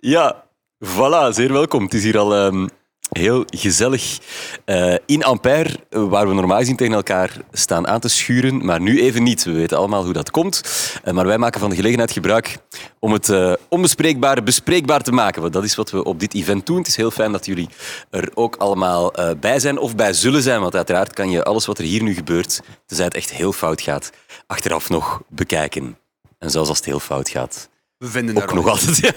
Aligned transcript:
Ja, 0.00 0.44
voilà, 0.84 1.30
zeer 1.30 1.52
welkom. 1.52 1.82
Het 1.82 1.94
is 1.94 2.02
hier 2.02 2.18
al 2.18 2.34
ehm, 2.34 2.66
heel 3.10 3.44
gezellig 3.46 4.18
eh, 4.64 4.94
in 5.06 5.24
Ampère, 5.24 5.70
waar 5.90 6.28
we 6.28 6.34
normaal 6.34 6.58
gezien 6.58 6.76
tegen 6.76 6.94
elkaar 6.94 7.36
staan 7.52 7.86
aan 7.86 8.00
te 8.00 8.08
schuren, 8.08 8.64
maar 8.64 8.80
nu 8.80 9.00
even 9.00 9.22
niet. 9.22 9.44
We 9.44 9.52
weten 9.52 9.76
allemaal 9.76 10.04
hoe 10.04 10.12
dat 10.12 10.30
komt. 10.30 10.62
Eh, 11.04 11.12
maar 11.12 11.26
wij 11.26 11.38
maken 11.38 11.60
van 11.60 11.70
de 11.70 11.76
gelegenheid 11.76 12.12
gebruik 12.12 12.58
om 12.98 13.12
het 13.12 13.28
uh, 13.28 13.52
onbespreekbare 13.68 14.42
bespreekbaar 14.42 15.02
te 15.02 15.12
maken. 15.12 15.40
Want 15.40 15.52
dat 15.52 15.64
is 15.64 15.74
wat 15.74 15.90
we 15.90 16.04
op 16.04 16.20
dit 16.20 16.34
event 16.34 16.66
doen. 16.66 16.78
Het 16.78 16.86
is 16.86 16.96
heel 16.96 17.10
fijn 17.10 17.32
dat 17.32 17.46
jullie 17.46 17.68
er 18.10 18.30
ook 18.34 18.56
allemaal 18.56 19.12
bij 19.40 19.58
zijn 19.58 19.78
of 19.78 19.96
bij 19.96 20.12
zullen 20.12 20.42
zijn, 20.42 20.60
want 20.60 20.74
uiteraard 20.74 21.12
kan 21.12 21.30
je 21.30 21.44
alles 21.44 21.66
wat 21.66 21.78
er 21.78 21.84
hier 21.84 22.02
nu 22.02 22.14
gebeurt, 22.14 22.62
tenzij 22.86 23.04
het 23.04 23.14
echt 23.14 23.32
heel 23.32 23.52
fout 23.52 23.80
gaat, 23.80 24.10
achteraf 24.46 24.88
nog 24.88 25.22
bekijken. 25.28 25.98
En 26.38 26.50
zelfs 26.50 26.68
als 26.68 26.78
het 26.78 26.86
heel 26.86 27.00
fout 27.00 27.28
gaat. 27.28 27.68
We 27.98 28.06
vinden 28.06 28.36
ook 28.36 28.54
nog 28.54 28.68
altijd. 28.68 29.14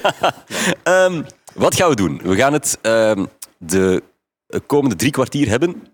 Ja. 0.84 1.06
um, 1.06 1.26
wat 1.54 1.76
gaan 1.76 1.90
we 1.90 1.96
doen? 1.96 2.18
We 2.24 2.36
gaan 2.36 2.54
het 2.54 2.80
um, 2.82 3.28
de 3.58 4.04
komende 4.66 4.96
drie 4.96 5.12
kwartier 5.12 5.48
hebben 5.48 5.88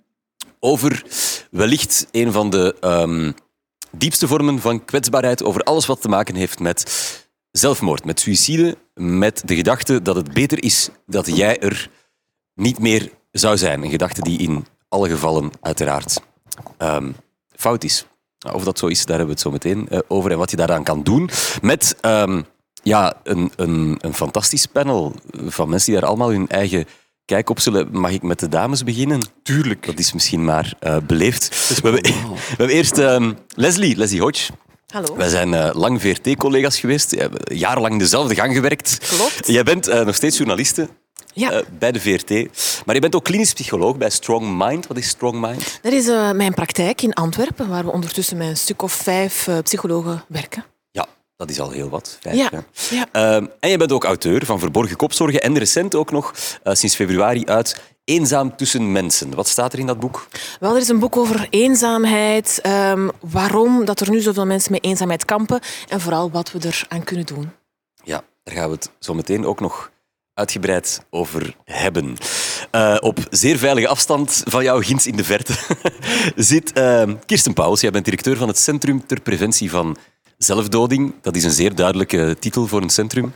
over 0.59 1.05
wellicht 1.51 2.07
een 2.11 2.31
van 2.31 2.49
de 2.49 2.75
um, 2.81 3.33
diepste 3.91 4.27
vormen 4.27 4.59
van 4.59 4.85
kwetsbaarheid, 4.85 5.43
over 5.43 5.61
alles 5.61 5.85
wat 5.85 6.01
te 6.01 6.07
maken 6.07 6.35
heeft 6.35 6.59
met 6.59 6.91
zelfmoord, 7.51 8.05
met 8.05 8.19
suïcide, 8.19 8.77
met 8.93 9.41
de 9.45 9.55
gedachte 9.55 10.01
dat 10.01 10.15
het 10.15 10.33
beter 10.33 10.63
is 10.63 10.89
dat 11.05 11.35
jij 11.37 11.59
er 11.59 11.89
niet 12.53 12.79
meer 12.79 13.11
zou 13.31 13.57
zijn. 13.57 13.83
Een 13.83 13.89
gedachte 13.89 14.21
die 14.21 14.39
in 14.39 14.65
alle 14.89 15.09
gevallen 15.09 15.51
uiteraard 15.61 16.19
fout 17.55 17.83
is. 17.83 18.05
Of 18.53 18.63
dat 18.63 18.79
zo 18.79 18.87
is, 18.87 19.05
daar 19.05 19.17
hebben 19.17 19.25
we 19.25 19.31
het 19.31 19.41
zo 19.41 19.51
meteen 19.51 19.87
uh, 19.91 19.99
over. 20.07 20.31
En 20.31 20.37
wat 20.37 20.51
je 20.51 20.57
daaraan 20.57 20.83
kan 20.83 21.03
doen 21.03 21.29
met 21.61 21.97
um, 22.01 22.45
ja, 22.85 23.13
een, 23.23 23.51
een, 23.55 23.97
een 24.01 24.13
fantastisch 24.13 24.65
panel 24.65 25.15
van 25.31 25.69
mensen 25.69 25.91
die 25.91 25.99
daar 25.99 26.09
allemaal 26.09 26.31
hun 26.31 26.47
eigen 26.47 26.85
kijk 27.25 27.49
op 27.49 27.59
zullen. 27.59 27.87
Mag 27.91 28.11
ik 28.11 28.21
met 28.21 28.39
de 28.39 28.49
dames 28.49 28.83
beginnen? 28.83 29.21
Tuurlijk. 29.43 29.85
Dat 29.85 29.99
is 29.99 30.13
misschien 30.13 30.43
maar 30.43 30.73
uh, 30.83 30.97
beleefd. 31.07 31.49
We 31.67 31.89
hebben, 31.89 32.01
we 32.01 32.33
hebben, 32.47 32.75
eerst 32.75 32.97
um, 32.97 33.37
Leslie, 33.47 33.95
Leslie 33.95 34.21
Hodge. 34.21 34.51
Hallo. 34.87 35.15
Wij 35.15 35.29
zijn 35.29 35.53
uh, 35.53 35.69
lang 35.73 36.01
VRT-collega's 36.01 36.79
geweest, 36.79 37.11
we 37.11 37.17
hebben 37.17 37.57
jarenlang 37.57 37.99
dezelfde 37.99 38.35
gang 38.35 38.53
gewerkt. 38.53 38.97
Klopt. 39.15 39.47
Jij 39.47 39.63
bent 39.63 39.89
uh, 39.89 40.01
nog 40.05 40.15
steeds 40.15 40.37
journaliste. 40.37 40.89
Ja. 41.33 41.53
Uh, 41.53 41.59
bij 41.79 41.91
de 41.91 41.99
VRT. 41.99 42.29
Maar 42.85 42.95
je 42.95 43.01
bent 43.01 43.15
ook 43.15 43.23
klinisch 43.23 43.53
psycholoog 43.53 43.97
bij 43.97 44.09
Strong 44.09 44.57
Mind. 44.57 44.87
Wat 44.87 44.97
is 44.97 45.07
Strong 45.07 45.41
Mind? 45.41 45.79
Dat 45.81 45.93
is 45.93 46.07
uh, 46.07 46.31
mijn 46.31 46.53
praktijk 46.53 47.01
in 47.01 47.13
Antwerpen, 47.13 47.69
waar 47.69 47.85
we 47.85 47.91
ondertussen 47.91 48.37
met 48.37 48.47
een 48.47 48.57
stuk 48.57 48.81
of 48.81 48.91
vijf 48.91 49.47
uh, 49.47 49.57
psychologen 49.63 50.23
werken. 50.27 50.65
Dat 51.37 51.49
is 51.49 51.59
al 51.59 51.69
heel 51.69 51.89
wat. 51.89 52.17
Vijf, 52.21 52.35
ja. 52.35 52.63
ja. 52.89 53.07
Ehm, 53.11 53.45
en 53.59 53.69
je 53.69 53.77
bent 53.77 53.91
ook 53.91 54.03
auteur 54.03 54.45
van 54.45 54.59
Verborgen 54.59 54.95
Kopzorgen 54.95 55.41
en 55.41 55.57
recent 55.57 55.95
ook 55.95 56.11
nog, 56.11 56.33
sinds 56.63 56.95
februari, 56.95 57.45
uit 57.45 57.81
Eenzaam 58.05 58.55
tussen 58.55 58.91
mensen. 58.91 59.35
Wat 59.35 59.47
staat 59.47 59.73
er 59.73 59.79
in 59.79 59.85
dat 59.85 59.99
boek? 59.99 60.27
Wel, 60.59 60.75
er 60.75 60.81
is 60.81 60.87
een 60.87 60.99
boek 60.99 61.17
over 61.17 61.47
eenzaamheid, 61.49 62.61
um, 62.65 63.11
waarom 63.19 63.85
dat 63.85 63.99
er 63.99 64.09
nu 64.09 64.21
zoveel 64.21 64.45
mensen 64.45 64.71
met 64.71 64.83
eenzaamheid 64.83 65.25
kampen 65.25 65.59
en 65.87 66.01
vooral 66.01 66.31
wat 66.31 66.51
we 66.51 66.59
eraan 66.61 67.03
kunnen 67.03 67.25
doen. 67.25 67.51
Ja, 68.03 68.23
daar 68.43 68.55
gaan 68.55 68.69
we 68.69 68.75
het 68.75 68.91
zo 68.99 69.13
meteen 69.13 69.45
ook 69.45 69.59
nog 69.59 69.91
uitgebreid 70.33 71.05
over 71.09 71.55
hebben. 71.63 72.15
Uh, 72.71 72.97
op 72.99 73.19
zeer 73.29 73.57
veilige 73.57 73.87
afstand 73.87 74.43
van 74.45 74.63
jou, 74.63 74.83
ginds 74.83 75.07
in 75.07 75.15
de 75.15 75.23
verte, 75.23 75.53
zit 76.35 76.77
uh, 76.77 77.03
Kirsten 77.25 77.53
Pauwels. 77.53 77.81
Jij 77.81 77.91
bent 77.91 78.05
directeur 78.05 78.37
van 78.37 78.47
het 78.47 78.57
Centrum 78.57 79.05
ter 79.05 79.21
Preventie 79.21 79.69
van 79.69 79.97
Zelfdoding. 80.37 81.13
Dat 81.21 81.35
is 81.35 81.43
een 81.43 81.51
zeer 81.51 81.75
duidelijke 81.75 82.35
titel 82.39 82.67
voor 82.67 82.81
een 82.81 82.89
centrum. 82.89 83.33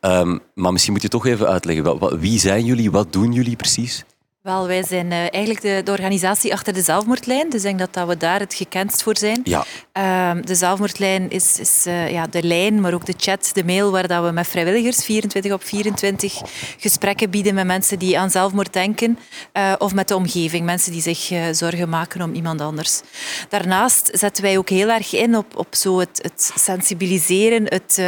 Um, 0.00 0.40
maar 0.54 0.72
misschien 0.72 0.92
moet 0.92 1.02
je 1.02 1.08
toch 1.08 1.26
even 1.26 1.48
uitleggen. 1.48 2.20
Wie 2.20 2.38
zijn 2.38 2.64
jullie? 2.64 2.90
Wat 2.90 3.12
doen 3.12 3.32
jullie 3.32 3.56
precies? 3.56 4.04
Wel, 4.42 4.66
wij 4.66 4.82
zijn 4.82 5.06
uh, 5.06 5.18
eigenlijk 5.18 5.60
de, 5.60 5.80
de, 5.84 5.90
organisatie 5.90 6.52
achter 6.52 6.72
de 6.72 6.82
zelfmoordlijn. 6.82 7.50
Dus 7.50 7.60
ik 7.60 7.66
denk 7.66 7.78
dat, 7.78 7.94
dat 7.94 8.08
we 8.08 8.16
daar 8.16 8.40
het 8.40 8.54
gekendst 8.54 9.02
voor 9.02 9.16
zijn. 9.16 9.40
Ja. 9.44 9.64
Uh, 9.98 10.30
de 10.44 10.54
zelfmoordlijn 10.54 11.30
is, 11.30 11.58
is 11.58 11.84
uh, 11.86 12.10
ja, 12.10 12.26
de 12.26 12.42
lijn, 12.42 12.80
maar 12.80 12.94
ook 12.94 13.06
de 13.06 13.14
chat, 13.16 13.50
de 13.52 13.64
mail, 13.64 13.90
waar 13.90 14.08
dat 14.08 14.24
we 14.24 14.30
met 14.30 14.46
vrijwilligers 14.46 15.04
24 15.04 15.52
op 15.52 15.64
24 15.64 16.40
gesprekken 16.78 17.30
bieden 17.30 17.54
met 17.54 17.66
mensen 17.66 17.98
die 17.98 18.18
aan 18.18 18.30
zelfmoord 18.30 18.72
denken. 18.72 19.18
Uh, 19.52 19.72
of 19.78 19.94
met 19.94 20.08
de 20.08 20.16
omgeving, 20.16 20.64
mensen 20.64 20.92
die 20.92 21.02
zich 21.02 21.30
zorgen 21.52 21.88
maken 21.88 22.22
om 22.22 22.34
iemand 22.34 22.60
anders. 22.60 23.00
Daarnaast 23.48 24.10
zetten 24.12 24.42
wij 24.42 24.58
ook 24.58 24.68
heel 24.68 24.88
erg 24.88 25.14
in 25.14 25.36
op, 25.36 25.56
op 25.56 25.74
zo 25.74 25.98
het, 25.98 26.18
het 26.22 26.52
sensibiliseren. 26.54 27.64
Het, 27.64 27.98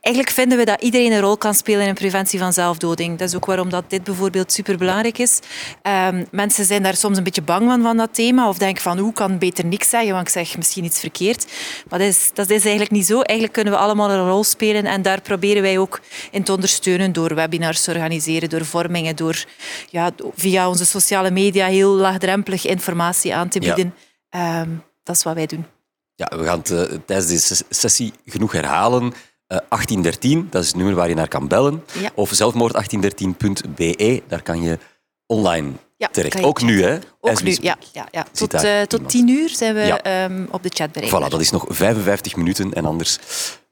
eigenlijk 0.00 0.34
vinden 0.34 0.58
we 0.58 0.64
dat 0.64 0.82
iedereen 0.82 1.12
een 1.12 1.20
rol 1.20 1.36
kan 1.36 1.54
spelen 1.54 1.86
in 1.86 1.94
preventie 1.94 2.38
van 2.38 2.52
zelfdoding. 2.52 3.18
Dat 3.18 3.28
is 3.28 3.34
ook 3.34 3.46
waarom 3.46 3.70
dat 3.70 3.90
dit 3.90 4.04
bijvoorbeeld 4.04 4.52
superbelangrijk 4.52 5.18
is. 5.18 5.40
Um, 5.82 6.26
mensen 6.30 6.64
zijn 6.64 6.82
daar 6.82 6.96
soms 6.96 7.16
een 7.16 7.24
beetje 7.24 7.42
bang 7.42 7.70
van, 7.70 7.82
van 7.82 7.96
dat 7.96 8.14
thema. 8.14 8.48
Of 8.48 8.58
denken 8.58 8.82
van, 8.82 8.98
hoe 8.98 9.12
kan 9.12 9.38
beter 9.38 9.66
niks 9.66 9.88
zeggen, 9.88 10.12
want 10.12 10.26
ik 10.26 10.32
zeg 10.32 10.56
misschien 10.56 10.84
iets 10.84 10.95
verkeerd. 10.98 11.46
Maar 11.88 11.98
dat 11.98 12.08
is, 12.08 12.30
dat 12.34 12.50
is 12.50 12.62
eigenlijk 12.62 12.90
niet 12.90 13.06
zo. 13.06 13.20
Eigenlijk 13.20 13.52
kunnen 13.52 13.72
we 13.72 13.78
allemaal 13.78 14.10
een 14.10 14.28
rol 14.28 14.44
spelen. 14.44 14.84
En 14.84 15.02
daar 15.02 15.20
proberen 15.20 15.62
wij 15.62 15.78
ook 15.78 16.00
in 16.30 16.42
te 16.42 16.52
ondersteunen 16.52 17.12
door 17.12 17.34
webinars 17.34 17.82
te 17.82 17.90
organiseren, 17.90 18.48
door 18.48 18.64
vormingen, 18.64 19.16
door 19.16 19.44
ja, 19.90 20.10
via 20.34 20.68
onze 20.68 20.86
sociale 20.86 21.30
media 21.30 21.66
heel 21.66 21.94
laagdrempelig 21.94 22.66
informatie 22.66 23.34
aan 23.34 23.48
te 23.48 23.58
bieden. 23.58 23.94
Ja. 24.30 24.60
Um, 24.60 24.82
dat 25.02 25.16
is 25.16 25.22
wat 25.22 25.34
wij 25.34 25.46
doen. 25.46 25.66
Ja, 26.14 26.32
we 26.36 26.44
gaan 26.44 26.58
het 26.58 26.70
uh, 26.70 26.82
tijdens 27.06 27.28
deze 27.28 27.64
sessie 27.68 28.12
genoeg 28.24 28.52
herhalen. 28.52 29.02
Uh, 29.02 29.12
1813, 29.48 30.46
dat 30.50 30.62
is 30.62 30.68
het 30.68 30.76
nummer 30.76 30.94
waar 30.94 31.08
je 31.08 31.14
naar 31.14 31.28
kan 31.28 31.48
bellen. 31.48 31.84
Ja. 32.00 32.10
Of 32.14 32.30
zelfmoord1813.be, 32.42 34.22
daar 34.28 34.42
kan 34.42 34.62
je 34.62 34.78
online 35.26 35.72
ja, 35.96 36.08
terecht. 36.08 36.42
Ook 36.42 36.62
nu, 36.62 36.82
hè? 36.82 36.98
Ook 37.20 37.42
nu, 37.42 37.56
ja. 37.60 37.76
ja, 37.92 38.08
ja. 38.10 38.26
Tot, 38.32 38.54
uh, 38.54 38.82
tot 38.82 39.08
tien 39.08 39.28
uur 39.28 39.48
zijn 39.48 39.74
we 39.74 39.80
ja. 39.80 40.24
um, 40.24 40.48
op 40.50 40.62
de 40.62 40.70
chat 40.74 40.92
bereikbaar. 40.92 41.26
Voilà, 41.26 41.30
dat 41.30 41.40
is 41.40 41.50
nog 41.50 41.64
55 41.68 42.36
minuten 42.36 42.72
en 42.72 42.84
anders 42.84 43.18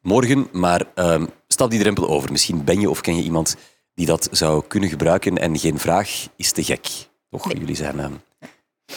morgen. 0.01 0.49
Maar 0.53 0.83
um, 0.95 1.29
stap 1.49 1.71
die 1.71 1.81
drempel 1.81 2.09
over. 2.09 2.33
Misschien 2.33 2.65
ben 2.65 2.81
je 2.81 2.91
of 2.91 3.01
ken 3.01 3.17
je 3.17 3.23
iemand 3.23 3.57
die 3.95 4.07
dat 4.07 4.29
zou 4.31 4.65
kunnen 4.69 4.89
gebruiken 4.89 5.39
en 5.39 5.59
geen 5.59 5.79
vraag 5.79 6.11
is 6.37 6.53
te 6.53 6.65
gek. 6.65 6.89
Toch? 7.31 7.47
Nee. 7.47 7.59
Jullie 7.59 7.77
zijn 7.77 7.99
um, 7.99 8.21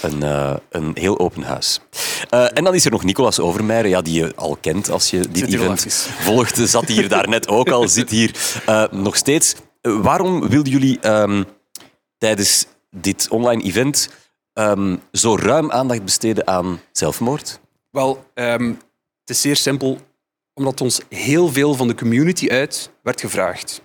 een, 0.02 0.18
uh, 0.24 0.56
een 0.70 0.92
heel 0.94 1.20
open 1.20 1.44
huis. 1.44 1.80
Uh, 2.34 2.58
en 2.58 2.64
dan 2.64 2.74
is 2.74 2.86
er 2.86 2.92
nog 2.92 3.04
Nicolas 3.04 3.40
Overmeijer, 3.40 3.88
ja, 3.88 4.02
die 4.02 4.24
je 4.24 4.36
al 4.36 4.58
kent 4.62 4.90
als 4.90 5.10
je 5.10 5.30
dit 5.30 5.54
event 5.54 5.88
volgt. 6.28 6.70
Zat 6.70 6.88
hier 6.88 7.10
daarnet 7.10 7.48
ook 7.48 7.70
al, 7.70 7.88
zit 7.88 8.10
hier 8.10 8.60
uh, 8.70 8.84
nog 8.92 9.16
steeds. 9.16 9.56
waarom 9.82 10.50
wilden 10.50 10.72
jullie 10.72 11.00
tijdens 12.18 12.66
dit 12.92 13.28
online 13.30 13.64
event 13.64 14.10
um, 14.54 15.02
zo 15.12 15.36
ruim 15.36 15.72
aandacht 15.72 16.04
besteden 16.04 16.48
aan 16.48 16.80
zelfmoord? 16.92 17.60
Wel, 17.92 18.26
um, 18.34 18.70
het 19.20 19.30
is 19.30 19.42
zeer 19.42 19.56
simpel, 19.56 19.98
omdat 20.54 20.82
ons 20.82 21.02
heel 21.10 21.52
veel 21.52 21.74
van 21.74 21.88
de 21.88 21.96
community 21.96 22.50
uit 22.50 22.92
werd 23.04 23.22
gevraagd. 23.22 23.82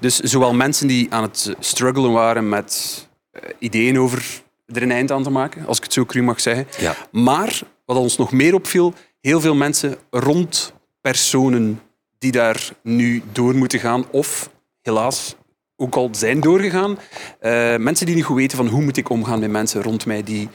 Dus 0.00 0.18
zowel 0.18 0.54
mensen 0.54 0.86
die 0.86 1.12
aan 1.12 1.22
het 1.22 1.54
struggelen 1.58 2.12
waren 2.12 2.48
met 2.48 3.08
uh, 3.32 3.42
ideeën 3.58 3.98
over 3.98 4.42
er 4.66 4.82
een 4.82 4.90
eind 4.90 5.10
aan 5.10 5.22
te 5.22 5.30
maken, 5.30 5.66
als 5.66 5.76
ik 5.76 5.82
het 5.82 5.92
zo 5.92 6.04
cru 6.04 6.22
mag 6.22 6.40
zeggen. 6.40 6.66
Ja. 6.78 6.96
Maar 7.10 7.60
wat 7.84 7.96
ons 7.96 8.16
nog 8.16 8.32
meer 8.32 8.54
opviel, 8.54 8.94
heel 9.20 9.40
veel 9.40 9.54
mensen 9.54 9.96
rond 10.10 10.72
personen 11.00 11.80
die 12.18 12.32
daar 12.32 12.70
nu 12.82 13.22
door 13.32 13.54
moeten 13.54 13.78
gaan 13.78 14.04
of 14.10 14.50
helaas 14.80 15.34
ook 15.76 15.94
al 15.94 16.08
zijn 16.12 16.40
doorgegaan. 16.40 16.90
Uh, 16.90 17.76
mensen 17.76 18.06
die 18.06 18.14
niet 18.14 18.24
goed 18.24 18.36
weten 18.36 18.56
van 18.56 18.66
hoe 18.66 18.82
moet 18.82 18.96
ik 18.96 19.08
omgaan 19.08 19.40
met 19.40 19.50
mensen 19.50 19.82
rond 19.82 20.06
mij 20.06 20.22
die 20.22 20.48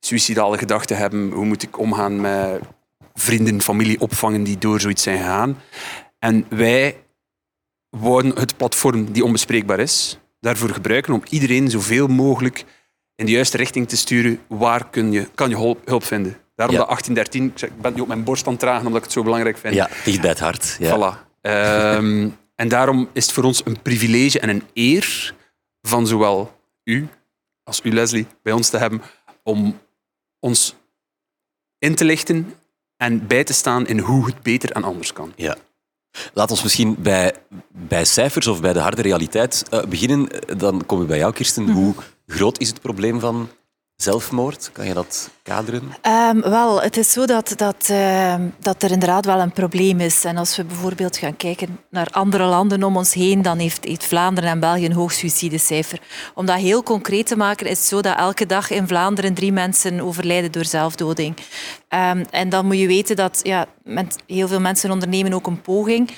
suïcidale 0.00 0.58
gedachten 0.58 0.96
hebben. 0.96 1.30
Hoe 1.30 1.44
moet 1.44 1.62
ik 1.62 1.78
omgaan 1.78 2.20
met 2.20 2.60
vrienden, 3.14 3.62
familie 3.62 4.00
opvangen 4.00 4.42
die 4.42 4.58
door 4.58 4.80
zoiets 4.80 5.02
zijn 5.02 5.18
gegaan. 5.18 5.56
En 6.18 6.46
wij 6.48 6.96
wouden 7.90 8.38
het 8.38 8.56
platform 8.56 9.12
die 9.12 9.24
onbespreekbaar 9.24 9.80
is, 9.80 10.18
daarvoor 10.40 10.70
gebruiken 10.70 11.12
om 11.14 11.22
iedereen 11.28 11.70
zoveel 11.70 12.06
mogelijk 12.06 12.64
in 13.16 13.26
de 13.26 13.32
juiste 13.32 13.56
richting 13.56 13.88
te 13.88 13.96
sturen. 13.96 14.40
Waar 14.46 14.88
kun 14.90 15.12
je, 15.12 15.28
kan 15.34 15.48
je 15.48 15.56
hulp, 15.56 15.80
hulp 15.84 16.04
vinden? 16.04 16.36
Daarom 16.54 16.76
Ja. 16.76 16.80
dat 16.80 16.90
1813, 16.90 17.68
ik 17.68 17.82
ben 17.82 17.94
nu 17.94 18.00
op 18.00 18.08
mijn 18.08 18.24
borst 18.24 18.46
aan 18.46 18.52
het 18.52 18.60
dragen 18.60 18.80
omdat 18.86 18.96
ik 18.98 19.04
het 19.04 19.12
zo 19.12 19.22
belangrijk 19.22 19.58
vind. 19.58 19.74
Ja, 19.74 19.88
dicht 20.04 20.20
bij 20.20 20.30
het 20.30 20.38
hart. 20.40 20.76
Ja. 20.78 20.96
Voilà. 20.96 21.32
Ehm, 21.40 22.28
en 22.54 22.68
daarom 22.68 23.08
is 23.12 23.24
het 23.24 23.34
voor 23.34 23.44
ons 23.44 23.62
een 23.64 23.82
privilege 23.82 24.40
en 24.40 24.48
een 24.48 24.62
eer 24.74 25.34
van 25.80 26.06
zowel 26.06 26.56
u 26.84 27.08
als 27.62 27.80
u, 27.82 27.92
Leslie, 27.92 28.26
bij 28.42 28.52
ons 28.52 28.68
te 28.68 28.78
hebben 28.78 29.02
om 29.42 29.78
ons 30.40 30.74
in 31.78 31.94
te 31.94 32.04
lichten 32.04 32.54
en 32.96 33.26
bij 33.26 33.44
te 33.44 33.52
staan 33.52 33.86
in 33.86 33.98
hoe 33.98 34.26
het 34.26 34.42
beter 34.42 34.70
en 34.72 34.84
anders 34.84 35.12
kan. 35.12 35.32
Ja. 35.36 35.56
Laat 36.32 36.50
ons 36.50 36.62
misschien 36.62 36.96
bij, 37.02 37.34
bij 37.68 38.04
cijfers 38.04 38.46
of 38.46 38.60
bij 38.60 38.72
de 38.72 38.78
harde 38.78 39.02
realiteit 39.02 39.68
eh, 39.70 39.84
beginnen. 39.84 40.30
Eh, 40.30 40.58
Dan 40.58 40.86
kom 40.86 41.02
ik 41.02 41.06
bij 41.06 41.18
jou, 41.18 41.32
Kirsten. 41.32 41.70
Hoe 41.70 41.94
groot 42.26 42.58
is 42.58 42.68
het 42.68 42.80
probleem 42.80 43.20
van 43.20 43.48
zelfmoord? 43.96 44.70
Kan 44.72 44.86
je 44.86 44.94
dat 44.94 45.30
kaderen? 45.42 45.82
Um, 46.02 46.40
wel, 46.40 46.82
het 46.82 46.96
is 46.96 47.12
zo 47.12 47.26
dat, 47.26 47.52
dat, 47.56 47.88
uh, 47.90 48.34
dat 48.58 48.82
er 48.82 48.90
inderdaad 48.90 49.24
wel 49.24 49.40
een 49.40 49.52
probleem 49.52 50.00
is. 50.00 50.24
En 50.24 50.36
als 50.36 50.56
we 50.56 50.64
bijvoorbeeld 50.64 51.16
gaan 51.16 51.36
kijken 51.36 51.78
naar 51.90 52.08
andere 52.10 52.44
landen 52.44 52.82
om 52.82 52.96
ons 52.96 53.14
heen, 53.14 53.42
dan 53.42 53.58
heeft, 53.58 54.04
Vlaanderen 54.04 54.50
en 54.50 54.60
België 54.60 54.84
een 54.84 54.92
hoog 54.92 55.12
suïcidecijfer. 55.12 56.00
Om 56.34 56.46
dat 56.46 56.56
heel 56.56 56.82
concreet 56.82 57.26
te 57.26 57.36
maken, 57.36 57.66
is 57.66 57.78
het 57.78 57.86
zo 57.86 58.00
dat 58.00 58.16
elke 58.16 58.46
dag 58.46 58.70
in 58.70 58.88
Vlaanderen 58.88 59.34
drie 59.34 59.52
mensen 59.52 60.00
overlijden 60.00 60.52
door 60.52 60.64
zelfdoding. 60.64 61.36
Um, 61.88 62.24
en 62.30 62.48
dan 62.48 62.66
moet 62.66 62.78
je 62.78 62.86
weten 62.86 63.16
dat 63.16 63.40
ja, 63.42 63.66
heel 64.26 64.48
veel 64.48 64.60
mensen 64.60 64.90
ondernemen 64.90 65.32
ook 65.32 65.46
een 65.46 65.60
poging. 65.60 66.10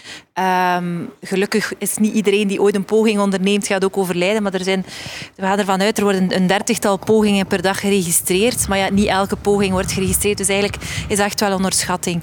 Um, 0.78 1.10
gelukkig 1.20 1.72
is 1.78 1.96
niet 1.96 2.14
iedereen 2.14 2.48
die 2.48 2.60
ooit 2.62 2.74
een 2.74 2.84
poging 2.84 3.20
onderneemt, 3.20 3.66
gaat 3.66 3.84
ook 3.84 3.96
overlijden. 3.96 4.42
Maar 4.42 4.54
er 4.54 4.64
zijn, 4.64 4.86
we 5.34 5.42
gaan 5.42 5.58
ervan 5.58 5.80
uit, 5.80 5.98
er 5.98 6.04
worden 6.04 6.36
een 6.36 6.46
dertigtal 6.46 6.98
pogingen 6.98 7.46
per 7.46 7.62
dag 7.66 7.80
geregistreerd. 7.80 8.68
Maar 8.68 8.78
ja, 8.78 8.90
niet 8.90 9.06
elke 9.06 9.36
poging 9.36 9.72
wordt 9.72 9.92
geregistreerd. 9.92 10.38
Dus 10.38 10.48
eigenlijk 10.48 10.82
is 11.08 11.18
echt 11.18 11.40
wel 11.40 11.54
onderschatting. 11.54 12.22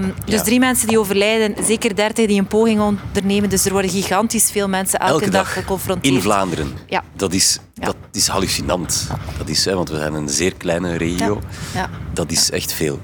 Um, 0.00 0.14
dus 0.24 0.42
drie 0.42 0.58
mensen 0.58 0.88
die 0.88 0.98
overlijden, 0.98 1.64
zeker 1.64 1.96
dertig 1.96 2.26
die 2.26 2.38
een 2.38 2.46
poging 2.46 2.80
ondernemen. 2.80 3.50
Dus 3.50 3.64
er 3.64 3.72
worden 3.72 3.90
gigantisch 3.90 4.50
veel 4.50 4.68
mensen 4.68 4.98
elke, 4.98 5.12
elke 5.12 5.30
dag, 5.30 5.52
geconfronteerd. 5.52 6.14
In 6.14 6.20
Vlaanderen. 6.20 6.72
Ja. 6.86 7.02
Dat 7.16 7.32
is, 7.32 7.58
dat 7.74 7.96
is 8.12 8.26
hallucinant. 8.26 9.06
Dat 9.38 9.48
is, 9.48 9.64
hè, 9.64 9.74
want 9.74 9.88
we 9.88 9.96
zijn 9.96 10.14
een 10.14 10.28
zeer 10.28 10.54
kleine 10.54 10.96
regio. 10.96 11.40
Ja. 11.74 11.80
Ja. 11.80 11.90
Dat 12.12 12.30
is 12.30 12.50
echt 12.50 12.72
veel. 12.72 13.00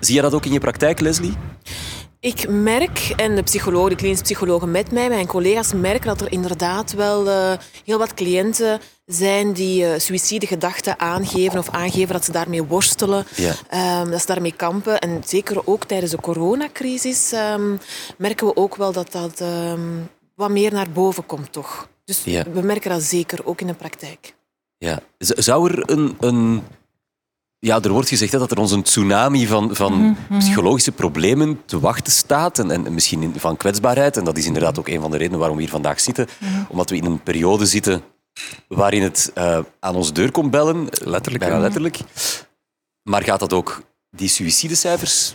Zie 0.00 0.14
je 0.14 0.20
dat 0.20 0.34
ook 0.34 0.44
in 0.44 0.52
je 0.52 0.60
praktijk, 0.60 1.00
Leslie? 1.00 1.34
Ik 2.20 2.48
merk, 2.48 3.12
en 3.16 3.34
de 3.34 3.42
psychologen, 3.42 3.90
de 3.90 3.96
klinische 3.96 4.24
psychologen 4.24 4.70
met 4.70 4.92
mij, 4.92 5.08
mijn 5.08 5.26
collega's, 5.26 5.72
merken 5.72 6.06
dat 6.06 6.20
er 6.20 6.32
inderdaad 6.32 6.92
wel 6.92 7.26
uh, 7.26 7.52
heel 7.84 7.98
wat 7.98 8.14
cliënten 8.14 8.80
zijn 9.04 9.52
die 9.52 9.82
uh, 9.82 9.98
suïcidegedachten 9.98 10.98
aangeven 10.98 11.58
of 11.58 11.68
aangeven 11.70 12.12
dat 12.12 12.24
ze 12.24 12.32
daarmee 12.32 12.62
worstelen, 12.62 13.24
ja. 13.36 14.00
um, 14.00 14.10
dat 14.10 14.20
ze 14.20 14.26
daarmee 14.26 14.56
kampen. 14.56 14.98
En 14.98 15.22
zeker 15.26 15.66
ook 15.66 15.84
tijdens 15.84 16.10
de 16.10 16.20
coronacrisis 16.20 17.32
um, 17.32 17.78
merken 18.18 18.46
we 18.46 18.56
ook 18.56 18.76
wel 18.76 18.92
dat 18.92 19.12
dat 19.12 19.40
um, 19.40 20.08
wat 20.34 20.50
meer 20.50 20.72
naar 20.72 20.90
boven 20.90 21.26
komt, 21.26 21.52
toch? 21.52 21.88
Dus 22.04 22.24
ja. 22.24 22.44
we 22.52 22.60
merken 22.60 22.90
dat 22.90 23.02
zeker 23.02 23.46
ook 23.46 23.60
in 23.60 23.66
de 23.66 23.74
praktijk. 23.74 24.34
Ja. 24.78 25.00
Zou 25.18 25.70
er 25.70 25.90
een, 25.90 26.16
een 26.20 26.62
ja, 27.66 27.80
er 27.82 27.90
wordt 27.92 28.08
gezegd 28.08 28.32
hè, 28.32 28.38
dat 28.38 28.50
er 28.50 28.58
ons 28.58 28.72
een 28.72 28.82
tsunami 28.82 29.46
van, 29.46 29.74
van 29.74 29.92
mm 29.92 30.16
-hmm. 30.28 30.38
psychologische 30.38 30.92
problemen 30.92 31.60
te 31.64 31.80
wachten 31.80 32.12
staat. 32.12 32.58
En, 32.58 32.70
en 32.70 32.94
misschien 32.94 33.34
van 33.36 33.56
kwetsbaarheid. 33.56 34.16
En 34.16 34.24
dat 34.24 34.36
is 34.36 34.46
inderdaad 34.46 34.78
ook 34.78 34.88
een 34.88 35.00
van 35.00 35.10
de 35.10 35.16
redenen 35.16 35.38
waarom 35.38 35.56
we 35.56 35.62
hier 35.62 35.72
vandaag 35.72 36.00
zitten. 36.00 36.26
Mhm. 36.28 36.50
Mm 36.50 36.56
-hmm. 36.56 36.66
Omdat 36.68 36.90
we 36.90 36.96
in 36.96 37.04
een 37.04 37.22
periode 37.22 37.66
zitten 37.66 38.02
waarin 38.68 39.02
het 39.02 39.32
uh, 39.38 39.58
aan 39.80 39.94
onze 39.94 40.12
deur 40.12 40.30
komt 40.30 40.50
bellen. 40.50 40.86
Letterlijk. 40.90 41.44
Bijna 41.44 41.58
letterlijk. 41.58 41.98
Maar 43.02 43.22
gaat 43.22 43.40
dat 43.40 43.52
ook 43.52 43.82
die 44.10 44.28
suïcidecijfers 44.28 45.34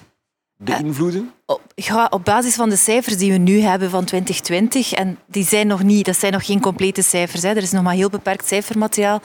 beïnvloeden? 0.64 1.32
Ja, 1.76 2.08
op 2.10 2.26
basis 2.26 2.56
van 2.56 2.70
de 2.70 2.76
cijfers 2.76 3.18
die 3.18 3.32
we 3.32 3.38
nu 3.38 3.60
hebben 3.60 3.90
van 3.90 4.06
2020, 4.06 4.94
en 4.94 5.18
die 5.28 5.46
zijn 5.46 5.68
nog 5.68 5.84
niet, 5.84 6.06
dat 6.06 6.18
zijn 6.18 6.32
nog 6.32 6.46
geen 6.46 6.62
complete 6.62 7.02
cijfers, 7.02 7.42
hè, 7.42 7.50
er 7.50 7.58
is 7.58 7.72
nog 7.72 7.84
maar 7.84 7.94
heel 7.94 8.10
beperkt 8.10 8.48
cijfermateriaal, 8.48 9.22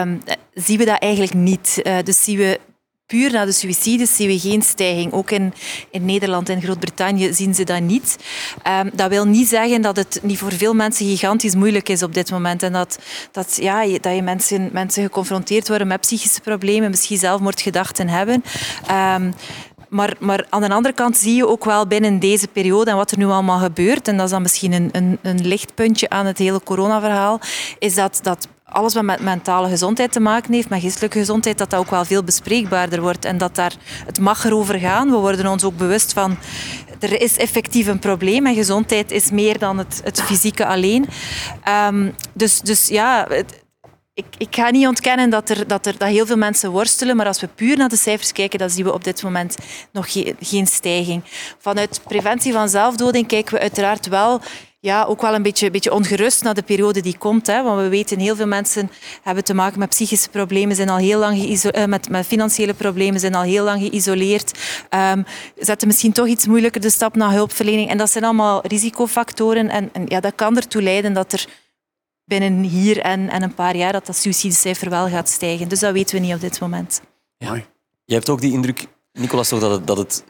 um, 0.00 0.22
zien 0.54 0.78
we 0.78 0.84
dat 0.84 0.98
eigenlijk 0.98 1.34
niet. 1.34 1.80
Uh, 1.84 1.96
dus 2.04 2.24
zien 2.24 2.36
we 2.36 2.60
puur 3.12 3.32
naar 3.32 3.46
de 3.46 3.52
suïcides 3.52 4.16
zien 4.16 4.28
we 4.28 4.38
geen 4.38 4.62
stijging. 4.62 5.12
Ook 5.12 5.30
in, 5.30 5.54
in 5.90 6.04
Nederland 6.04 6.48
en 6.48 6.62
Groot-Brittannië 6.62 7.32
zien 7.32 7.54
ze 7.54 7.64
dat 7.64 7.80
niet. 7.80 8.16
Um, 8.80 8.90
dat 8.94 9.08
wil 9.08 9.24
niet 9.26 9.48
zeggen 9.48 9.82
dat 9.82 9.96
het 9.96 10.20
niet 10.22 10.38
voor 10.38 10.52
veel 10.52 10.74
mensen 10.74 11.06
gigantisch 11.06 11.54
moeilijk 11.54 11.88
is 11.88 12.02
op 12.02 12.14
dit 12.14 12.30
moment. 12.30 12.62
En 12.62 12.72
dat, 12.72 12.98
dat, 13.32 13.58
ja, 13.60 13.98
dat 14.00 14.14
je 14.14 14.22
mensen, 14.22 14.70
mensen 14.72 15.02
geconfronteerd 15.02 15.68
worden 15.68 15.86
met 15.86 16.00
psychische 16.00 16.40
problemen, 16.40 16.90
misschien 16.90 17.18
zelfmoordgedachten 17.18 18.08
hebben. 18.08 18.44
Um, 18.90 19.34
maar, 19.92 20.14
maar, 20.18 20.46
aan 20.48 20.60
de 20.60 20.68
andere 20.68 20.94
kant 20.94 21.16
zie 21.16 21.34
je 21.34 21.48
ook 21.48 21.64
wel 21.64 21.86
binnen 21.86 22.18
deze 22.18 22.48
periode 22.48 22.90
en 22.90 22.96
wat 22.96 23.10
er 23.10 23.18
nu 23.18 23.26
allemaal 23.26 23.58
gebeurt, 23.58 24.08
en 24.08 24.16
dat 24.16 24.24
is 24.24 24.30
dan 24.30 24.42
misschien 24.42 24.72
een, 24.72 24.88
een, 24.92 25.18
een 25.22 25.46
lichtpuntje 25.46 26.08
aan 26.10 26.26
het 26.26 26.38
hele 26.38 26.62
coronaverhaal, 26.62 27.40
is 27.78 27.94
dat, 27.94 28.18
dat 28.22 28.48
alles 28.64 28.94
wat 28.94 29.02
met 29.02 29.20
mentale 29.20 29.68
gezondheid 29.68 30.12
te 30.12 30.20
maken 30.20 30.52
heeft, 30.52 30.68
met 30.68 30.80
geestelijke 30.80 31.18
gezondheid, 31.18 31.58
dat 31.58 31.70
dat 31.70 31.80
ook 31.80 31.90
wel 31.90 32.04
veel 32.04 32.24
bespreekbaarder 32.24 33.00
wordt 33.00 33.24
en 33.24 33.38
dat 33.38 33.54
daar, 33.54 33.74
het 34.06 34.20
mag 34.20 34.44
erover 34.44 34.78
gaan. 34.78 35.10
We 35.10 35.16
worden 35.16 35.46
ons 35.46 35.64
ook 35.64 35.76
bewust 35.76 36.12
van, 36.12 36.36
er 37.00 37.20
is 37.20 37.36
effectief 37.36 37.86
een 37.86 37.98
probleem 37.98 38.46
en 38.46 38.54
gezondheid 38.54 39.10
is 39.10 39.30
meer 39.30 39.58
dan 39.58 39.78
het, 39.78 40.00
het 40.04 40.22
fysieke 40.22 40.66
alleen. 40.66 41.08
Um, 41.88 42.14
dus, 42.32 42.60
dus 42.60 42.88
ja... 42.88 43.28
ik, 44.14 44.24
ik, 44.38 44.54
ga 44.54 44.70
niet 44.70 44.86
ontkennen 44.86 45.30
dat 45.30 45.48
er, 45.48 45.66
dat 45.66 45.86
er 45.86 45.98
dat 45.98 46.08
heel 46.08 46.26
veel 46.26 46.36
mensen 46.36 46.70
worstelen, 46.70 47.16
maar 47.16 47.26
als 47.26 47.40
we 47.40 47.46
puur 47.46 47.76
naar 47.76 47.88
de 47.88 47.96
cijfers 47.96 48.32
kijken, 48.32 48.58
dan 48.58 48.70
zien 48.70 48.84
we 48.84 48.92
op 48.92 49.04
dit 49.04 49.22
moment 49.22 49.56
nog 49.92 50.12
geen, 50.12 50.36
geen 50.40 50.66
stijging. 50.66 51.22
Vanuit 51.58 52.00
preventie 52.08 52.52
van 52.52 52.68
zelfdoding 52.68 53.26
kijken 53.26 53.54
we 53.54 53.60
uiteraard 53.60 54.08
wel 54.08 54.40
ja, 54.82 55.04
ook 55.04 55.20
wel 55.20 55.34
een 55.34 55.42
beetje, 55.42 55.70
beetje 55.70 55.92
ongerust 55.92 56.42
naar 56.42 56.54
de 56.54 56.62
periode 56.62 57.00
die 57.00 57.18
komt. 57.18 57.46
Hè, 57.46 57.62
want 57.62 57.80
we 57.80 57.88
weten, 57.88 58.18
heel 58.18 58.36
veel 58.36 58.46
mensen 58.46 58.90
hebben 59.22 59.44
te 59.44 59.54
maken 59.54 59.78
met 59.78 59.88
psychische 59.88 60.28
problemen, 60.28 60.76
zijn 60.76 60.88
al 60.88 60.96
heel 60.96 61.18
lang 61.18 61.38
uh, 61.38 61.84
met, 61.84 62.08
met 62.08 62.26
financiële 62.26 62.74
problemen, 62.74 63.20
zijn 63.20 63.34
al 63.34 63.42
heel 63.42 63.64
lang 63.64 63.80
geïsoleerd, 63.80 64.58
um, 64.90 65.24
zetten 65.58 65.86
misschien 65.86 66.12
toch 66.12 66.26
iets 66.26 66.46
moeilijker 66.46 66.80
de 66.80 66.90
stap 66.90 67.16
naar 67.16 67.32
hulpverlening. 67.32 67.90
En 67.90 67.98
dat 67.98 68.10
zijn 68.10 68.24
allemaal 68.24 68.66
risicofactoren. 68.66 69.68
En, 69.68 69.90
en 69.92 70.04
ja, 70.06 70.20
dat 70.20 70.34
kan 70.34 70.56
ertoe 70.56 70.82
leiden 70.82 71.12
dat 71.12 71.32
er 71.32 71.46
binnen 72.38 72.62
hier 72.62 72.98
en, 72.98 73.28
en 73.28 73.42
een 73.42 73.54
paar 73.54 73.76
jaar 73.76 73.92
dat 73.92 74.06
dat 74.06 74.16
suïcidecijfer 74.16 74.90
wel 74.90 75.08
gaat 75.08 75.28
stijgen. 75.28 75.68
Dus 75.68 75.80
dat 75.80 75.92
weten 75.92 76.14
we 76.14 76.20
niet 76.20 76.34
op 76.34 76.40
dit 76.40 76.60
moment. 76.60 77.02
Ja. 77.36 77.54
Je 78.04 78.14
hebt 78.14 78.28
ook 78.28 78.40
die 78.40 78.52
indruk, 78.52 78.86
Nicolas, 79.12 79.48
toch, 79.48 79.60
dat 79.60 79.70
het, 79.70 79.86
dat 79.86 79.96
het, 79.96 80.24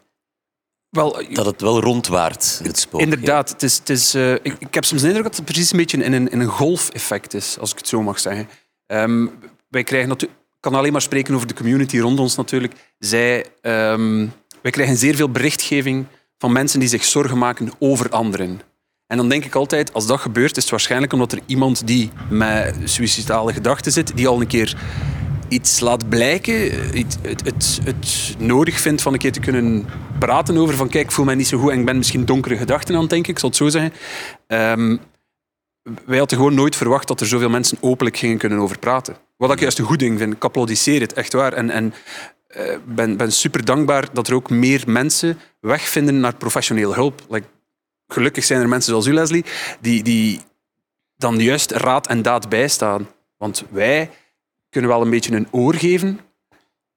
wel, 0.89 1.25
dat 1.33 1.47
het 1.47 1.61
wel 1.61 1.81
rondwaart, 1.81 2.61
het 2.63 2.79
spook. 2.79 3.01
Inderdaad. 3.01 3.49
Het 3.49 3.63
is, 3.63 3.79
het 3.79 3.89
is, 3.89 4.15
uh, 4.15 4.33
ik, 4.33 4.57
ik, 4.59 4.75
heb 4.75 4.85
soms 4.85 5.01
de 5.01 5.07
indruk 5.07 5.27
dat 5.27 5.37
het 5.37 5.45
precies 5.45 5.73
een 5.73 5.79
beetje 5.79 6.03
in 6.03 6.13
een, 6.13 6.31
in 6.31 6.41
een 6.41 6.47
golfeffect 6.47 7.35
is, 7.35 7.59
als 7.59 7.71
ik 7.71 7.79
het 7.79 7.89
zo 7.89 8.03
mag 8.03 8.21
zeggen. 8.21 8.49
Um, 8.87 9.31
wij 9.69 9.83
krijgen 9.83 10.09
natuurlijk... 10.09 10.41
Ik 10.41 10.71
kan 10.71 10.75
alleen 10.75 10.93
maar 10.93 11.03
spreken 11.03 11.35
over 11.35 11.47
de 11.47 11.55
community 11.55 11.99
rond 11.99 12.19
ons 12.19 12.37
natuurlijk. 12.37 12.75
Zij, 12.99 13.47
um, 13.63 14.33
wij 14.63 14.71
krijgen 14.71 14.97
zeer 14.97 15.15
veel 15.15 15.31
berichtgeving 15.31 16.07
van 16.39 16.53
mensen 16.53 16.81
die 16.81 16.89
zich 16.89 17.05
zorgen 17.05 17.39
maken 17.39 17.71
over 17.79 18.11
anderen. 18.11 18.61
En 19.13 19.19
dan 19.19 19.29
denk 19.29 19.45
ik 19.45 19.55
altijd, 19.55 19.93
als 19.93 20.07
dat 20.07 20.21
gebeurt, 20.21 20.57
is 20.57 20.63
het 20.63 20.71
waarschijnlijk 20.71 21.13
omdat 21.13 21.33
er 21.33 21.41
iemand 21.47 21.87
die 21.87 22.11
met 22.31 22.75
suïcidale 22.85 23.53
gedachten 23.53 23.93
zit, 23.93 24.17
die 24.17 24.29
al 24.29 24.41
een 24.41 24.47
keer 24.47 24.77
iets 25.49 25.81
laat 25.81 26.09
blijken, 26.09 26.55
het, 26.95 27.19
het, 27.23 27.81
het, 27.85 28.35
nodig 28.39 28.81
vindt 28.81 29.03
van 29.03 29.13
een 29.13 29.19
keer 29.19 29.33
te 29.33 29.41
kunnen 29.41 29.87
praten 30.19 30.57
over 30.57 30.77
van 30.77 30.89
kijk, 30.89 31.05
ik 31.05 31.11
voel 31.11 31.25
mij 31.25 31.35
niet 31.35 31.47
zo 31.47 31.59
goed 31.59 31.71
en 31.71 31.79
ik 31.79 31.85
ben 31.85 31.97
misschien 31.97 32.25
donkere 32.25 32.57
gedachten 32.57 32.95
aan 32.95 33.01
het 33.01 33.11
denken, 33.11 33.31
ik 33.33 33.39
zal 33.39 33.49
het 33.49 33.59
zo 33.59 33.69
zeggen. 33.69 33.93
Um, 34.47 35.01
wij 36.07 36.19
hadden 36.19 36.39
gewoon 36.39 36.55
nooit 36.55 36.77
verwacht 36.77 37.09
dat 37.09 37.21
er 37.21 37.27
zoveel 37.27 37.51
mensen 37.51 37.79
openlijk 37.81 38.17
gingen 38.17 38.39
kunnen 38.39 38.59
over 38.59 38.79
praten. 38.79 39.17
Wat 39.37 39.53
ik 39.53 39.61
juist 39.61 39.79
een 39.79 39.85
goed 39.85 39.99
ding 39.99 40.19
vind. 40.19 40.33
Ik 40.33 40.45
applaudisseer 40.45 41.01
het, 41.01 41.13
echt 41.13 41.33
waar. 41.33 41.53
En, 41.53 41.71
en 41.71 41.95
uh, 42.57 42.63
ben, 42.87 43.17
ben 43.17 43.33
super 43.33 43.65
dankbaar 43.65 44.09
dat 44.13 44.29
er 44.29 44.35
ook 44.35 44.51
meer 44.51 44.83
mensen 44.87 45.39
wegvinden 45.61 46.21
naar 46.21 46.35
professionele 46.35 46.95
hulp. 46.95 47.23
Like, 47.29 47.47
gelukkig 48.13 48.45
zijn 48.45 48.61
er 48.61 48.69
mensen 48.69 48.91
zoals 48.91 49.07
u, 49.07 49.13
Leslie, 49.13 49.45
die, 49.81 50.03
die 50.03 50.41
dan 51.17 51.39
juist 51.39 51.71
raad 51.71 52.07
en 52.07 52.23
daad 52.23 52.49
bijstaan. 52.49 53.09
Want 53.37 53.65
wij 53.71 54.11
kunnen 54.69 54.91
wel 54.91 55.03
een 55.03 55.11
beetje 55.11 55.35
een 55.35 55.49
oor 55.51 55.75
geven 55.75 56.21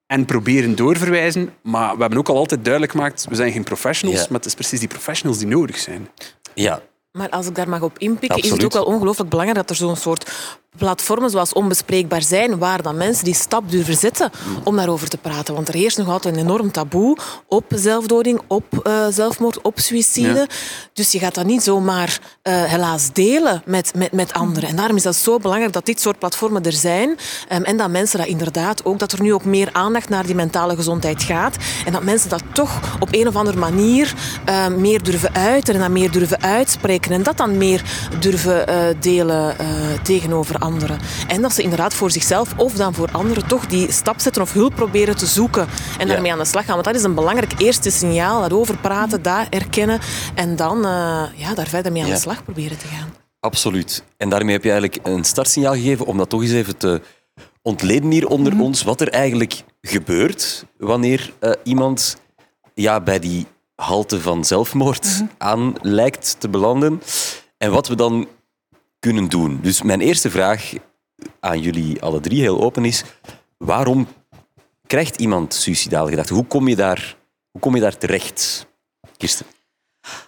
en 0.05 0.25
proberen 0.25 0.75
doorverwijzen, 0.75 1.53
maar 1.63 1.95
we 1.95 1.99
hebben 2.01 2.19
ook 2.19 2.29
al 2.29 2.37
altijd 2.37 2.63
duidelijk 2.63 2.91
gemaakt, 2.93 3.25
we 3.29 3.35
zijn 3.35 3.51
geen 3.51 3.63
professionals, 3.63 4.19
Ja. 4.19 4.25
maar 4.29 4.37
het 4.37 4.45
is 4.45 4.53
precies 4.53 4.79
die 4.79 4.87
professionals 4.87 5.39
die 5.39 5.47
nodig 5.47 5.77
zijn. 5.77 6.09
Ja, 6.53 6.81
Maar 7.11 7.29
als 7.29 7.47
ik 7.47 7.55
daar 7.55 7.69
mag 7.69 7.81
op 7.81 7.99
inpikken, 7.99 8.43
is 8.43 8.49
het 8.49 8.63
ook 8.63 8.73
wel 8.73 8.83
ongelooflijk 8.85 9.29
belangrijk 9.29 9.59
dat 9.59 9.69
er 9.69 9.75
zo'n 9.85 9.95
soort 9.95 10.31
platformen 10.77 11.29
zoals 11.29 11.53
Onbespreekbaar 11.53 12.21
zijn, 12.21 12.57
waar 12.57 12.81
dan 12.81 12.97
mensen 12.97 13.25
die 13.25 13.33
stap 13.33 13.71
durven 13.71 13.97
zetten 13.97 14.31
om 14.63 14.75
daarover 14.75 15.09
te 15.09 15.17
praten. 15.17 15.53
Want 15.53 15.67
er 15.67 15.73
heerst 15.73 15.97
nog 15.97 16.09
altijd 16.09 16.35
een 16.35 16.41
enorm 16.41 16.71
taboe 16.71 17.17
op 17.47 17.65
zelfdoding, 17.75 18.41
op 18.47 18.79
eh, 18.83 19.05
zelfmoord, 19.09 19.61
op 19.61 19.79
suïcide. 19.79 20.33
Ja. 20.33 20.47
Dus 20.93 21.11
je 21.11 21.19
gaat 21.19 21.35
dat 21.35 21.45
niet 21.45 21.63
zomaar 21.63 22.19
eh, 22.41 22.63
helaas 22.63 23.13
delen 23.13 23.61
met, 23.65 23.91
met, 23.95 24.11
met 24.11 24.33
anderen. 24.33 24.69
En 24.69 24.75
daarom 24.75 24.95
is 24.95 25.03
dat 25.03 25.15
zo 25.15 25.37
belangrijk 25.37 25.73
dat 25.73 25.85
dit 25.85 26.01
soort 26.01 26.19
platformen 26.19 26.63
er 26.63 26.71
zijn. 26.71 27.17
Ehm, 27.47 27.63
en 27.63 27.77
dat 27.77 27.89
mensen 27.89 28.19
dat 28.19 28.27
inderdaad 28.27 28.85
ook, 28.85 28.99
dat 28.99 29.11
er 29.11 29.21
nu 29.21 29.33
ook 29.33 29.45
meer 29.45 29.69
aandacht 29.71 30.09
naar 30.09 30.25
die 30.25 30.35
mentale 30.35 30.75
gezondheid 30.75 31.23
gaat. 31.23 31.57
En 31.85 31.91
dat 31.91 32.03
mensen 32.03 32.29
dat 32.29 32.43
toch 32.53 32.79
op 32.99 33.07
een 33.11 33.27
of 33.27 33.35
andere 33.35 33.57
manier 33.57 34.13
eh, 34.45 34.67
meer 34.67 35.03
durven 35.03 35.33
uiten 35.35 35.73
en 35.73 35.79
dat 35.79 35.89
meer 35.89 36.11
durven 36.11 36.41
uitspreken. 36.41 37.11
En 37.11 37.23
dat 37.23 37.37
dan 37.37 37.57
meer 37.57 37.81
durven 38.19 38.67
eh, 38.67 38.77
delen 38.99 39.55
tegenover 40.03 40.59
anderen. 40.65 40.99
En 41.27 41.41
dat 41.41 41.53
ze 41.53 41.61
inderdaad 41.61 41.93
voor 41.93 42.11
zichzelf 42.11 42.53
of 42.57 42.73
dan 42.73 42.93
voor 42.93 43.09
anderen 43.11 43.47
toch 43.47 43.65
die 43.67 43.91
stap 43.91 44.19
zetten 44.19 44.41
of 44.41 44.53
hulp 44.53 44.75
proberen 44.75 45.15
te 45.17 45.25
zoeken. 45.25 45.67
En 45.97 46.07
Ja. 46.07 46.13
daarmee 46.13 46.31
aan 46.31 46.37
de 46.37 46.45
slag 46.45 46.65
gaan. 46.65 46.73
Want 46.73 46.85
dat 46.85 46.95
is 46.95 47.03
een 47.03 47.15
belangrijk 47.15 47.53
eerste 47.57 47.89
signaal. 47.89 48.39
Daarover 48.39 48.77
praten, 48.77 49.21
dat 49.21 49.47
erkennen. 49.49 49.99
En 50.35 50.55
dan 50.55 50.77
eh, 50.85 51.23
ja, 51.35 51.53
daar 51.55 51.67
verder 51.67 51.91
mee 51.91 52.01
aan 52.01 52.07
Ja. 52.07 52.13
de 52.15 52.19
slag 52.21 52.43
proberen 52.43 52.77
te 52.77 52.87
gaan. 52.87 53.13
absoluut. 53.39 54.03
En 54.17 54.29
daarmee 54.29 54.53
heb 54.53 54.63
je 54.63 54.71
eigenlijk 54.71 55.07
een 55.07 55.23
startsignaal 55.23 55.73
gegeven 55.73 56.05
om 56.05 56.17
dat 56.17 56.29
toch 56.29 56.41
eens 56.41 56.51
even 56.51 56.77
te 56.77 57.01
ontleden 57.61 58.11
hier 58.11 58.27
onder 58.27 58.59
ons 58.59 58.83
wat 58.83 59.01
er 59.01 59.09
eigenlijk 59.09 59.63
gebeurt 59.81 60.65
wanneer 60.77 61.33
eh, 61.39 61.51
iemand 61.63 62.17
ja, 62.73 63.01
bij 63.01 63.19
die 63.19 63.45
halte 63.75 64.21
van 64.21 64.45
zelfmoord 64.45 65.07
aan 65.37 65.73
lijkt 65.81 66.35
te 66.39 66.49
belanden. 66.49 67.01
En 67.57 67.71
wat 67.71 67.87
we 67.87 67.95
dan 67.95 68.27
kunnen 69.05 69.29
doen. 69.29 69.59
Dus 69.61 69.81
mijn 69.81 70.01
eerste 70.01 70.29
vraag 70.29 70.73
aan 71.39 71.59
jullie 71.59 72.01
alle 72.01 72.19
drie 72.19 72.41
heel 72.41 72.61
open 72.61 72.85
is: 72.85 73.03
waarom 73.57 74.07
krijgt 74.87 75.19
iemand 75.19 75.53
suïcidale 75.53 76.09
gedachten? 76.09 76.35
Hoe 76.35 76.45
kom 76.45 76.67
je 76.67 76.75
daar, 76.75 77.17
hoe 77.51 77.61
kom 77.61 77.75
je 77.75 77.81
daar 77.81 77.97
terecht? 77.97 78.67
Kirsten. 79.17 79.45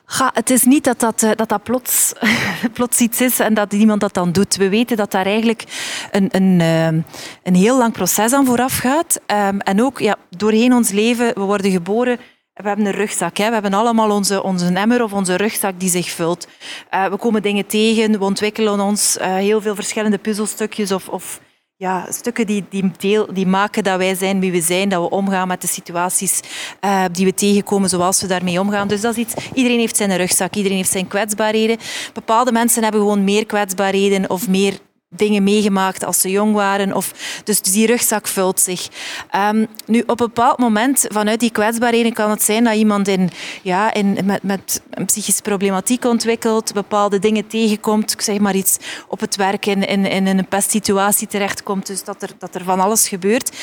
Ga, 0.05 0.31
het 0.34 0.50
is 0.50 0.63
niet 0.63 0.84
dat 0.84 1.00
dat, 1.00 1.24
eh, 1.24 1.31
dat, 1.36 1.50
dat 1.50 1.63
plots, 1.63 2.13
plots 2.77 3.00
iets 3.00 3.22
is 3.22 3.39
en 3.39 3.53
dat 3.53 3.74
iemand 3.74 4.01
dat 4.01 4.13
dan 4.13 4.31
doet. 4.31 4.55
We 4.55 4.69
weten 4.69 4.98
dat 4.98 5.12
daar 5.12 5.25
eigenlijk 5.25 5.63
een, 6.12 6.36
een, 6.36 6.62
eh, 6.62 7.03
een 7.43 7.55
heel 7.55 7.77
lang 7.77 7.93
proces 7.93 8.34
aan 8.34 8.46
vooraf 8.46 8.77
gaat. 8.77 9.19
Ehm, 9.25 9.60
en 9.60 9.84
ook 9.84 10.00
ja, 10.00 10.15
doorheen 10.29 10.74
ons 10.74 10.91
leven, 10.91 11.34
we 11.34 11.41
worden 11.41 11.72
geboren 11.72 12.19
we 12.58 12.68
hebben 12.68 12.86
een 12.86 12.92
rugzak. 12.92 13.38
Hè. 13.38 13.48
We 13.48 13.54
hebben 13.54 13.74
allemaal 13.74 14.12
onze, 14.12 14.44
onze 14.44 14.74
emmer 14.74 15.04
of 15.04 15.14
onze 15.14 15.36
rugzak 15.36 15.80
die 15.80 15.90
zich 15.90 16.10
vult. 16.10 16.48
Uh, 16.94 17.06
we 17.06 17.18
komen 17.18 17.42
dingen 17.42 17.66
tegen, 17.66 18.12
we 18.12 18.24
ontwikkelen 18.24 18.80
ons 18.80 19.18
uh, 19.18 19.36
heel 19.36 19.62
veel 19.62 19.76
verschillende 19.76 20.18
puzzelstukjes 20.18 20.92
of, 20.92 21.08
of 21.10 21.40
ja, 21.76 22.08
stukken 22.10 22.46
die, 22.46 22.66
die, 22.70 22.92
deel, 22.98 23.34
die 23.34 23.48
maken 23.48 23.84
dat 23.84 23.98
wij 23.98 24.16
zijn 24.16 24.40
wie 24.40 24.52
we 24.52 24.62
zijn, 24.62 24.90
dat 24.90 25.02
we 25.02 25.10
omgaan 25.10 25.48
met 25.48 25.62
de 25.62 25.68
situaties 25.68 26.42
uh, 26.82 27.04
die 27.12 27.26
we 27.26 27.34
tegenkomen, 27.34 27.90
zoals 27.90 28.22
we 28.22 28.28
daarmee 28.28 28.60
omgaan. 28.60 28.88
Dus 28.88 29.02
dat 29.02 29.18
is 29.18 29.26
iets, 29.26 29.34
iedereen 29.54 29.80
heeft 29.80 29.98
zijn 29.98 30.18
rugzak, 30.18 30.56
iedereen 30.56 30.78
heeft 30.78 30.92
zijn 30.92 31.08
kwetsbaarheden. 31.08 31.78
Bepaalde 32.14 32.52
mensen 32.52 32.84
hebben 32.84 33.02
gewoon 33.02 33.24
meer 33.24 33.46
kwetsbaarheden 33.46 34.30
of 34.30 34.48
meer 34.48 34.80
dingen 35.10 35.44
meegemaakt 35.44 36.06
als 36.06 36.22
ze 36.22 36.30
jong 36.30 36.54
waren. 36.54 36.94
Of, 36.94 37.14
dus 37.44 37.62
die 37.62 37.88
rugzak 37.88 38.28
vult 38.28 38.60
zich. 38.60 38.88
Um, 39.36 39.68
nu, 39.86 40.00
op 40.00 40.10
een 40.10 40.26
bepaald 40.26 40.58
moment, 40.58 41.06
vanuit 41.10 41.40
die 41.40 41.52
kwetsbaarheden, 41.52 42.14
kan 42.14 42.30
het 42.30 42.44
zijn 42.44 42.64
dat 42.64 42.76
iemand 42.76 43.08
in, 43.08 43.30
ja, 43.62 43.94
in, 43.94 44.18
met, 44.26 44.44
met 44.44 44.82
een 44.90 45.06
psychische 45.06 45.42
problematiek 45.42 46.06
ontwikkelt, 46.06 46.74
bepaalde 46.74 47.20
dingen 47.20 47.48
tegenkomt, 47.48 48.12
ik 48.12 48.22
zeg 48.22 48.40
maar 48.40 48.56
iets, 48.56 48.78
op 49.08 49.20
het 49.20 49.36
werk 49.36 49.66
in, 49.66 49.84
in, 49.88 50.06
in 50.06 50.28
een 50.28 50.48
pestsituatie 50.48 51.28
terechtkomt, 51.28 51.88
dus 51.88 52.04
dat 52.04 52.22
er, 52.22 52.30
dat 52.40 52.56
er 52.56 52.64
van 52.64 52.80
alles 52.80 53.08
gebeurt. 53.08 53.58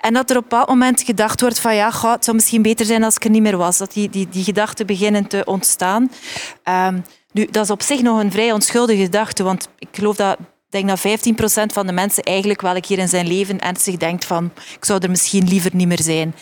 En 0.00 0.14
dat 0.14 0.30
er 0.30 0.36
op 0.36 0.42
een 0.42 0.48
bepaald 0.48 0.68
moment 0.68 1.02
gedacht 1.02 1.40
wordt 1.40 1.60
van 1.60 1.74
ja, 1.74 1.90
goh, 1.90 2.12
het 2.12 2.24
zou 2.24 2.36
misschien 2.36 2.62
beter 2.62 2.86
zijn 2.86 3.04
als 3.04 3.16
ik 3.16 3.24
er 3.24 3.30
niet 3.30 3.42
meer 3.42 3.56
was. 3.56 3.78
Dat 3.78 3.92
die, 3.92 4.10
die, 4.10 4.28
die 4.28 4.44
gedachten 4.44 4.86
beginnen 4.86 5.26
te 5.26 5.42
ontstaan. 5.44 6.10
Um, 6.64 7.04
nu, 7.32 7.46
dat 7.50 7.64
is 7.64 7.70
op 7.70 7.82
zich 7.82 8.02
nog 8.02 8.20
een 8.20 8.30
vrij 8.30 8.52
onschuldige 8.52 9.02
gedachte, 9.02 9.42
want 9.42 9.68
ik 9.78 9.88
geloof 9.92 10.16
dat 10.16 10.36
denk 10.70 10.88
dat 10.88 10.98
15% 10.98 11.72
van 11.72 11.86
de 11.86 11.92
mensen 11.92 12.22
eigenlijk 12.22 12.60
wel 12.60 12.74
een 12.74 12.80
keer 12.80 12.98
in 12.98 13.08
zijn 13.08 13.26
leven 13.26 13.60
ernstig 13.60 13.96
denkt 13.96 14.24
van 14.24 14.50
ik 14.76 14.84
zou 14.84 15.00
er 15.02 15.10
misschien 15.10 15.48
liever 15.48 15.70
niet 15.74 15.88
meer 15.88 16.02
zijn. 16.02 16.34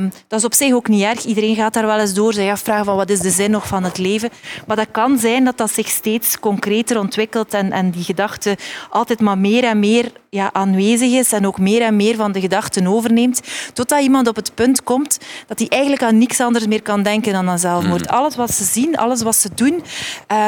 Um, 0.00 0.12
dat 0.28 0.38
is 0.38 0.44
op 0.44 0.54
zich 0.54 0.72
ook 0.72 0.88
niet 0.88 1.02
erg. 1.02 1.24
Iedereen 1.24 1.54
gaat 1.54 1.74
daar 1.74 1.86
wel 1.86 1.98
eens 1.98 2.14
door, 2.14 2.32
zich 2.32 2.50
afvragen 2.50 2.84
van 2.84 2.96
wat 2.96 3.10
is 3.10 3.20
de 3.20 3.30
zin 3.30 3.50
nog 3.50 3.66
van 3.66 3.84
het 3.84 3.98
leven. 3.98 4.30
Maar 4.66 4.76
dat 4.76 4.90
kan 4.90 5.18
zijn 5.18 5.44
dat 5.44 5.58
dat 5.58 5.70
zich 5.70 5.88
steeds 5.88 6.38
concreter 6.38 6.98
ontwikkelt 6.98 7.54
en, 7.54 7.72
en 7.72 7.90
die 7.90 8.04
gedachte 8.04 8.56
altijd 8.90 9.20
maar 9.20 9.38
meer 9.38 9.64
en 9.64 9.78
meer 9.78 10.12
ja, 10.36 10.52
aanwezig 10.52 11.12
is 11.12 11.32
en 11.32 11.46
ook 11.46 11.58
meer 11.58 11.82
en 11.82 11.96
meer 11.96 12.16
van 12.16 12.32
de 12.32 12.40
gedachten 12.40 12.86
overneemt, 12.86 13.40
totdat 13.72 14.00
iemand 14.00 14.28
op 14.28 14.36
het 14.36 14.54
punt 14.54 14.82
komt 14.82 15.18
dat 15.46 15.58
hij 15.58 15.68
eigenlijk 15.68 16.02
aan 16.02 16.18
niks 16.18 16.40
anders 16.40 16.66
meer 16.66 16.82
kan 16.82 17.02
denken 17.02 17.32
dan 17.32 17.48
aan 17.48 17.58
zelfmoord. 17.58 18.10
Mm. 18.10 18.16
Alles 18.16 18.36
wat 18.36 18.50
ze 18.50 18.64
zien, 18.64 18.96
alles 18.96 19.22
wat 19.22 19.36
ze 19.36 19.48
doen, 19.54 19.82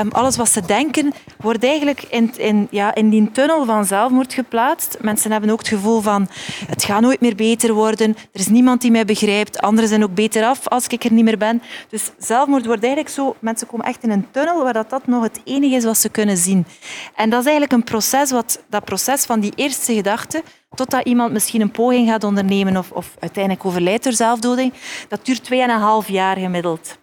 um, 0.00 0.10
alles 0.10 0.36
wat 0.36 0.48
ze 0.48 0.60
denken, 0.66 1.12
wordt 1.40 1.64
eigenlijk 1.64 2.02
in, 2.02 2.32
in, 2.36 2.68
ja, 2.70 2.94
in 2.94 3.08
die 3.10 3.30
tunnel 3.30 3.64
van 3.64 3.84
zelfmoord 3.84 4.32
geplaatst. 4.32 4.96
Mensen 5.00 5.32
hebben 5.32 5.50
ook 5.50 5.58
het 5.58 5.68
gevoel 5.68 6.00
van 6.00 6.28
het 6.66 6.84
gaat 6.84 7.00
nooit 7.00 7.20
meer 7.20 7.34
beter 7.34 7.72
worden, 7.72 8.08
er 8.32 8.40
is 8.40 8.48
niemand 8.48 8.80
die 8.80 8.90
mij 8.90 9.04
begrijpt, 9.04 9.60
anderen 9.60 9.88
zijn 9.88 10.02
ook 10.02 10.14
beter 10.14 10.44
af 10.44 10.68
als 10.68 10.86
ik 10.86 11.04
er 11.04 11.12
niet 11.12 11.24
meer 11.24 11.38
ben. 11.38 11.62
Dus 11.88 12.10
zelfmoord 12.18 12.66
wordt 12.66 12.82
eigenlijk 12.82 13.14
zo, 13.14 13.36
mensen 13.38 13.66
komen 13.66 13.86
echt 13.86 14.02
in 14.02 14.10
een 14.10 14.26
tunnel 14.30 14.62
waar 14.62 14.72
dat, 14.72 14.90
dat 14.90 15.06
nog 15.06 15.22
het 15.22 15.40
enige 15.44 15.74
is 15.74 15.84
wat 15.84 15.98
ze 15.98 16.08
kunnen 16.08 16.36
zien. 16.36 16.66
En 17.14 17.30
dat 17.30 17.40
is 17.40 17.46
eigenlijk 17.46 17.72
een 17.72 17.84
proces, 17.84 18.30
wat, 18.30 18.60
dat 18.68 18.84
proces 18.84 19.24
van 19.24 19.40
die 19.40 19.52
eerste 19.54 19.77
gedachte, 19.84 20.42
totdat 20.74 21.06
iemand 21.06 21.32
misschien 21.32 21.60
een 21.60 21.70
poging 21.70 22.08
gaat 22.08 22.24
ondernemen 22.24 22.76
of, 22.76 22.90
of 22.90 23.14
uiteindelijk 23.18 23.64
overlijdt 23.64 24.04
door 24.04 24.12
zelfdoding, 24.12 24.72
dat 25.08 25.24
duurt 25.24 25.50
2,5 26.04 26.10
jaar 26.10 26.36
gemiddeld. 26.36 26.98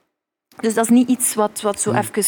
Dus 0.60 0.74
dat 0.74 0.84
is 0.84 0.90
niet 0.90 1.10
iets 1.10 1.34
wat, 1.34 1.62
wat 1.62 1.82
zo 1.82 1.92
hmm. 1.92 2.00
even 2.00 2.24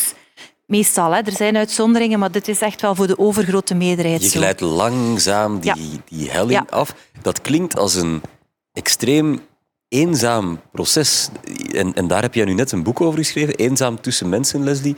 Meestal, 0.66 1.12
hè. 1.12 1.22
er 1.22 1.32
zijn 1.32 1.58
uitzonderingen, 1.58 2.20
maar 2.20 2.32
dit 2.32 2.48
is 2.48 2.62
echt 2.62 2.82
wel 2.82 2.96
voor 2.96 3.08
de 3.08 3.18
overgrote 3.18 3.76
meerderheid 3.76 4.24
Je 4.24 4.30
glijdt 4.30 4.62
langzaam 4.62 5.60
die, 5.60 5.76
ja. 5.76 5.98
die 6.06 6.32
helling 6.32 6.72
af. 6.72 6.96
Dat 7.22 7.42
klinkt 7.42 7.78
als 7.78 7.96
een 7.96 8.22
extreem 8.72 9.42
eenzaam 9.88 10.60
proces. 10.72 11.30
En, 11.72 11.94
en 11.94 12.08
daar 12.08 12.22
heb 12.22 12.34
jij 12.34 12.46
nu 12.46 12.54
net 12.54 12.72
een 12.72 12.84
boek 12.84 13.02
over 13.02 13.20
geschreven, 13.20 13.56
Eenzaam 13.56 14.02
tussen 14.02 14.30
mensen, 14.30 14.64
Leslie. 14.64 14.96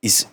Is, 0.00 0.26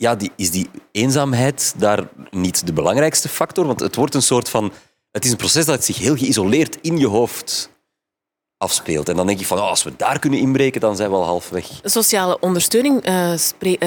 ja, 0.00 0.14
die, 0.14 0.30
is 0.36 0.50
die 0.50 0.70
eenzaamheid 0.92 1.74
daar 1.76 2.08
niet 2.30 2.66
de 2.66 2.72
belangrijkste 2.72 3.28
factor? 3.28 3.66
Want 3.66 3.80
het 3.80 3.96
wordt 3.96 4.14
een 4.14 4.22
soort 4.22 4.48
van... 4.48 4.72
Het 5.10 5.24
is 5.24 5.30
een 5.30 5.36
proces 5.36 5.64
dat 5.64 5.84
zich 5.84 5.98
heel 5.98 6.16
geïsoleerd 6.16 6.78
in 6.80 6.98
je 6.98 7.06
hoofd 7.06 7.70
afspeelt. 8.62 9.08
En 9.08 9.16
dan 9.16 9.26
denk 9.26 9.40
ik 9.40 9.46
van, 9.46 9.58
oh, 9.58 9.68
als 9.68 9.82
we 9.82 9.92
daar 9.96 10.18
kunnen 10.18 10.38
inbreken, 10.38 10.80
dan 10.80 10.96
zijn 10.96 11.10
we 11.10 11.16
al 11.16 11.24
halfweg. 11.24 11.66
Sociale 11.82 12.38
ondersteuning 12.40 13.08
uh, 13.08 13.32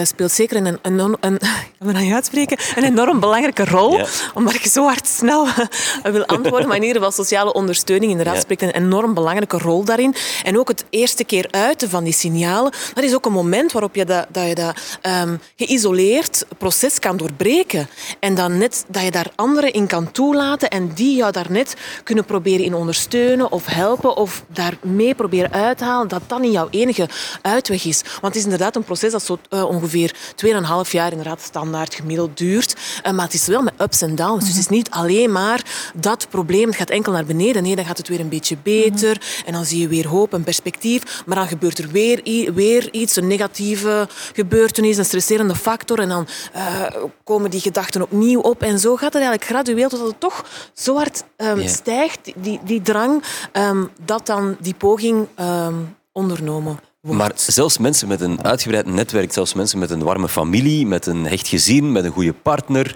speelt 0.03 0.31
zeker 0.31 0.57
een, 0.57 0.79
een, 0.81 0.99
een, 0.99 1.39
een, 1.79 2.13
uitspreken, 2.13 2.57
een 2.75 2.83
enorm 2.83 3.19
belangrijke 3.19 3.65
rol. 3.65 3.97
Ja. 3.97 4.05
Omdat 4.33 4.53
ik 4.53 4.65
zo 4.65 4.85
hard 4.85 5.07
snel 5.07 5.47
wil 6.03 6.25
antwoorden. 6.25 6.67
Maar 6.67 6.77
in 6.77 6.83
ieder 6.83 6.97
geval, 6.97 7.11
sociale 7.11 7.53
ondersteuning 7.53 8.11
inderdaad 8.11 8.35
ja. 8.35 8.41
spreekt 8.41 8.61
een 8.61 8.71
enorm 8.71 9.13
belangrijke 9.13 9.57
rol 9.57 9.83
daarin. 9.83 10.15
En 10.43 10.59
ook 10.59 10.67
het 10.67 10.85
eerste 10.89 11.23
keer 11.23 11.47
uiten 11.51 11.89
van 11.89 12.03
die 12.03 12.13
signalen, 12.13 12.71
dat 12.93 13.03
is 13.03 13.13
ook 13.13 13.25
een 13.25 13.31
moment 13.31 13.71
waarop 13.71 13.95
je 13.95 14.05
dat, 14.05 14.27
dat, 14.29 14.47
je 14.47 14.55
dat 14.55 14.75
um, 15.23 15.39
geïsoleerd 15.55 16.45
proces 16.57 16.99
kan 16.99 17.17
doorbreken. 17.17 17.89
En 18.19 18.35
dan 18.35 18.57
net 18.57 18.85
dat 18.87 19.03
je 19.03 19.11
daar 19.11 19.31
anderen 19.35 19.73
in 19.73 19.87
kan 19.87 20.11
toelaten 20.11 20.69
en 20.69 20.91
die 20.93 21.15
jou 21.15 21.31
daar 21.31 21.51
net 21.51 21.75
kunnen 22.03 22.25
proberen 22.25 22.65
in 22.65 22.73
ondersteunen 22.73 23.51
of 23.51 23.65
helpen 23.65 24.15
of 24.15 24.43
daar 24.47 24.61
mee 24.81 25.15
proberen 25.15 25.51
uit 25.51 25.77
te 25.77 25.83
halen, 25.83 26.07
dat 26.07 26.21
dat 26.27 26.39
niet 26.39 26.51
jouw 26.51 26.67
enige 26.69 27.09
uitweg 27.41 27.85
is. 27.85 28.01
Want 28.03 28.21
het 28.21 28.35
is 28.35 28.43
inderdaad 28.43 28.75
een 28.75 28.83
proces 28.83 29.11
dat 29.11 29.23
zo 29.23 29.37
uh, 29.49 29.63
ongeveer 29.63 30.15
2,5 30.45 30.91
jaar 30.91 31.11
inderdaad 31.11 31.41
standaard 31.41 31.93
gemiddeld 31.93 32.37
duurt. 32.37 32.75
Uh, 33.05 33.11
maar 33.11 33.25
het 33.25 33.33
is 33.33 33.47
wel 33.47 33.61
met 33.61 33.73
ups 33.81 34.01
en 34.01 34.15
downs. 34.15 34.39
Dus 34.39 34.49
het 34.49 34.57
is 34.57 34.67
niet 34.67 34.89
alleen 34.89 35.31
maar 35.31 35.91
dat 35.95 36.27
probleem, 36.29 36.67
het 36.67 36.75
gaat 36.75 36.89
enkel 36.89 37.11
naar 37.11 37.25
beneden. 37.25 37.63
Nee, 37.63 37.75
dan 37.75 37.85
gaat 37.85 37.97
het 37.97 38.07
weer 38.07 38.19
een 38.19 38.29
beetje 38.29 38.57
beter. 38.63 39.21
En 39.45 39.53
dan 39.53 39.65
zie 39.65 39.81
je 39.81 39.87
weer 39.87 40.07
hoop 40.07 40.33
en 40.33 40.43
perspectief. 40.43 41.23
Maar 41.25 41.35
dan 41.35 41.47
gebeurt 41.47 41.77
er 41.77 41.87
weer, 41.87 42.21
weer 42.53 42.91
iets, 42.91 43.15
een 43.15 43.27
negatieve 43.27 44.07
gebeurtenis, 44.33 44.97
een 44.97 45.05
stresserende 45.05 45.55
factor. 45.55 45.99
En 45.99 46.09
dan 46.09 46.27
uh, 46.55 46.85
komen 47.23 47.49
die 47.49 47.59
gedachten 47.59 48.01
opnieuw 48.01 48.39
op. 48.39 48.61
En 48.61 48.79
zo 48.79 48.95
gaat 48.95 49.13
het 49.13 49.21
eigenlijk 49.23 49.45
gradueel 49.45 49.89
totdat 49.89 50.07
het 50.07 50.19
toch 50.19 50.45
zo 50.73 50.95
hard 50.95 51.23
um, 51.37 51.47
ehm, 51.47 51.57
yeah. 51.57 51.69
stijgt, 51.69 52.31
die, 52.35 52.59
die 52.63 52.81
drang, 52.81 53.23
um, 53.53 53.89
dat 54.05 54.25
dan 54.25 54.52
die 54.59 54.73
poging 54.73 55.27
um, 55.39 55.95
ondernomen 56.11 56.79
wordt. 57.01 57.17
Maar 57.17 57.31
zelfs 57.35 57.77
mensen 57.77 58.07
met 58.07 58.21
een 58.21 58.43
uitgebreid 58.43 58.85
netwerk, 58.85 59.33
zelfs 59.33 59.53
mensen 59.53 59.79
met 59.79 59.89
een 59.89 60.03
warme 60.03 60.29
familie, 60.29 60.85
met 60.85 61.05
een 61.05 61.25
hecht 61.25 61.47
gezin, 61.47 61.91
met 61.91 62.03
een 62.03 62.11
goede 62.11 62.33
partner, 62.33 62.95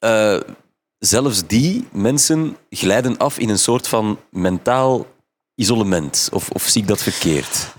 uh, 0.00 0.40
zelfs 0.98 1.46
die 1.46 1.88
mensen 1.92 2.56
glijden 2.70 3.16
af 3.16 3.38
in 3.38 3.48
een 3.48 3.58
soort 3.58 3.88
van 3.88 4.18
mentaal 4.30 5.06
isolement. 5.54 6.28
Of, 6.32 6.50
of 6.50 6.62
zie 6.62 6.82
ik 6.82 6.88
dat 6.88 7.02
verkeerd? 7.02 7.74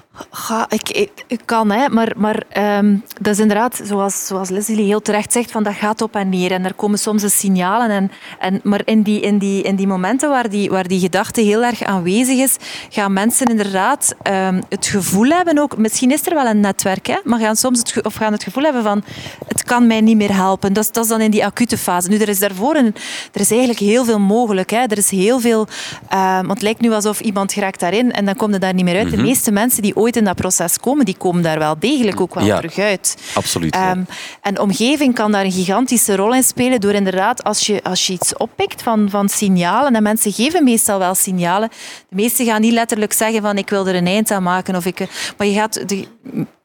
Ja, 0.50 0.66
ik, 0.70 1.10
ik, 1.28 1.42
kan, 1.46 1.72
hè, 1.72 1.90
maar, 1.90 2.14
maar 2.16 2.44
um, 2.78 3.04
dat 3.22 3.34
is 3.34 3.40
inderdaad, 3.40 3.82
zoals, 3.84 4.28
zoals 4.28 4.50
Leslie 4.50 4.86
heel 4.86 5.02
terecht 5.02 5.32
zegt, 5.32 5.52
van 5.52 5.64
dat 5.64 5.74
gaat 5.74 6.02
op 6.02 6.16
en 6.16 6.30
neer. 6.30 6.52
En 6.52 6.66
er 6.66 6.74
komen 6.74 7.00
soms 7.00 7.22
de 7.22 7.30
signalen. 7.30 7.90
En, 7.90 8.12
en, 8.40 8.60
maar 8.64 8.82
in 8.86 9.02
die, 9.02 9.20
in, 9.20 9.38
die, 9.38 9.64
in 9.64 9.76
die 9.76 9.88
momenten 9.88 10.30
waar 10.30 10.50
die, 10.50 10.70
waar 10.70 10.88
die 10.88 11.00
gedachte 11.00 11.42
heel 11.42 11.64
erg 11.64 11.84
aanwezig 11.84 12.38
is, 12.38 12.56
gaan 12.90 13.14
mensen 13.14 13.48
inderdaad 13.48 14.16
um, 14.24 14.62
het 14.70 14.86
gevoel 14.86 15.30
hebben 15.30 15.58
ook... 15.58 15.78
Misschien 15.78 16.12
is 16.12 16.28
er 16.28 16.34
wel 16.34 16.46
een 16.46 16.60
netwerk, 16.60 17.08
hè, 17.08 17.18
maar 17.24 17.40
gaan 17.40 17.56
soms 17.56 17.80
het, 17.80 18.06
of 18.06 18.16
gaan 18.16 18.32
het 18.32 18.44
gevoel 18.44 18.64
hebben 18.64 18.84
van 18.84 19.04
het 19.48 19.64
kan 19.64 19.88
mij 19.88 20.02
niet 20.02 20.18
meer 20.18 20.36
helpen. 20.36 20.74
Dat 20.74 20.84
is, 20.84 20.92
dat 20.92 21.04
is 21.04 21.10
dan 21.10 21.22
in 21.22 21.32
die 21.32 21.46
acute 21.46 21.78
fase. 21.78 22.10
Nu, 22.10 22.18
er 22.18 22.30
is 22.30 22.40
daarvoor 22.40 22.76
een, 22.76 22.96
er 23.34 23.42
is 23.42 23.50
eigenlijk 23.50 23.80
heel 23.80 24.06
veel 24.06 24.20
mogelijk. 24.20 24.70
Hè. 24.70 24.78
Er 24.78 24.98
is 24.98 25.10
heel 25.10 25.40
veel... 25.40 25.68
Um, 26.14 26.36
want 26.36 26.48
het 26.48 26.62
lijkt 26.62 26.82
nu 26.82 26.92
alsof 26.92 27.20
iemand 27.20 27.54
geraakt 27.54 27.80
daarin 27.80 28.12
en 28.12 28.26
dan 28.26 28.36
komt 28.36 28.52
het 28.52 28.62
daar 28.62 28.74
niet 28.74 28.86
meer 28.86 28.98
uit. 28.98 29.10
De 29.10 29.18
mhm. 29.18 29.26
meeste 29.26 29.52
mensen 29.52 29.82
die 29.82 29.96
ooit 29.96 30.07
ooit 30.08 30.16
in 30.16 30.24
dat 30.24 30.36
proces 30.36 30.78
komen, 30.78 31.06
die 31.06 31.18
komen 31.18 31.42
daar 31.42 31.60
wel 31.60 31.80
degelijk 31.80 32.22
ook 32.22 32.34
wel 32.34 32.46
ja, 32.46 32.56
terug 32.56 32.78
uit. 32.78 33.18
Absoluut. 33.34 33.76
Um, 33.76 34.08
en 34.42 34.60
omgeving 34.60 35.14
kan 35.14 35.32
daar 35.32 35.46
een 35.46 35.52
gigantische 35.52 36.16
rol 36.16 36.34
in 36.34 36.44
spelen 36.44 36.82
door 36.82 36.94
inderdaad, 36.94 37.44
als 37.44 37.66
je, 37.66 37.84
als 37.84 38.08
je 38.08 38.14
iets 38.14 38.38
oppikt 38.38 38.82
van, 38.82 39.10
van 39.10 39.30
signalen, 39.30 39.96
en 39.96 40.04
mensen 40.04 40.32
geven 40.32 40.64
meestal 40.64 41.00
wel 41.00 41.16
signalen, 41.16 41.70
de 42.10 42.16
meesten 42.16 42.46
gaan 42.46 42.62
niet 42.62 42.74
letterlijk 42.74 43.14
zeggen 43.14 43.42
van 43.42 43.58
ik 43.58 43.70
wil 43.70 43.88
er 43.88 43.96
een 43.96 44.08
eind 44.08 44.32
aan 44.32 44.44
maken, 44.44 44.76
of 44.76 44.86
ik, 44.86 45.08
maar 45.38 45.48
je 45.48 45.54
gaat... 45.54 45.90
De, 45.90 46.08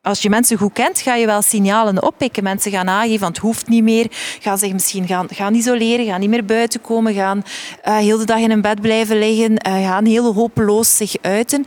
als 0.02 0.22
je 0.22 0.30
mensen 0.30 0.58
goed 0.58 0.72
kent, 0.72 1.00
ga 1.00 1.14
je 1.14 1.26
wel 1.26 1.42
signalen 1.42 2.02
oppikken. 2.02 2.42
Mensen 2.42 2.70
gaan 2.70 2.88
aangeven 2.88 3.18
van 3.18 3.28
het 3.28 3.38
hoeft 3.38 3.68
niet 3.68 3.82
meer. 3.82 4.06
Gaan 4.40 4.58
zich 4.58 4.72
misschien 4.72 5.06
gaan, 5.06 5.26
gaan 5.30 5.54
isoleren, 5.54 6.06
gaan 6.06 6.20
niet 6.20 6.28
meer 6.28 6.44
buiten 6.44 6.80
komen, 6.80 7.14
gaan 7.14 7.42
uh, 7.84 7.96
heel 7.96 8.18
de 8.18 8.24
dag 8.24 8.38
in 8.38 8.50
een 8.50 8.60
bed 8.60 8.80
blijven 8.80 9.18
liggen, 9.18 9.52
uh, 9.52 9.88
gaan 9.88 10.04
heel 10.04 10.34
hopeloos 10.34 10.96
zich 10.96 11.14
uiten. 11.20 11.66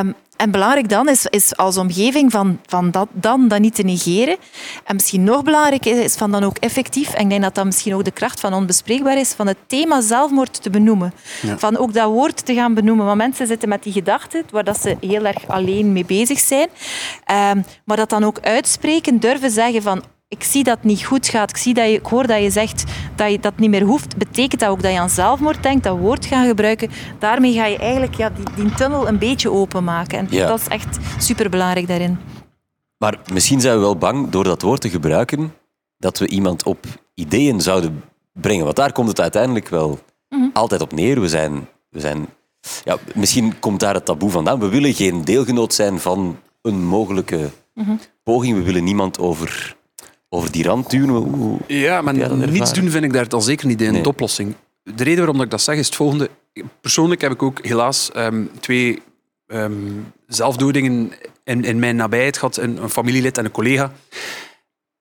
Um, 0.00 0.14
en 0.36 0.50
belangrijk 0.50 0.88
dan 0.88 1.08
is, 1.08 1.26
is 1.26 1.56
als 1.56 1.76
omgeving 1.76 2.32
van, 2.32 2.60
van 2.66 2.90
dat, 2.90 3.08
dan 3.12 3.48
dat 3.48 3.60
niet 3.60 3.74
te 3.74 3.82
negeren. 3.82 4.36
En 4.84 4.94
misschien 4.94 5.24
nog 5.24 5.42
belangrijker 5.42 6.02
is 6.02 6.14
van 6.14 6.30
dan 6.30 6.44
ook 6.44 6.56
effectief, 6.56 7.12
en 7.12 7.22
ik 7.22 7.28
denk 7.30 7.42
dat 7.42 7.54
dat 7.54 7.64
misschien 7.64 7.94
ook 7.94 8.04
de 8.04 8.10
kracht 8.10 8.40
van 8.40 8.54
onbespreekbaar 8.54 9.18
is, 9.18 9.32
van 9.32 9.46
het 9.46 9.56
thema 9.66 10.00
zelfmoord 10.00 10.62
te 10.62 10.70
benoemen. 10.70 11.12
Van 11.56 11.76
ook 11.76 11.92
dat 11.92 12.10
woord 12.10 12.44
te 12.46 12.54
gaan 12.54 12.74
benoemen. 12.74 13.06
Want 13.06 13.18
mensen 13.18 13.46
zitten 13.46 13.68
met 13.68 13.82
die 13.82 13.92
gedachten, 13.92 14.44
waar 14.50 14.64
dat 14.64 14.80
ze 14.80 14.96
heel 15.00 15.24
erg 15.24 15.48
alleen 15.48 15.92
mee 15.92 16.04
bezig 16.04 16.38
zijn. 16.38 16.68
Um, 17.50 17.64
maar 17.84 17.96
dat 17.96 18.10
dan 18.10 18.24
ook 18.24 18.40
uitspreken, 18.40 19.20
durven 19.20 19.50
zeggen 19.50 19.82
van 19.82 20.02
ik 20.28 20.42
zie 20.42 20.64
dat 20.64 20.76
het 20.76 20.84
niet 20.84 21.04
goed 21.04 21.28
gaat. 21.28 21.50
Ik, 21.50 21.56
zie 21.56 21.74
dat 21.74 21.86
je, 21.86 21.92
ik 21.92 22.06
hoor 22.06 22.26
dat 22.26 22.42
je 22.42 22.50
zegt 22.50 22.84
dat 23.16 23.30
je 23.30 23.40
dat 23.40 23.58
niet 23.58 23.70
meer 23.70 23.82
hoeft. 23.82 24.16
Betekent 24.16 24.60
dat 24.60 24.70
ook 24.70 24.82
dat 24.82 24.92
je 24.92 24.98
aan 24.98 25.10
zelfmoord 25.10 25.62
denkt, 25.62 25.84
dat 25.84 25.98
woord 25.98 26.26
gaan 26.26 26.46
gebruiken? 26.46 26.90
Daarmee 27.18 27.52
ga 27.52 27.66
je 27.66 27.78
eigenlijk 27.78 28.14
ja, 28.14 28.30
die, 28.30 28.64
die 28.64 28.74
tunnel 28.74 29.08
een 29.08 29.18
beetje 29.18 29.50
openmaken. 29.50 30.18
En 30.18 30.46
dat 30.46 30.60
is 30.60 30.68
echt 30.68 30.98
superbelangrijk 31.18 31.88
daarin. 31.88 32.18
Maar 32.96 33.18
misschien 33.32 33.60
zijn 33.60 33.74
we 33.74 33.80
wel 33.80 33.96
bang 33.96 34.30
door 34.30 34.44
dat 34.44 34.62
woord 34.62 34.80
te 34.80 34.90
gebruiken 34.90 35.54
dat 35.98 36.18
we 36.18 36.28
iemand 36.28 36.64
op 36.64 36.86
ideeën 37.14 37.60
zouden 37.60 38.04
brengen. 38.32 38.64
Want 38.64 38.76
daar 38.76 38.92
komt 38.92 39.08
het 39.08 39.20
uiteindelijk 39.20 39.68
wel 39.68 39.98
mhm. 40.28 40.48
altijd 40.52 40.80
op 40.80 40.92
neer. 40.92 41.20
We 41.20 41.28
zijn, 41.28 41.68
we 41.90 42.00
zijn, 42.00 42.26
ja, 42.84 42.96
misschien 43.14 43.58
komt 43.58 43.80
daar 43.80 43.94
het 43.94 44.04
taboe 44.04 44.30
vandaan. 44.30 44.60
We 44.60 44.68
willen 44.68 44.94
geen 44.94 45.24
deelgenoot 45.24 45.74
zijn 45.74 46.00
van 46.00 46.38
een 46.62 46.84
mogelijke 46.84 47.50
mhm. 47.74 47.96
poging. 48.22 48.56
We 48.56 48.62
willen 48.62 48.84
niemand 48.84 49.18
over 49.18 49.76
over 50.28 50.52
die 50.52 50.64
rand 50.64 50.90
duwen? 50.90 51.58
ja, 51.66 52.02
maar 52.02 52.14
niets 52.50 52.72
doen 52.72 52.90
vind 52.90 53.04
ik 53.04 53.12
daar 53.12 53.28
al 53.28 53.40
zeker 53.40 53.66
niet 53.66 53.80
in 53.80 53.92
nee. 53.92 54.02
de 54.02 54.08
oplossing. 54.08 54.54
De 54.82 55.04
reden 55.04 55.24
waarom 55.24 55.42
ik 55.42 55.50
dat 55.50 55.60
zeg 55.60 55.76
is 55.76 55.86
het 55.86 55.94
volgende. 55.94 56.30
Persoonlijk 56.80 57.20
heb 57.20 57.32
ik 57.32 57.42
ook 57.42 57.64
helaas 57.64 58.12
ehm, 58.12 58.44
twee 58.60 59.02
um, 59.46 60.12
zelfdodingen 60.26 61.12
in, 61.44 61.64
in 61.64 61.78
mijn 61.78 61.96
nabijheid 61.96 62.36
gehad. 62.36 62.56
Een, 62.56 62.82
een 62.82 62.90
familielid 62.90 63.38
en 63.38 63.44
een 63.44 63.50
collega. 63.50 63.92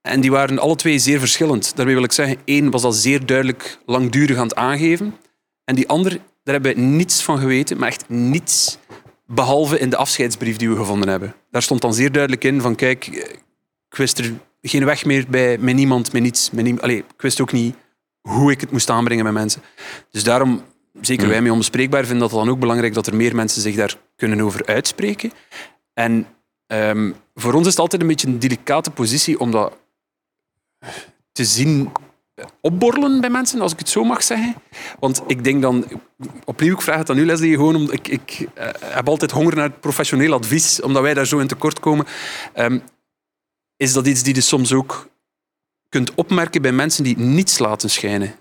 En 0.02 0.22
die 0.22 0.32
waren 0.32 0.60
alle 0.60 0.76
twee 0.76 1.00
zeer 1.00 1.20
verschillend. 1.20 1.76
Daarmee 1.76 1.96
wil 1.96 2.04
ik 2.04 2.12
zeggen, 2.12 2.38
één 2.46 2.72
was 2.72 2.84
al 2.84 2.92
zeer 2.92 3.26
duidelijk 3.26 3.80
langdurig 3.86 4.38
aan 4.38 4.48
het 4.48 4.56
aangeven. 4.56 5.16
En 5.64 5.76
die 5.76 5.88
ander, 5.88 6.12
daar 6.44 6.54
hebben 6.54 6.76
we 6.76 6.82
niets 6.82 7.24
van 7.24 7.38
geweten, 7.40 7.78
maar 7.78 7.88
echt 7.88 8.10
niets. 8.10 8.78
Behalve 9.28 9.80
in 9.80 9.90
de 9.90 9.98
afscheidsbrief 9.98 10.58
die 10.58 10.70
we 10.70 10.76
gevonden 10.76 11.10
hebben. 11.10 11.36
Daar 11.52 11.62
stond 11.62 11.82
dan 11.82 11.94
zeer 11.94 12.12
duidelijk 12.12 12.44
in 12.44 12.62
van, 12.62 12.76
kijk, 12.76 13.08
ik 13.90 13.98
wist 13.98 14.20
er 14.20 14.34
geen 14.68 14.86
weg 14.86 15.06
meer 15.06 15.26
bij 15.30 15.58
met 15.58 15.76
niemand, 15.76 16.14
met 16.14 16.22
niets. 16.22 16.52
Met 16.52 16.64
nie, 16.64 16.80
Allee, 16.80 16.98
ik 16.98 17.22
wist 17.22 17.42
ook 17.42 17.52
niet 17.52 17.76
hoe 18.22 18.52
ik 18.52 18.62
het 18.62 18.72
moest 18.72 18.90
aanbrengen 18.90 19.24
met 19.24 19.34
mensen. 19.34 19.62
Dus 20.12 20.24
daarom, 20.24 20.64
zeker 21.02 21.28
wij 21.28 21.42
mee 21.42 21.52
onbespreekbaar, 21.52 22.06
vinden 22.06 22.20
dat 22.20 22.32
het 22.32 22.40
dan 22.40 22.50
ook 22.50 22.60
belangrijk 22.60 22.94
dat 22.94 23.08
er 23.08 23.16
meer 23.16 23.36
mensen 23.36 23.62
zich 23.62 23.76
daar 23.76 23.98
kunnen 24.16 24.42
over 24.42 24.66
uitspreken. 24.66 25.32
En 25.94 26.28
um, 26.68 27.16
voor 27.34 27.54
ons 27.54 27.66
is 27.66 27.72
het 27.72 27.80
altijd 27.80 28.02
een 28.02 28.08
beetje 28.08 28.28
een 28.28 28.40
delicate 28.40 28.92
positie 28.92 29.40
om 29.40 29.52
dat 29.52 29.78
te 31.32 31.46
zien 31.46 31.92
opborrelen 32.62 33.22
bij 33.22 33.30
mensen, 33.30 33.62
als 33.62 33.72
ik 33.72 33.80
het 33.80 33.90
zo 33.90 34.04
mag 34.04 34.24
zeggen. 34.24 34.56
Want 35.00 35.24
ik 35.28 35.44
denk 35.44 35.62
dan, 35.62 35.86
opnieuw, 36.46 36.74
ik 36.74 36.82
vraag 36.82 36.98
het 36.98 37.10
aan 37.10 37.18
u 37.18 37.26
Leslie, 37.26 37.56
gewoon 37.56 37.76
om, 37.76 37.92
ik, 37.92 38.08
ik 38.08 38.40
uh, 38.40 38.70
heb 38.80 39.08
altijd 39.08 39.32
honger 39.32 39.56
naar 39.56 39.72
professioneel 39.72 40.34
advies, 40.34 40.82
omdat 40.82 41.02
wij 41.02 41.14
daar 41.14 41.28
zo 41.28 41.38
in 41.38 41.48
tekort 41.48 41.80
komen. 41.80 42.06
Um, 42.56 42.82
is 43.78 43.94
dat 43.94 44.08
iets 44.08 44.24
die 44.24 44.36
je 44.36 44.42
soms 44.42 44.74
ook 44.74 45.10
kunt 45.90 46.14
opmerken 46.16 46.62
bij 46.62 46.72
mensen 46.72 47.04
die 47.04 47.18
niets 47.18 47.60
laten 47.60 47.90
schijnen? 47.90 48.36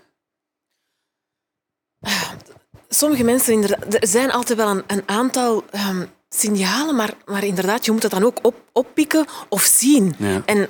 Sommige 2.89 3.23
mensen, 3.23 3.63
er 4.01 4.07
zijn 4.07 4.31
altijd 4.31 4.57
wel 4.57 4.69
een, 4.69 4.83
een 4.87 5.03
aantal 5.05 5.63
um, 5.89 6.09
signalen, 6.29 6.95
maar, 6.95 7.13
maar 7.25 7.43
inderdaad, 7.43 7.85
je 7.85 7.91
moet 7.91 8.01
dat 8.01 8.11
dan 8.11 8.23
ook 8.23 8.39
op, 8.41 8.55
oppikken 8.71 9.25
of 9.49 9.61
zien. 9.61 10.15
En 10.45 10.69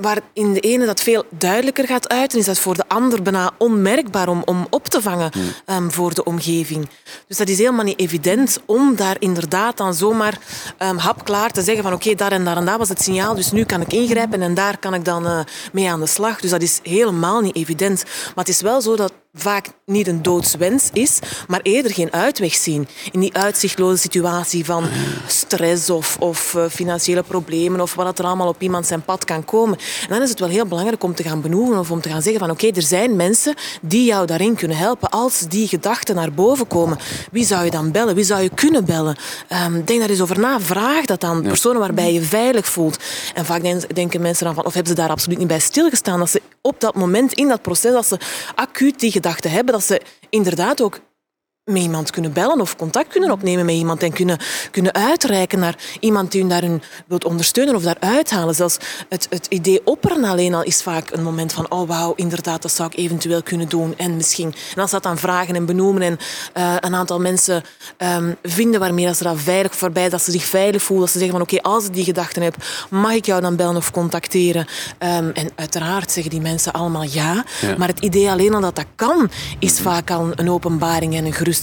waar 0.00 0.20
in 0.32 0.52
de 0.52 0.60
ene 0.60 0.86
dat 0.86 1.00
veel 1.00 1.24
duidelijker 1.30 1.86
gaat 1.86 2.08
uiten, 2.08 2.38
is 2.38 2.44
dat 2.44 2.58
voor 2.58 2.74
de 2.74 2.88
ander 2.88 3.22
bijna 3.22 3.50
onmerkbaar 3.58 4.28
om, 4.28 4.42
om 4.44 4.66
op 4.70 4.88
te 4.88 5.02
vangen 5.02 5.30
um, 5.66 5.92
voor 5.92 6.14
de 6.14 6.24
omgeving. 6.24 6.88
Dus 7.26 7.36
dat 7.36 7.48
is 7.48 7.58
helemaal 7.58 7.84
niet 7.84 8.00
evident 8.00 8.60
om 8.66 8.96
daar 8.96 9.16
inderdaad 9.18 9.76
dan 9.76 9.94
zomaar 9.94 10.38
um, 10.82 10.96
hapklaar 10.96 11.50
te 11.50 11.62
zeggen 11.62 11.82
van 11.82 11.92
oké, 11.92 12.14
daar 12.14 12.32
en 12.32 12.44
daar 12.44 12.56
en 12.56 12.64
daar 12.64 12.78
was 12.78 12.88
het 12.88 13.02
signaal, 13.02 13.34
dus 13.34 13.52
nu 13.52 13.64
kan 13.64 13.80
ik 13.80 13.92
ingrijpen 13.92 14.42
en 14.42 14.54
daar 14.54 14.78
kan 14.78 14.94
ik 14.94 15.04
dan 15.04 15.26
uh, 15.26 15.40
mee 15.72 15.90
aan 15.90 16.00
de 16.00 16.06
slag. 16.06 16.40
Dus 16.40 16.50
dat 16.50 16.62
is 16.62 16.80
helemaal 16.82 17.40
niet 17.40 17.56
evident. 17.56 18.04
Maar 18.04 18.44
het 18.44 18.48
is 18.48 18.60
wel 18.60 18.80
zo 18.80 18.96
dat 18.96 19.12
vaak 19.38 19.66
niet 19.84 20.06
een 20.06 20.22
doodswens 20.22 20.88
is, 20.92 21.18
maar 21.46 21.60
eerder 21.62 21.92
geen 21.92 22.12
uitweg 22.12 22.54
zien. 22.54 22.88
In 23.12 23.20
die 23.20 23.34
uitzichtloze 23.34 23.96
situatie 23.96 24.64
van 24.64 24.84
stress 25.26 25.90
of, 25.90 26.16
of 26.20 26.54
uh, 26.54 26.64
financiële 26.70 27.22
problemen 27.22 27.80
of 27.80 27.94
wat 27.94 28.18
er 28.18 28.24
allemaal 28.24 28.48
op 28.48 28.62
iemand 28.62 28.86
zijn 28.86 29.02
pad 29.02 29.24
kan 29.24 29.44
komen. 29.44 29.78
En 29.78 30.08
dan 30.08 30.22
is 30.22 30.30
het 30.30 30.40
wel 30.40 30.48
heel 30.48 30.66
belangrijk 30.66 31.02
om 31.02 31.14
te 31.14 31.22
gaan 31.22 31.40
benoemen 31.40 31.78
of 31.78 31.90
om 31.90 32.00
te 32.00 32.08
gaan 32.08 32.22
zeggen 32.22 32.40
van 32.40 32.50
oké, 32.50 32.64
okay, 32.64 32.76
er 32.76 32.88
zijn 32.88 33.16
mensen 33.16 33.54
die 33.82 34.04
jou 34.04 34.26
daarin 34.26 34.54
kunnen 34.54 34.76
helpen. 34.76 35.10
Als 35.10 35.40
die 35.40 35.68
gedachten 35.68 36.14
naar 36.14 36.32
boven 36.32 36.66
komen, 36.66 36.98
wie 37.32 37.44
zou 37.44 37.64
je 37.64 37.70
dan 37.70 37.90
bellen? 37.90 38.14
Wie 38.14 38.24
zou 38.24 38.42
je 38.42 38.50
kunnen 38.54 38.84
bellen? 38.84 39.16
Um, 39.66 39.84
denk 39.84 40.00
daar 40.00 40.10
eens 40.10 40.20
over 40.20 40.38
na. 40.38 40.60
Vraag 40.60 41.04
dat 41.04 41.24
aan 41.24 41.42
personen 41.42 41.80
waarbij 41.80 42.12
je 42.12 42.22
veilig 42.22 42.66
voelt. 42.66 42.98
En 43.34 43.44
vaak 43.44 43.62
denken 43.94 44.20
mensen 44.20 44.44
dan 44.44 44.54
van, 44.54 44.64
of 44.64 44.74
hebben 44.74 44.92
ze 44.92 45.00
daar 45.00 45.10
absoluut 45.10 45.38
niet 45.38 45.48
bij 45.48 45.58
stilgestaan, 45.58 46.18
dat 46.18 46.30
ze 46.30 46.42
op 46.68 46.80
dat 46.80 46.94
moment, 46.94 47.32
in 47.32 47.48
dat 47.48 47.62
proces, 47.62 47.92
dat 47.92 48.06
ze 48.06 48.18
acuut 48.54 49.00
die 49.00 49.10
gedachten 49.10 49.50
hebben, 49.50 49.74
dat 49.74 49.84
ze 49.84 50.00
inderdaad 50.28 50.80
ook 50.80 51.00
met 51.68 51.82
iemand 51.82 52.10
kunnen 52.10 52.32
bellen 52.32 52.60
of 52.60 52.76
contact 52.76 53.08
kunnen 53.08 53.30
opnemen 53.30 53.64
met 53.64 53.74
iemand 53.74 54.02
en 54.02 54.12
kunnen, 54.12 54.38
kunnen 54.70 54.94
uitreiken 54.94 55.58
naar 55.58 55.76
iemand 56.00 56.32
die 56.32 56.40
hun 56.40 56.50
daarin 56.50 56.82
wilt 57.06 57.24
ondersteunen 57.24 57.74
of 57.74 57.82
daar 57.82 57.96
uithalen. 58.00 58.54
Zelfs 58.54 58.76
het, 59.08 59.26
het 59.30 59.46
idee 59.48 59.80
opperen 59.84 60.24
alleen 60.24 60.54
al 60.54 60.62
is 60.62 60.82
vaak 60.82 61.10
een 61.10 61.22
moment 61.22 61.52
van 61.52 61.70
oh 61.70 61.88
wauw, 61.88 62.12
inderdaad, 62.14 62.62
dat 62.62 62.72
zou 62.72 62.90
ik 62.92 62.98
eventueel 62.98 63.42
kunnen 63.42 63.68
doen 63.68 63.94
en 63.96 64.16
misschien. 64.16 64.54
En 64.74 64.82
als 64.82 64.90
dat 64.90 65.02
dan 65.02 65.18
vragen 65.18 65.54
en 65.54 65.66
benoemen 65.66 66.02
en 66.02 66.18
uh, 66.56 66.74
een 66.80 66.94
aantal 66.94 67.20
mensen 67.20 67.62
um, 67.98 68.36
vinden 68.42 68.80
waarmee 68.80 69.14
ze 69.14 69.22
daar 69.22 69.36
veilig 69.36 69.76
voorbij, 69.76 70.08
dat 70.08 70.22
ze 70.22 70.30
zich 70.30 70.44
veilig 70.44 70.82
voelen, 70.82 71.04
dat 71.04 71.14
ze 71.14 71.18
zeggen 71.18 71.38
van 71.38 71.46
oké, 71.46 71.56
okay, 71.56 71.72
als 71.72 71.84
ik 71.84 71.94
die 71.94 72.04
gedachten 72.04 72.42
heb, 72.42 72.54
mag 72.90 73.12
ik 73.12 73.26
jou 73.26 73.40
dan 73.40 73.56
bellen 73.56 73.76
of 73.76 73.90
contacteren? 73.90 74.66
Um, 74.98 75.30
en 75.30 75.50
uiteraard 75.54 76.10
zeggen 76.10 76.30
die 76.30 76.40
mensen 76.40 76.72
allemaal 76.72 77.02
ja, 77.02 77.44
ja, 77.60 77.74
maar 77.78 77.88
het 77.88 78.00
idee 78.00 78.30
alleen 78.30 78.54
al 78.54 78.60
dat 78.60 78.76
dat 78.76 78.86
kan, 78.94 79.30
is 79.58 79.80
vaak 79.80 80.10
al 80.10 80.30
een 80.34 80.50
openbaring 80.50 81.16
en 81.16 81.24
een 81.24 81.32
gerust 81.32 81.57